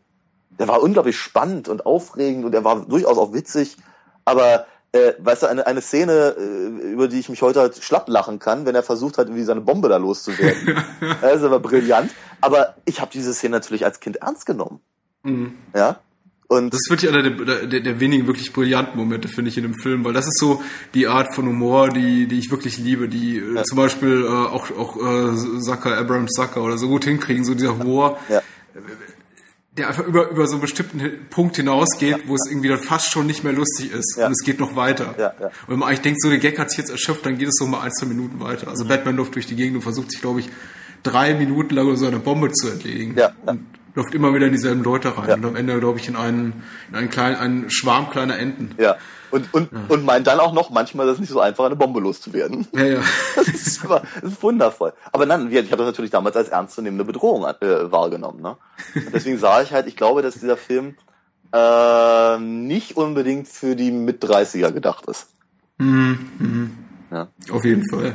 [0.59, 3.77] Der war unglaublich spannend und aufregend und er war durchaus auch witzig.
[4.25, 8.09] Aber äh, weißt du, eine, eine Szene, äh, über die ich mich heute halt schlapp
[8.09, 10.85] lachen kann, wenn er versucht hat, irgendwie seine Bombe da loszuwerden.
[11.21, 12.11] das war brillant.
[12.41, 14.81] Aber ich habe diese Szene natürlich als Kind ernst genommen.
[15.23, 15.57] Mhm.
[15.75, 16.01] Ja.
[16.51, 19.63] Und das ist wirklich einer der, der, der wenigen wirklich brillanten Momente, finde ich, in
[19.63, 20.61] dem Film, weil das ist so
[20.95, 23.63] die Art von Humor, die, die ich wirklich liebe, die äh, ja.
[23.63, 27.79] zum Beispiel äh, auch, auch äh, Zucker, Abraham Zucker oder so gut hinkriegen, so dieser
[27.79, 28.19] Humor.
[28.29, 28.43] Ja.
[29.77, 33.13] der einfach über, über so einen bestimmten Punkt hinausgeht, Ja, wo es irgendwie dann fast
[33.13, 35.15] schon nicht mehr lustig ist und es geht noch weiter.
[35.39, 37.55] Und wenn man eigentlich denkt, so der Gag hat sich jetzt erschöpft, dann geht es
[37.61, 38.67] so mal ein, zwei Minuten weiter.
[38.67, 38.73] Mhm.
[38.73, 40.51] Also Batman läuft durch die Gegend und versucht sich, glaube ich,
[41.05, 43.17] drei Minuten lang so eine Bombe zu entledigen.
[43.17, 43.53] Ja, ja.
[43.53, 43.65] Und
[43.95, 45.35] läuft immer wieder in dieselben Leute rein Ja.
[45.35, 48.75] und am Ende, glaube ich, in einen, in einen kleinen, einen Schwarm kleiner Enten.
[48.79, 48.97] Ja.
[49.31, 52.01] Und, und, und meint dann auch noch, manchmal ist es nicht so einfach, eine Bombe
[52.01, 52.67] loszuwerden.
[52.73, 53.01] Ja, ja.
[53.37, 54.93] Das ist, aber, das ist wundervoll.
[55.13, 58.43] Aber nein, ich habe das natürlich damals als ernstzunehmende Bedrohung äh, wahrgenommen.
[58.43, 58.57] Ne?
[58.95, 60.97] Und deswegen sah ich halt, ich glaube, dass dieser Film
[61.53, 65.29] äh, nicht unbedingt für die Mit-30er gedacht ist.
[65.79, 67.29] Ja.
[67.51, 68.15] Auf jeden Fall.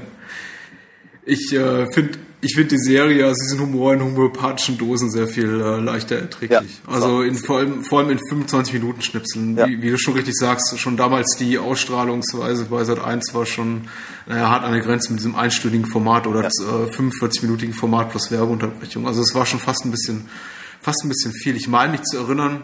[1.25, 5.59] Ich äh, finde ich find die Serie, also diesen Humor in homöopathischen Dosen sehr viel
[5.59, 6.79] äh, leichter erträglich.
[6.87, 6.93] Ja.
[6.93, 9.57] Also in, vor, allem, vor allem in 25 Minuten Schnipseln.
[9.57, 9.67] Ja.
[9.67, 13.87] Wie, wie du schon richtig sagst, schon damals die Ausstrahlungsweise bei Sat 1 war schon
[14.27, 16.47] naja, hart an der Grenze mit diesem einstündigen Format oder Ja.
[16.47, 19.07] äh, 45-minütigen Format plus Werbeunterbrechung.
[19.07, 20.25] Also es war schon fast ein bisschen,
[20.81, 21.55] fast ein bisschen viel.
[21.55, 22.61] Ich meine mich zu erinnern,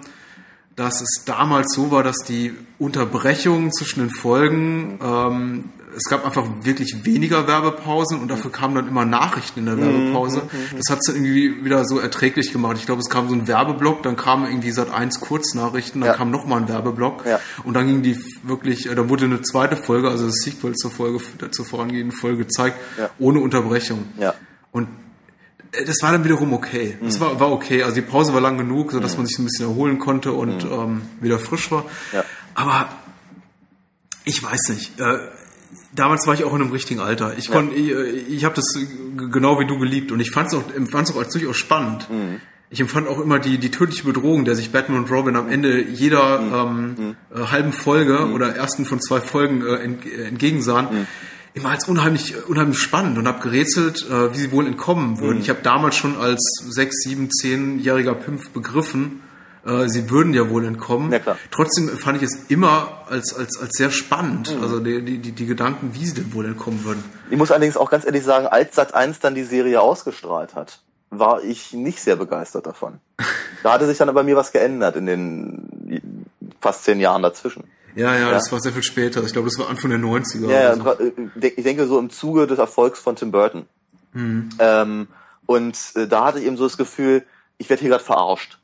[0.76, 5.66] dass es damals so war, dass die Unterbrechungen zwischen den Folgen, ähm,
[5.96, 10.44] es gab einfach wirklich weniger Werbepausen und dafür kamen dann immer Nachrichten in der Werbepause.
[10.78, 12.78] Das hat es dann irgendwie wieder so erträglich gemacht.
[12.80, 16.16] Ich glaube, es kam so ein Werbeblock, dann kamen irgendwie seit eins Kurznachrichten, dann Ja.
[16.16, 17.40] kam nochmal ein Werbeblock Ja.
[17.66, 20.92] und dann ging die wirklich, äh, dann wurde eine zweite Folge, also das Sequel zur
[20.92, 21.20] Folge,
[21.52, 23.10] zur vorangehenden Folge gezeigt, Ja.
[23.20, 24.06] ohne Unterbrechung.
[24.18, 24.34] Ja.
[24.72, 24.88] Und
[25.72, 26.98] das war dann wiederum okay.
[27.02, 27.84] Das war, war okay.
[27.84, 30.64] Also die Pause war lang genug, so dass man sich ein bisschen erholen konnte und
[30.66, 31.86] ähm, wieder frisch war.
[32.12, 32.24] Ja.
[32.56, 32.90] Aber
[34.26, 35.00] ich weiß nicht.
[35.00, 35.18] Äh,
[35.94, 37.38] damals war ich auch in einem richtigen Alter.
[37.38, 37.54] Ich Ja.
[37.54, 38.66] konnte, ich, äh, ich habe das
[39.32, 42.08] genau wie du geliebt und ich fand es auch, empfand's auch als durchaus spannend.
[42.70, 45.82] Ich empfand auch immer die, die tödliche Bedrohung, der sich Batman und Robin am Ende
[45.82, 51.08] jeder ähm, äh, halben Folge oder ersten von zwei Folgen äh, äh, entgegensahen.
[51.54, 55.42] Immer als unheimlich, unheimlich spannend und habe gerätselt, äh, wie sie wohl entkommen würden.
[55.42, 59.22] Ich habe damals schon als sechs, sieben, zehnjähriger Pimpf begriffen,
[59.66, 61.12] äh, sie würden ja wohl entkommen.
[61.12, 61.38] Ja.
[61.52, 65.46] Trotzdem fand ich es immer als, als, als sehr spannend, also die, die, die, die
[65.46, 67.04] Gedanken, wie sie denn wohl entkommen würden.
[67.30, 70.80] Ich muss allerdings auch ganz ehrlich sagen, als Sat 1 dann die Serie ausgestrahlt hat,
[71.10, 73.00] war ich nicht sehr begeistert davon.
[73.64, 76.26] Da hatte sich dann bei mir was geändert in den
[76.62, 77.66] fast zehn Jahren dazwischen.
[77.96, 79.24] Ja, ja, das war sehr viel später.
[79.24, 80.50] Ich glaube, das war Anfang der 90er.
[80.50, 80.92] Ja, ja, so.
[80.92, 83.66] und ich denke so im Zuge des Erfolgs von Tim Burton.
[84.14, 85.08] Ähm,
[85.46, 87.26] und äh, da hatte ich eben so das Gefühl,
[87.58, 88.58] ich werde hier gerade verarscht.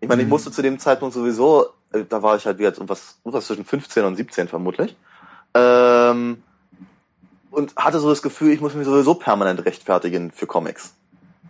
[0.00, 3.18] Ich meine, ich musste zu dem Zeitpunkt sowieso, äh, da war ich halt wieder was,
[3.24, 4.96] was zwischen 15 und 17 vermutlich.
[5.54, 6.42] Ähm,
[7.50, 10.94] und hatte so das Gefühl, ich muss mich sowieso permanent rechtfertigen für Comics.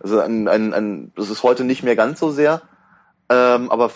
[0.02, 2.62] Also ein, ein, ein, das ist heute nicht mehr ganz so sehr,
[3.28, 3.90] ähm, aber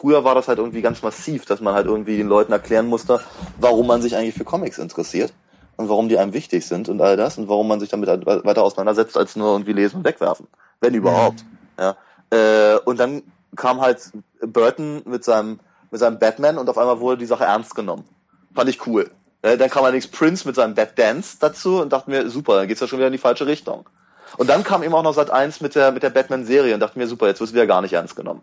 [0.00, 3.20] früher war das halt irgendwie ganz massiv, dass man halt irgendwie den Leuten erklären musste,
[3.58, 5.32] warum man sich eigentlich für Comics interessiert
[5.76, 8.24] und warum die einem wichtig sind und all das und warum man sich damit halt
[8.24, 10.46] weiter auseinandersetzt, als nur irgendwie lesen und wegwerfen.
[10.80, 11.44] Wenn überhaupt.
[11.78, 11.96] Ja.
[12.30, 13.22] Äh, und dann
[13.56, 17.74] kam halt Burton mit seinem, mit seinem Batman und auf einmal wurde die Sache ernst
[17.74, 18.04] genommen.
[18.54, 19.10] Fand ich cool.
[19.42, 22.68] Äh, dann kam allerdings Prince mit seinem Bat Dance dazu und dachte mir, super, dann
[22.68, 23.84] geht's ja schon wieder in die falsche Richtung.
[24.36, 26.98] Und dann kam eben auch noch Sat 1 mit der, mit der Batman-Serie und dachte
[26.98, 28.42] mir, super, jetzt wirst du wieder gar nicht ernst genommen.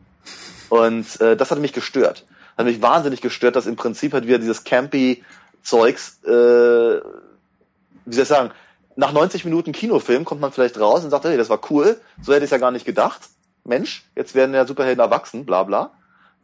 [0.70, 2.26] Und äh, das hat mich gestört.
[2.58, 5.24] Hat mich wahnsinnig gestört, dass im Prinzip halt wieder dieses campy
[5.64, 8.52] Zeugs, äh, wie soll ich sagen,
[8.96, 12.34] nach 90 Minuten Kinofilm kommt man vielleicht raus und sagt, hey, das war cool, so
[12.34, 13.22] hätte ich ja gar nicht gedacht.
[13.64, 15.92] Mensch, jetzt werden ja Superhelden erwachsen, bla bla.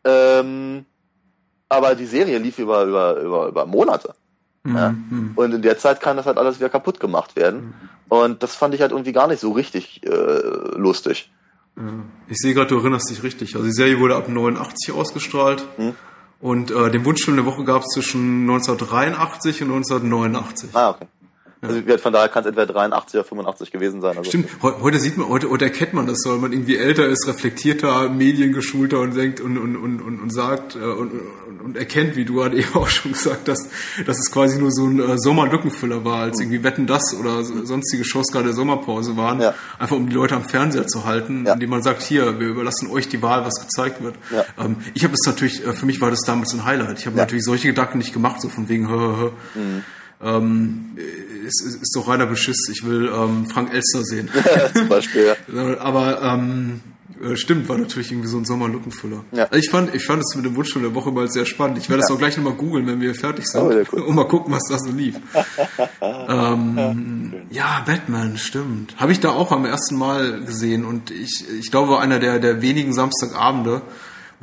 [0.03, 0.85] Ähm,
[1.69, 4.13] aber die Serie lief über, über, über, über Monate.
[4.65, 4.91] Ja?
[4.91, 5.33] Mhm.
[5.35, 7.73] Und in der Zeit kann das halt alles wieder kaputt gemacht werden.
[8.09, 10.09] Und das fand ich halt irgendwie gar nicht so richtig äh,
[10.77, 11.31] lustig.
[11.75, 11.83] Ja.
[12.27, 13.55] Ich sehe gerade, du erinnerst dich richtig.
[13.55, 15.65] Also die Serie wurde ab 89 ausgestrahlt.
[15.77, 15.95] Hm.
[16.39, 20.69] Und äh, den Wunschfilm der Woche gab es zwischen 1983 und 1989.
[20.73, 21.07] Ah, okay.
[21.63, 24.17] Also von daher kann es entweder 83 oder 85 gewesen sein.
[24.17, 27.07] Also Stimmt, Heu- heute sieht man, heute, heute erkennt man das, weil man irgendwie älter
[27.07, 31.11] ist, reflektierter, mediengeschulter und denkt und, und, und, und, und sagt äh, und,
[31.47, 33.69] und, und erkennt, wie du gerade eben auch schon gesagt hast,
[34.05, 37.63] dass es quasi nur so ein äh, Sommerlückenfüller war, als irgendwie Wetten das oder so-
[37.65, 39.53] sonstige Shows gerade der Sommerpause waren, Ja.
[39.79, 41.53] einfach um die Leute am Fernseher zu halten, Ja.
[41.53, 44.15] indem man sagt, hier, wir überlassen euch die Wahl, was gezeigt wird.
[44.31, 44.43] Ja.
[44.63, 46.99] Ähm, ich habe das natürlich, äh, für mich war das damals ein Highlight.
[46.99, 49.59] Ich habe natürlich solche Gedanken nicht gemacht, so von wegen, hö, hö, hö.
[50.23, 50.91] Ähm,
[51.45, 52.69] ist, ist, ist doch reiner Beschiss.
[52.71, 54.29] Ich will ähm, Frank Elster sehen.
[54.73, 55.77] zum Beispiel, ja.
[55.79, 56.79] Aber ähm,
[57.21, 59.23] äh, stimmt, war natürlich irgendwie so ein Sommerlückenfüller.
[59.33, 59.43] Ja.
[59.45, 61.77] Also Ich fand, ich fand es mit dem Wunschfilm der Woche mal sehr spannend.
[61.77, 62.15] Ich werde das Ja.
[62.15, 63.61] auch gleich nochmal googeln, wenn wir fertig sind.
[63.61, 63.95] Oh.
[63.97, 65.15] Und mal gucken, was da so lief.
[66.01, 68.95] ähm, ja, Batman, stimmt.
[68.97, 72.39] Habe ich da auch am ersten Mal gesehen und ich, ich glaube, war einer der,
[72.39, 73.81] der wenigen Samstagabende,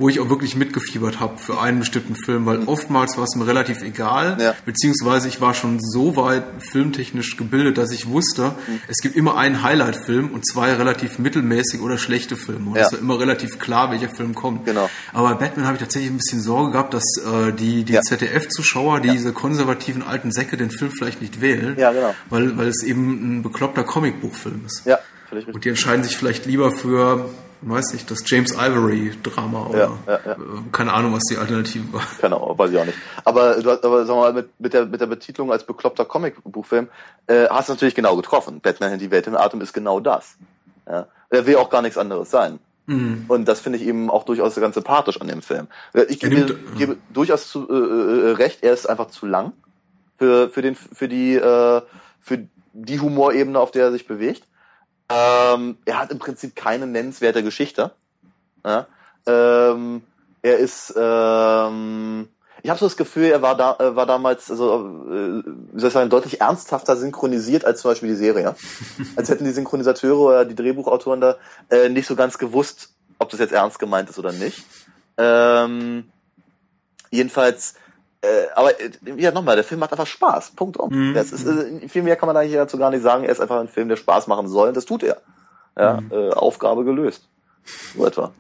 [0.01, 3.47] wo ich auch wirklich mitgefiebert habe für einen bestimmten Film, weil oftmals war es mir
[3.47, 4.55] relativ egal, Ja.
[4.65, 8.55] beziehungsweise ich war schon so weit filmtechnisch gebildet, dass ich wusste,
[8.89, 12.71] es gibt immer einen Highlight-Film und zwei relativ mittelmäßig oder schlechte Filme.
[12.71, 12.87] Und Ja.
[12.87, 14.65] es war immer relativ klar, welcher Film kommt.
[14.65, 14.89] Genau.
[15.13, 18.01] Aber bei Batman habe ich tatsächlich ein bisschen Sorge gehabt, dass äh, die, die Ja.
[18.01, 22.15] ZDF-Zuschauer, diese konservativen alten Säcke, den Film vielleicht nicht wählen, Ja, genau.
[22.31, 24.83] weil, weil es eben ein bekloppter Comicbuchfilm ist.
[24.87, 24.99] Ja,
[25.29, 25.63] völlig Und richtig.
[25.63, 27.29] die entscheiden sich vielleicht lieber für,
[27.63, 30.33] weiß nicht, das James Ivory-Drama oder Ja, ja, ja.
[30.33, 30.37] äh,
[30.73, 32.03] keine Ahnung, was die Alternative war.
[32.21, 32.99] Keine Ahnung, weiß ich auch nicht.
[33.25, 36.89] Aber, du hast, aber wir mal, mit, mit, der, mit der Betitelung als bekloppter Comicbuchfilm
[37.27, 38.61] äh, hast du natürlich genau getroffen.
[38.61, 40.37] Batman die Welt in Atem ist genau das.
[40.89, 41.07] Ja.
[41.29, 42.59] Er will auch gar nichts anderes sein.
[42.87, 43.27] Mhm.
[43.29, 45.69] Und das finde ich eben auch durchaus ganz sympathisch an dem Film.
[45.93, 49.53] Äh, Ich gebe, nimmt- gebe durchaus zu, äh, äh, recht, er ist einfach zu lang
[50.19, 51.83] für, für, den, für, die, äh,
[52.21, 54.45] für die Humorebene, auf der er sich bewegt.
[55.11, 57.91] Ähm, er hat im Prinzip keine nennenswerte Geschichte.
[58.65, 58.87] Ja?
[59.27, 60.03] Ähm,
[60.43, 62.29] er ist, ähm,
[62.63, 65.43] ich habe so das Gefühl, er war da, äh, war damals, also äh,
[65.73, 68.55] wie soll ich sagen, deutlich ernsthafter synchronisiert als zum Beispiel die Serie.
[69.17, 71.37] als hätten die Synchronisateure oder die Drehbuchautoren da
[71.71, 74.65] äh, nicht so ganz gewusst, ob das jetzt ernst gemeint ist oder nicht.
[75.19, 76.11] Ähm,
[77.11, 77.75] jedenfalls,
[78.23, 80.51] äh, aber äh, ja nochmal, der Film macht einfach Spaß.
[80.51, 80.91] Punkt um.
[80.91, 81.15] Mhm.
[81.15, 83.25] Das ist, äh, viel mehr kann man eigentlich dazu gar nicht sagen.
[83.25, 84.69] Er ist einfach ein Film, der Spaß machen soll.
[84.69, 85.19] Und das tut er.
[85.79, 87.29] Ja, äh, Aufgabe gelöst.
[87.97, 88.33] So etwa.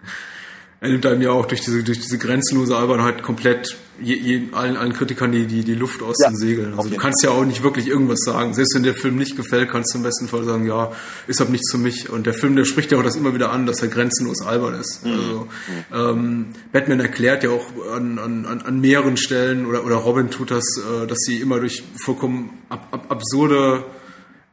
[0.82, 4.78] Er nimmt einem ja auch durch diese, durch diese grenzenlose Albernheit komplett je, je, allen,
[4.78, 6.72] allen Kritikern die, die, die Luft aus Ja, den Segeln.
[6.74, 8.54] Also du kannst ja auch nicht wirklich irgendwas sagen.
[8.54, 10.90] Selbst wenn der Film nicht gefällt, kannst du im besten Fall sagen, ja,
[11.26, 12.08] ist halt nichts für mich.
[12.08, 14.72] Und der Film, der spricht ja auch das immer wieder an, dass er grenzenlos albern
[14.72, 15.04] ist.
[15.04, 15.12] Mhm.
[15.12, 15.48] Also
[15.92, 20.50] ähm, Batman erklärt ja auch an, an, an- an mehreren Stellen, oder, oder Robin tut
[20.50, 23.84] das, äh, dass sie immer durch vollkommen ab, ab, absurde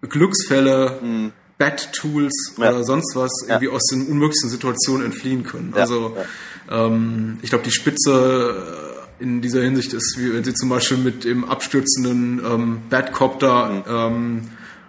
[0.02, 2.64] Glücksfälle, Bat-Tools Mhm.
[2.64, 2.70] Ja.
[2.72, 5.74] oder sonst was irgendwie aus den unmöglichsten Situationen entfliehen können.
[5.76, 6.16] Ja, Also
[6.70, 10.98] ähm, ich glaube, die Spitze äh, in dieser Hinsicht ist, wie wenn sie zum Beispiel
[10.98, 13.84] mit dem abstürzenden ähm, Batcopter Mhm.
[13.88, 14.42] ähm,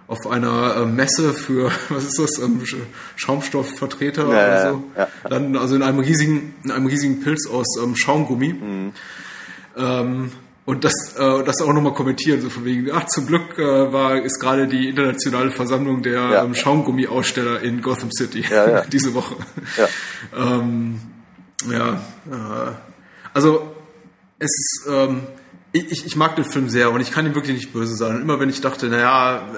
[0.07, 2.75] auf einer äh, Messe für, was ist das, ähm, Sch-
[3.15, 5.07] Schaumstoffvertreter Ja, oder ja, so, ja.
[5.29, 8.53] dann also in einem riesigen, in einem riesigen Pilz aus ähm, Schaumgummi.
[8.53, 8.91] Mhm.
[10.69, 14.21] Und das, äh, das auch nochmal kommentieren, so von wegen, ach, zum Glück äh, war,
[14.21, 16.43] ist gerade die internationale Versammlung der Ja.
[16.43, 18.81] ähm, Schaumgummi-Aussteller in Gotham City Ja, ja.
[18.91, 19.35] diese Woche.
[19.77, 19.87] Ja.
[20.59, 20.99] ähm,
[21.71, 21.93] ja,
[22.29, 22.71] äh,
[23.33, 23.75] also
[24.37, 25.21] es ist, ähm,
[25.71, 28.15] ich, ich- mag den Film sehr und ich kann ihm wirklich nicht böse sein.
[28.17, 29.49] Und immer wenn ich dachte, naja,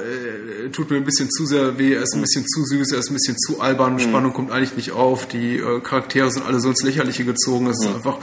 [0.66, 3.00] äh, tut mir ein bisschen zu sehr weh, er ist ein bisschen zu süß, er
[3.00, 6.60] ist ein bisschen zu albern, Spannung kommt eigentlich nicht auf, die äh, Charaktere sind alle
[6.62, 8.18] so ins Lächerliche gezogen, es ist einfach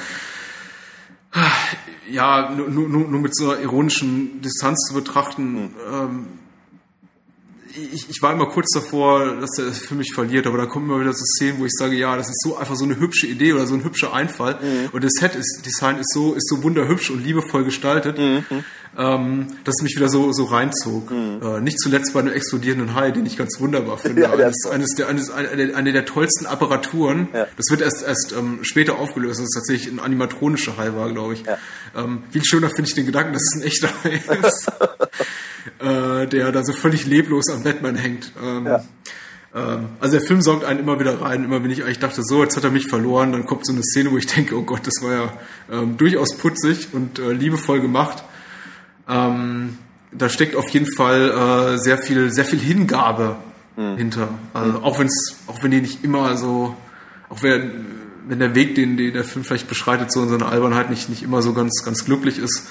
[2.10, 5.74] ja, nur, nur, nur mit so einer ironischen Distanz zu betrachten.
[5.90, 6.26] Ähm,
[7.92, 11.00] ich, ich war immer kurz davor, dass der Film mich verliert, aber da kommen immer
[11.00, 13.52] wieder so Szenen, wo ich sage, ja, das ist so einfach so eine hübsche Idee
[13.52, 14.58] oder so ein hübscher Einfall.
[14.92, 18.18] Und das Set ist, Design ist so, ist so wunderhübsch und liebevoll gestaltet,
[18.98, 21.10] ähm, dass es mich wieder so, so reinzog.
[21.10, 24.22] Äh, nicht zuletzt bei einem explodierenden Hai, den ich ganz wunderbar finde.
[24.22, 27.28] Ja, eines, ist eines der, eines, eine, eine der tollsten Apparaturen.
[27.32, 27.46] Ja.
[27.56, 31.34] Das wird erst, erst ähm, später aufgelöst, dass es tatsächlich ein animatronischer Hai war, glaube
[31.34, 31.44] ich.
[31.44, 31.58] Ja.
[31.96, 34.72] Ähm, viel schöner finde ich den Gedanken, dass es ein echter Hai ist,
[35.80, 38.32] äh, der da so völlig leblos am Batman hängt.
[38.42, 38.84] Ähm, Ja.
[39.54, 42.42] ähm, also der Film sorgt einen immer wieder rein, immer wenn ich eigentlich dachte, so,
[42.42, 44.86] jetzt hat er mich verloren, dann kommt so eine Szene, wo ich denke, oh Gott,
[44.86, 45.32] das war ja
[45.70, 48.22] ähm, durchaus putzig und äh, liebevoll gemacht.
[49.08, 49.78] Ähm,
[50.12, 53.36] da steckt auf jeden Fall äh, sehr viel, sehr viel Hingabe
[53.96, 54.28] hinter.
[54.54, 56.74] Also auch wenn's, auch wenn die nicht immer so,
[57.28, 57.86] auch wenn,
[58.26, 61.22] wenn der Weg, den, den der Film vielleicht beschreitet, so in seiner Albernheit nicht, nicht
[61.22, 62.66] immer so ganz, ganz glücklich ist.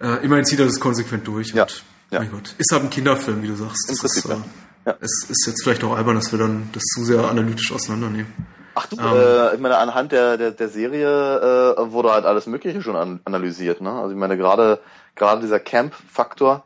[0.00, 1.50] Äh, immerhin zieht er das konsequent durch.
[1.54, 2.20] Ja, Und, ja.
[2.20, 3.90] Mein Gott, ist halt ein Kinderfilm, wie du sagst.
[3.90, 4.34] Im Prinzip, ist, ja.
[4.36, 4.38] äh,
[4.86, 4.96] Ja.
[5.00, 8.32] Es ist jetzt vielleicht auch albern, dass wir dann das zu sehr analytisch auseinandernehmen.
[8.74, 9.04] Ach du, Ähm.
[9.16, 13.20] äh, ich meine, anhand der, der, der Serie äh, wurde halt alles Mögliche schon an,
[13.24, 13.80] analysiert.
[13.80, 13.90] Ne?
[13.90, 14.80] Also ich meine, gerade
[15.14, 16.64] gerade dieser Camp-Faktor,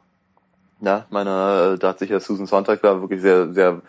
[0.81, 3.83] ja, ich meine, äh, da hat sich ja Susan Sontag da wirklich sehr, sehr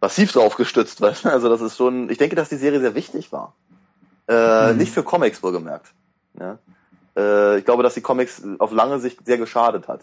[0.00, 1.00] massiv drauf gestützt.
[1.02, 1.24] Weißt?
[1.24, 1.28] du?
[1.30, 3.54] Also das ist schon, ich denke, dass die Serie sehr wichtig war.
[4.28, 4.78] Äh, Mhm.
[4.78, 5.86] Nicht für Comics wohlgemerkt.
[6.38, 6.58] Ja?
[7.16, 10.00] Äh, ich glaube, dass die Comics auf lange Sicht sehr geschadet hat.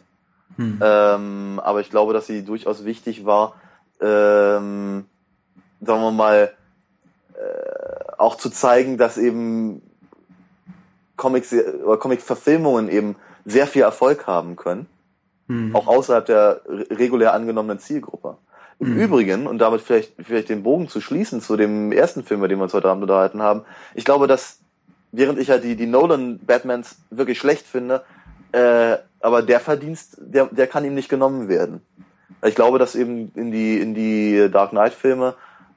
[0.56, 0.80] Hm.
[0.82, 3.56] Ähm, aber ich glaube, dass sie durchaus wichtig war,
[4.02, 5.06] ähm,
[5.82, 6.54] sagen wir mal,
[7.34, 9.82] äh, auch zu zeigen, dass eben
[11.16, 13.16] Comics oder Comic-Verfilmungen eben
[13.46, 14.88] sehr viel Erfolg haben können,
[15.48, 15.76] Hm.
[15.76, 18.38] auch außerhalb der re- regulär angenommenen Zielgruppe.
[18.80, 19.00] Im Mhm.
[19.00, 22.60] Übrigen, und damit vielleicht, vielleicht den Bogen zu schließen zu dem ersten Film, über den
[22.60, 23.64] wir uns heute Abend unterhalten haben,
[23.96, 24.60] ich glaube, dass,
[25.12, 28.04] während ich halt die, die Nolan-Batmans wirklich schlecht finde,
[28.52, 31.82] äh, aber der Verdienst, der, der kann ihm nicht genommen werden.
[32.46, 35.36] Ich glaube, dass eben in die, in die Dark Knight-Filme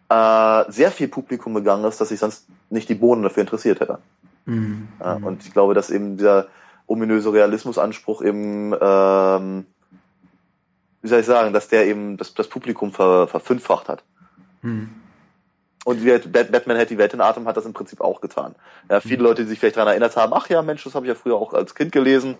[0.09, 3.99] äh, sehr viel Publikum gegangen ist, das sich sonst nicht die Bohnen dafür interessiert hätte.
[4.45, 4.89] Mhm.
[4.99, 6.49] Ja, und ich glaube, dass eben dieser
[6.87, 9.67] ominöse Realismusanspruch eben, ähm,
[11.03, 14.03] wie soll ich sagen, dass der eben das, das Publikum ver, verfünffacht hat.
[14.63, 14.91] Mhm.
[15.85, 18.55] Und Batman hält die Welt in Atem hat das im Prinzip auch getan.
[18.91, 19.25] Ja, viele mhm.
[19.25, 21.37] Leute, die sich vielleicht daran erinnert haben, ach ja, Mensch, das habe ich ja früher
[21.37, 22.37] auch als Kind gelesen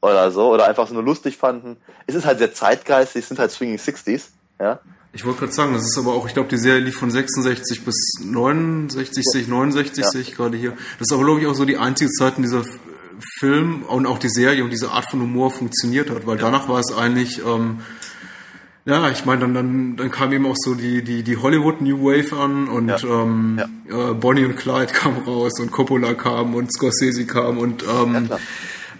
[0.00, 1.76] oder so, oder einfach so nur lustig fanden.
[2.06, 4.80] Es ist halt sehr zeitgeistig, es sind halt Swinging Sixties, ja.
[5.12, 7.84] Ich wollte gerade sagen, das ist aber auch, ich glaube, die Serie lief von 66
[7.84, 9.48] bis 69, ja.
[9.48, 10.10] 69 ja.
[10.10, 10.70] sehe ich gerade hier.
[10.98, 12.62] Das ist aber, glaube ich, auch so die einzige Zeit in dieser
[13.38, 16.42] Film und auch die Serie und diese Art von Humor funktioniert hat, weil ja.
[16.42, 17.80] danach war es eigentlich, ähm,
[18.84, 22.04] ja, ich meine, dann, dann, dann kam eben auch so die, die, die Hollywood New
[22.04, 22.98] Wave an und ja.
[23.02, 24.10] Ähm, ja.
[24.10, 28.30] Äh, Bonnie und Clyde kam raus und Coppola kam und Scorsese kam und ähm,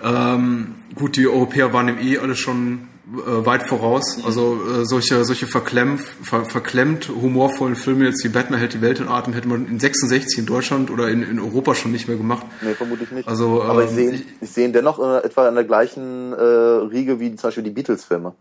[0.03, 4.25] ähm, gut, die Europäer waren im eh alle schon äh, weit voraus.
[4.25, 9.01] Also äh, solche, solche verklemmt, ver, verklemmt humorvollen Filme jetzt wie Batman hält die Welt
[9.01, 12.17] in Atem hätte man in 66 in Deutschland oder in, in Europa schon nicht mehr
[12.17, 12.47] gemacht.
[12.61, 13.29] Nee, vermutlich nicht.
[13.29, 16.37] Also, Aber ähm, ich sehe ich seh ihn dennoch äh, etwa in der gleichen äh,
[16.45, 18.35] Riege wie zum Beispiel die Beatles-Filme.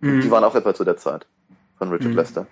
[0.00, 0.20] Mhm.
[0.22, 1.26] Die waren auch etwa zu der Zeit
[1.76, 2.16] von Richard mhm.
[2.16, 2.46] Lester.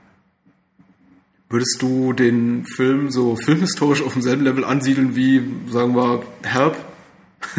[1.49, 6.77] Würdest du den Film so filmhistorisch auf demselben Level ansiedeln wie, sagen wir, Help?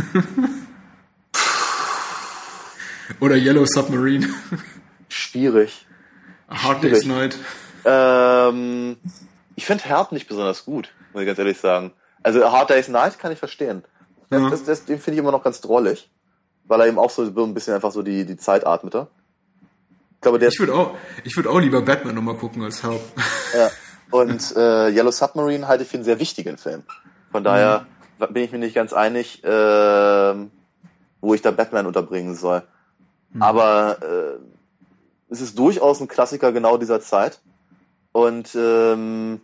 [3.20, 4.28] Oder Yellow Submarine.
[5.10, 5.86] Schwierig.
[6.48, 7.00] A Hard Schwierig.
[7.00, 7.38] Day's Night.
[7.86, 8.98] Ähm,
[9.56, 11.94] ich finde Herb nicht besonders gut, muss ich ganz ehrlich sagen.
[12.24, 13.84] Also A Hard Day's Night kann ich verstehen.
[14.30, 14.50] Das, ja.
[14.50, 16.10] das, das, den finde ich immer noch ganz drollig,
[16.66, 19.08] weil er eben auch so ein bisschen einfach so die, die Zeit atmete.
[20.16, 23.02] Ich, glaube, der ich würde auch, ich würde auch lieber Batman nochmal gucken als Herb.
[23.56, 23.70] Ja.
[24.12, 26.84] Und äh, Yellow Submarine halte ich für einen sehr wichtigen Film.
[27.32, 27.86] Von daher
[28.20, 28.34] mhm.
[28.34, 29.48] bin ich mir nicht ganz einig, äh,
[31.22, 32.64] wo ich da Batman unterbringen soll.
[33.36, 33.42] Mhm.
[33.42, 37.42] Aber äh, es ist durchaus ein Klassiker genau dieser Zeit.
[38.14, 39.42] Und ähm,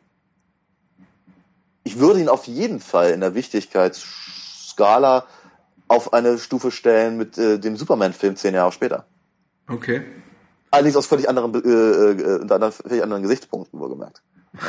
[1.83, 5.25] ich würde ihn auf jeden Fall in der Wichtigkeitsskala
[5.89, 9.05] auf eine Stufe stellen mit äh, dem Superman-Film zehn Jahre später.
[9.67, 10.03] Okay.
[10.71, 14.21] Allerdings aus völlig anderen, äh, äh, völlig anderen Gesichtspunkten, wohlgemerkt.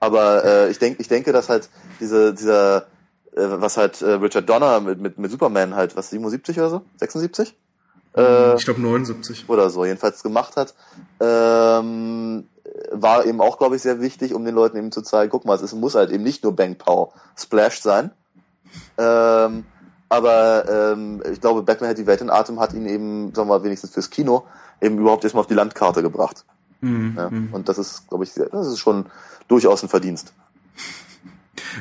[0.00, 1.68] Aber äh, ich denke, ich denke, dass halt
[2.00, 2.88] diese, dieser,
[3.32, 6.82] äh, was halt äh, Richard Donner mit, mit, mit Superman halt, was 77 oder so,
[6.96, 7.54] 76?
[8.16, 9.48] Äh, ich glaube 79.
[9.48, 10.74] Oder so, jedenfalls gemacht hat.
[11.20, 12.48] Ähm,
[12.92, 15.54] war eben auch, glaube ich, sehr wichtig, um den Leuten eben zu zeigen, guck mal,
[15.54, 18.10] es muss halt eben nicht nur Bang Pow Splash sein.
[18.96, 19.64] Ähm,
[20.08, 23.58] aber ähm, ich glaube, Batman hat die Welt in Atem hat ihn eben, sagen wir
[23.58, 24.44] mal, wenigstens fürs Kino
[24.80, 26.44] eben überhaupt erstmal auf die Landkarte gebracht.
[26.80, 27.14] Mhm.
[27.16, 27.48] Ja, mhm.
[27.52, 29.06] und das ist, glaube ich, sehr, das ist schon
[29.48, 30.32] durchaus ein Verdienst.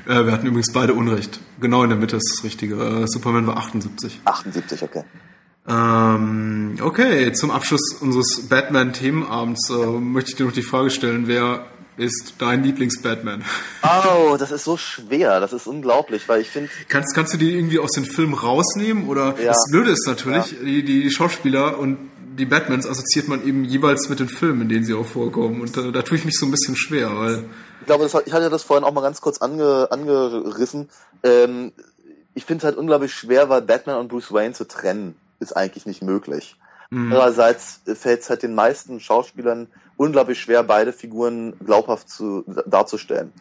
[0.05, 1.39] Äh, wir hatten übrigens beide Unrecht.
[1.59, 2.75] Genau in der Mitte ist das Richtige.
[2.75, 4.21] Äh, Superman war 78.
[4.25, 5.03] 78, okay.
[5.67, 11.65] Ähm, okay, zum Abschluss unseres Batman-Themenabends äh, möchte ich dir noch die Frage stellen, wer
[11.97, 13.43] ist dein Lieblings-Batman?
[13.83, 16.69] Oh, das ist so schwer, das ist unglaublich, weil ich finde...
[16.87, 19.07] Kannst, kannst du die irgendwie aus den Filmen rausnehmen?
[19.07, 19.47] Oder ja.
[19.47, 20.63] das Blöde ist natürlich, ja.
[20.63, 21.97] die, die Schauspieler und
[22.37, 25.59] die Batmans assoziiert man eben jeweils mit den Filmen, in denen sie auch vorkommen.
[25.59, 27.45] Und äh, da tue ich mich so ein bisschen schwer, weil...
[27.81, 30.89] Ich glaube, das, ich hatte das vorhin auch mal ganz kurz ange, angerissen.
[31.23, 31.73] Ähm,
[32.35, 35.85] ich finde es halt unglaublich schwer, weil Batman und Bruce Wayne zu trennen ist eigentlich
[35.85, 36.57] nicht möglich.
[36.89, 37.11] Mhm.
[37.11, 43.33] Andererseits fällt es halt den meisten Schauspielern unglaublich schwer, beide Figuren glaubhaft zu, darzustellen.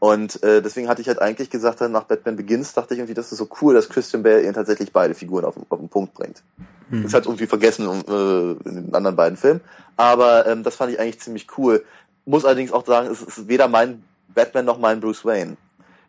[0.00, 3.32] Und äh, deswegen hatte ich halt eigentlich gesagt, nach Batman Begins dachte ich irgendwie, das
[3.32, 6.42] ist so cool, dass Christian Bale eben tatsächlich beide Figuren auf, auf den Punkt bringt.
[6.88, 7.02] Mhm.
[7.02, 9.60] Das hat irgendwie vergessen äh, in den anderen beiden Filmen.
[9.96, 11.84] Aber ähm, das fand ich eigentlich ziemlich cool.
[12.24, 14.02] Muss allerdings auch sagen, es ist weder mein
[14.34, 15.58] Batman noch mein Bruce Wayne.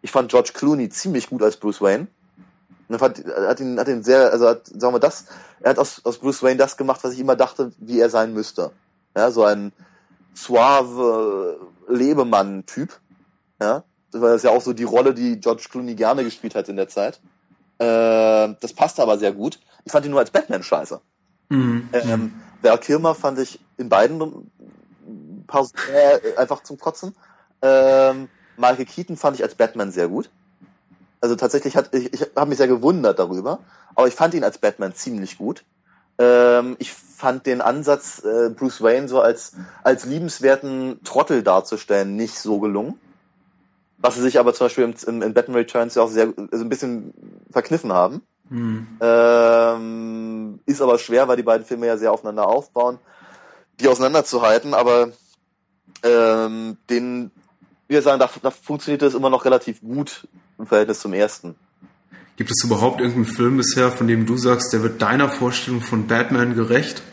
[0.01, 2.07] Ich fand George Clooney ziemlich gut als Bruce Wayne.
[2.91, 5.25] Und hat, hat ihn, hat ihn sehr, also hat, sagen wir das,
[5.61, 8.33] er hat aus, aus Bruce Wayne das gemacht, was ich immer dachte, wie er sein
[8.33, 8.71] müsste.
[9.15, 9.71] Ja, so ein
[10.33, 12.99] suave Lebemann-Typ.
[13.61, 16.75] Ja, das war ja auch so die Rolle, die George Clooney gerne gespielt hat in
[16.75, 17.21] der Zeit.
[17.77, 19.59] Äh, das passte aber sehr gut.
[19.85, 20.99] Ich fand ihn nur als Batman scheiße.
[21.49, 21.89] Mhm.
[21.93, 24.51] Ähm, Val Kilmer fand ich in beiden
[25.47, 27.15] Pausen äh, einfach zum Kotzen.
[27.61, 30.29] Ähm, Michael Keaton fand ich als Batman sehr gut.
[31.21, 33.59] Also tatsächlich hat ich, ich habe mich sehr gewundert darüber,
[33.95, 35.63] aber ich fand ihn als Batman ziemlich gut.
[36.17, 39.53] Ähm, ich fand den Ansatz, äh, Bruce Wayne so als
[39.83, 42.99] als liebenswerten Trottel darzustellen, nicht so gelungen.
[43.99, 46.69] Was sie sich aber zum Beispiel im, in Batman Returns ja auch sehr also ein
[46.69, 47.13] bisschen
[47.51, 48.23] verkniffen haben.
[48.49, 48.87] Hm.
[48.99, 52.99] Ähm, ist aber schwer, weil die beiden Filme ja sehr aufeinander aufbauen,
[53.79, 55.09] die auseinanderzuhalten, aber
[56.03, 57.31] ähm, den,
[57.91, 60.27] wir sagen, da, da funktioniert das immer noch relativ gut,
[60.57, 61.55] im Verhältnis zum ersten.
[62.37, 66.07] Gibt es überhaupt irgendeinen Film bisher, von dem du sagst, der wird deiner Vorstellung von
[66.07, 67.03] Batman gerecht?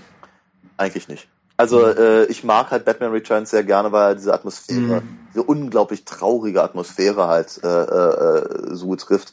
[0.77, 1.29] Eigentlich nicht.
[1.57, 5.19] Also äh, ich mag halt Batman Returns sehr gerne, weil er diese Atmosphäre, Mhm.
[5.31, 9.33] diese unglaublich traurige Atmosphäre halt äh, äh, so trifft.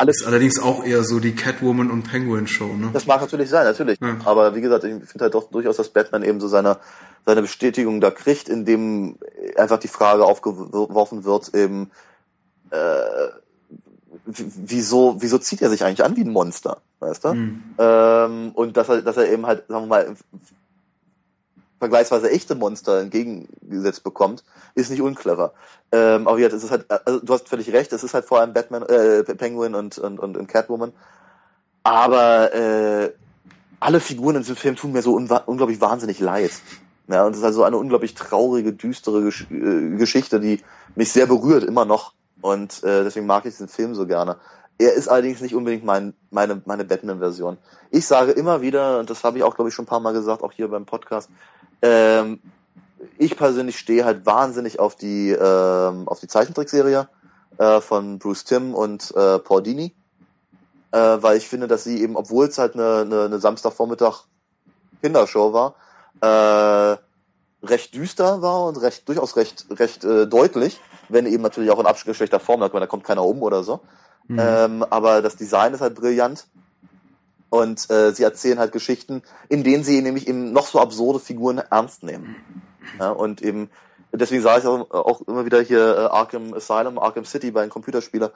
[0.00, 2.88] Alles Ist allerdings auch eher so die Catwoman und Penguin Show, ne?
[2.90, 3.98] Das mag natürlich sein, natürlich.
[4.00, 4.16] Ja.
[4.24, 6.78] Aber wie gesagt, ich finde halt doch durchaus, dass Batman eben so seine,
[7.26, 9.18] seine Bestätigung da kriegt, indem
[9.56, 11.90] einfach die Frage aufgeworfen wird, eben,
[12.70, 13.28] äh,
[14.24, 17.34] wieso, wieso zieht er sich eigentlich an wie ein Monster, weißt du?
[17.34, 17.62] Mhm.
[17.76, 20.16] Ähm, und dass er, dass er eben halt, sagen wir mal,
[21.80, 24.44] vergleichsweise echte Monster entgegengesetzt bekommt,
[24.76, 25.52] ist nicht unclever.
[25.90, 28.38] Ähm, aber jetzt ist es halt, also du hast völlig recht, es ist halt vor
[28.38, 30.92] allem Batman, äh, Penguin und, und, und, und Catwoman.
[31.82, 33.10] Aber äh,
[33.80, 36.52] alle Figuren in diesem Film tun mir so unwa- unglaublich wahnsinnig leid.
[37.08, 40.62] Ja, und es ist also eine unglaublich traurige, düstere Gesch äh, Geschichte, die
[40.94, 42.12] mich sehr berührt, immer noch.
[42.42, 44.36] Und äh, deswegen mag ich diesen Film so gerne.
[44.80, 47.58] Er ist allerdings nicht unbedingt mein, meine, meine Batman-Version.
[47.90, 50.14] Ich sage immer wieder, und das habe ich auch, glaube ich, schon ein paar Mal
[50.14, 51.28] gesagt, auch hier beim Podcast,
[51.82, 52.40] ähm,
[53.18, 57.08] ich persönlich stehe halt wahnsinnig auf die, ähm, auf die Zeichentrickserie
[57.58, 59.94] äh, von Bruce Timm und äh, Paul Dini.
[60.92, 64.24] Äh, weil ich finde, dass sie eben, obwohl es halt eine, eine, eine Samstagvormittag
[65.02, 65.74] Kindershow war,
[66.22, 66.96] äh,
[67.66, 70.80] recht düster war und recht durchaus recht recht äh, deutlich,
[71.10, 73.80] wenn eben natürlich auch in abgeschwächter Form, da kommt keiner um oder so.
[74.30, 74.38] Mhm.
[74.40, 76.46] Ähm, aber das Design ist halt brillant.
[77.48, 81.58] Und äh, sie erzählen halt Geschichten, in denen sie nämlich eben noch so absurde Figuren
[81.58, 82.36] ernst nehmen.
[83.00, 83.70] Ja, und eben,
[84.12, 87.70] deswegen sage ich auch, auch immer wieder hier äh, Arkham Asylum, Arkham City bei den
[87.70, 88.30] Computerspielern,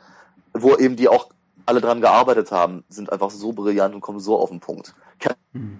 [0.52, 1.30] wo eben die auch
[1.64, 4.94] alle dran gearbeitet haben, sind einfach so brillant und kommen so auf den Punkt.
[5.52, 5.78] Mhm.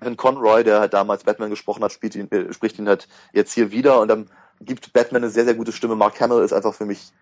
[0.00, 3.54] Kevin Conroy, der halt damals Batman gesprochen hat, spielt ihn, äh, spricht ihn halt jetzt
[3.54, 4.28] hier wieder und dann
[4.60, 5.96] gibt Batman eine sehr, sehr gute Stimme.
[5.96, 7.12] Mark Hamill ist einfach für mich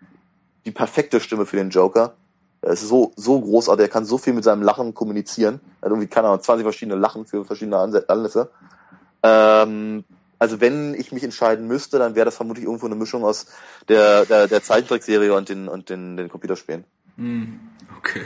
[0.64, 2.14] die perfekte Stimme für den Joker.
[2.60, 5.60] Er ist so, so großartig, er kann so viel mit seinem Lachen kommunizieren.
[5.80, 8.50] Er hat irgendwie, keine Ahnung, 20 verschiedene Lachen für verschiedene Anlässe.
[9.22, 10.04] Ähm,
[10.38, 13.46] also wenn ich mich entscheiden müsste, dann wäre das vermutlich irgendwo eine Mischung aus
[13.88, 16.84] der, der, der Zeichentrickserie und den, und den, den Computerspielen.
[17.16, 17.60] Mhm.
[17.98, 18.22] Okay.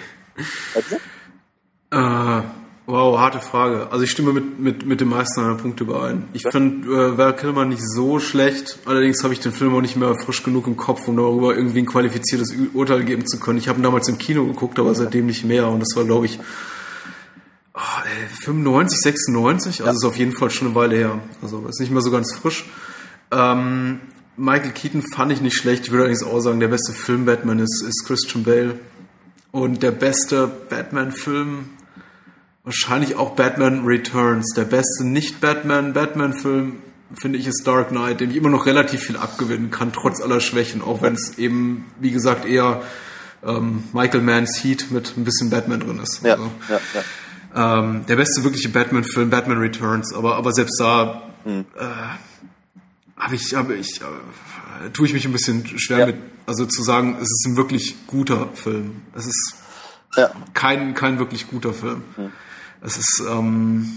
[0.89, 1.97] Du?
[1.97, 2.43] Äh,
[2.87, 3.89] wow, harte Frage.
[3.91, 6.25] Also ich stimme mit, mit, mit den meisten deiner Punkte überein.
[6.33, 9.97] Ich finde äh, Val Kilmer nicht so schlecht, allerdings habe ich den Film auch nicht
[9.97, 13.59] mehr frisch genug im Kopf, um darüber irgendwie ein qualifiziertes Urteil geben zu können.
[13.59, 16.27] Ich habe ihn damals im Kino geguckt, aber seitdem nicht mehr und das war, glaube
[16.27, 16.39] ich,
[17.75, 21.19] oh, ey, 95, 96, also ist auf jeden Fall schon eine Weile her.
[21.43, 22.65] Also ist nicht mehr so ganz frisch.
[23.31, 24.01] Ähm,
[24.37, 25.85] Michael Keaton fand ich nicht schlecht.
[25.85, 28.79] Ich würde allerdings auch sagen, der beste Film Batman ist, ist Christian Bale.
[29.51, 31.67] Und der beste Batman-Film
[32.65, 34.53] wahrscheinlich auch Batman Returns.
[34.55, 36.79] Der beste Nicht-Batman-Batman-Film
[37.15, 40.41] finde ich ist Dark Knight, dem ich immer noch relativ viel abgewinnen kann, trotz aller
[40.41, 42.83] Schwächen, auch wenn es eben, wie gesagt, eher
[43.45, 46.23] ähm, Michael Manns Heat mit ein bisschen Batman drin ist.
[46.23, 46.81] Ja, Also, ja,
[47.55, 47.79] ja.
[47.81, 51.65] ähm, der beste wirkliche Batman-Film, Batman Returns, aber, aber selbst da Hm.
[51.77, 51.85] äh,
[53.21, 56.07] habe ich, habe ich, äh, tue ich mich ein bisschen schwer Ja.
[56.07, 56.17] mit,
[56.47, 59.03] also zu sagen, es ist ein wirklich guter Film.
[59.15, 59.57] Es ist
[60.17, 60.31] ja.
[60.55, 62.03] kein, kein wirklich guter Film.
[62.85, 63.89] Es ist, ähm,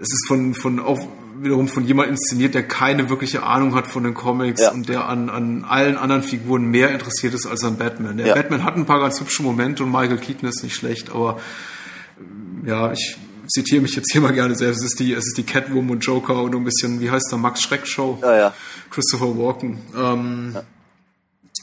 [0.00, 0.98] es ist von, von auch
[1.40, 4.72] wiederum von jemand inszeniert, der keine wirkliche Ahnung hat von den Comics Ja.
[4.72, 8.16] und der an, an allen anderen Figuren mehr interessiert ist als an Batman.
[8.18, 8.34] Der Ja.
[8.34, 11.40] Batman hat ein paar ganz hübsche Momente und Michael Keaton ist nicht schlecht, aber
[12.66, 13.16] ja, ich
[13.48, 14.80] zitiere mich jetzt hier mal gerne selbst.
[14.80, 17.38] Es ist die, es ist die Catwoman und Joker und ein bisschen, wie heißt der,
[17.38, 18.18] Max Schreck Show.
[18.22, 18.54] Ja, ja.
[18.90, 19.78] Christopher Walken.
[19.96, 20.56] Ähm,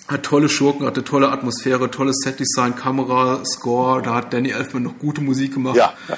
[0.08, 4.02] Hat tolle Schurken, hatte tolle Atmosphäre, tolles Setdesign, Kamera, Score.
[4.02, 5.76] Da hat Danny Elfman noch gute Musik gemacht.
[5.76, 6.18] Ja, ja,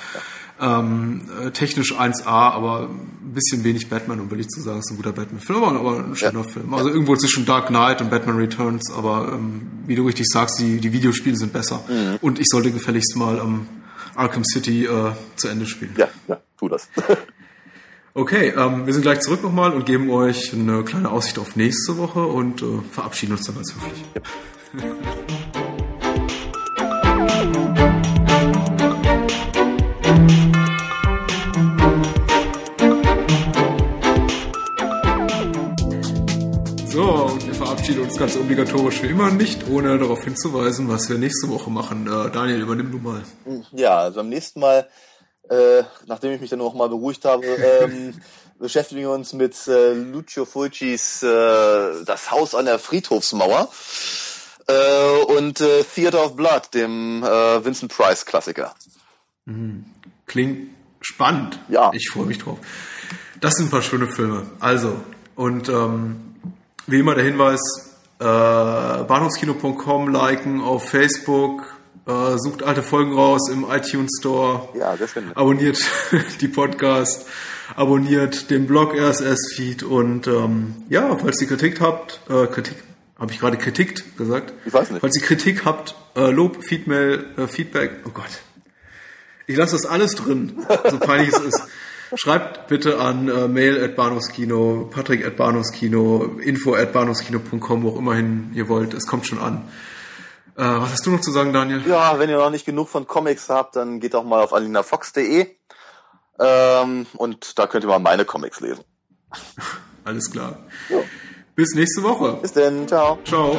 [0.61, 4.97] Ähm, äh, technisch 1A, aber ein bisschen wenig Batman, um wirklich zu sagen, ist ein
[4.97, 6.73] guter Batman-Film, aber, ein schöner Film.
[6.73, 10.79] Also irgendwo zwischen Dark Knight und Batman Returns, aber ähm, wie du richtig sagst, die,
[10.81, 11.81] die Videospiele sind besser.
[12.21, 13.67] Und ich sollte gefälligst mal ähm,
[14.15, 15.93] Arkham City äh, zu Ende spielen.
[15.97, 16.89] ja, ja, tu das.
[18.15, 21.97] Okay, ähm, wir sind gleich zurück nochmal und geben euch eine kleine Aussicht auf nächste
[21.99, 24.03] Woche und äh, verabschieden uns dann ganz höflich.
[36.87, 41.19] So, und wir verabschieden uns ganz obligatorisch wie immer nicht, ohne darauf hinzuweisen, was wir
[41.19, 42.07] nächste Woche machen.
[42.07, 43.21] Äh, Daniel, übernimm du mal.
[43.71, 44.87] Ja, also beim nächsten Mal,
[45.49, 48.13] äh, nachdem ich mich dann noch mal beruhigt habe, ähm,
[48.59, 53.69] beschäftigen wir uns mit äh, Lucio Fulcis äh, Das Haus an der Friedhofsmauer
[54.67, 58.75] äh, und äh, Theater of Blood, dem äh, Vincent Price Klassiker.
[60.27, 60.69] Klingt
[61.01, 61.59] spannend.
[61.69, 61.91] Ja.
[61.93, 62.59] Ich freue mich drauf.
[63.39, 64.45] Das sind ein paar schöne Filme.
[64.59, 64.99] Also,
[65.35, 66.35] und ähm,
[66.87, 67.59] wie immer der Hinweis,
[68.19, 71.78] äh, bahnhofskino.com liken auf Facebook,
[72.09, 74.69] Äh, sucht alte Folgen raus im iTunes Store.
[74.73, 75.37] Ja, das stimmt.
[75.37, 75.77] Abonniert
[76.41, 77.27] die Podcast.
[77.75, 79.83] Abonniert den Blog RSS-Feed.
[79.83, 82.77] Und ähm, ja, falls ihr Kritik habt, äh, Kritik,
[83.19, 84.53] habe ich gerade Kritik gesagt?
[84.65, 85.01] Ich weiß nicht.
[85.01, 88.41] Falls ihr Kritik habt, äh, Lob, Feedmail, äh, Feedback, oh Gott.
[89.45, 91.61] Ich lasse das alles drin, so peinlich es ist.
[92.15, 97.97] Schreibt bitte an äh, mail at Bahnhofskino, patrick at Bahnhofskino, info at Bahnhofskino.com, wo auch
[97.99, 98.95] immerhin ihr wollt.
[98.95, 99.63] Es kommt schon an.
[100.59, 101.81] Äh, was hast du noch zu sagen, Daniel?
[101.87, 105.47] Ja, wenn ihr noch nicht genug von Comics habt, dann geht doch mal auf alinafox.de
[106.37, 108.83] ähm, und da könnt ihr mal meine Comics lesen.
[110.03, 110.57] Alles klar.
[111.55, 112.39] Bis nächste Woche.
[112.41, 113.19] Bis denn, ciao.
[113.23, 113.55] Ciao.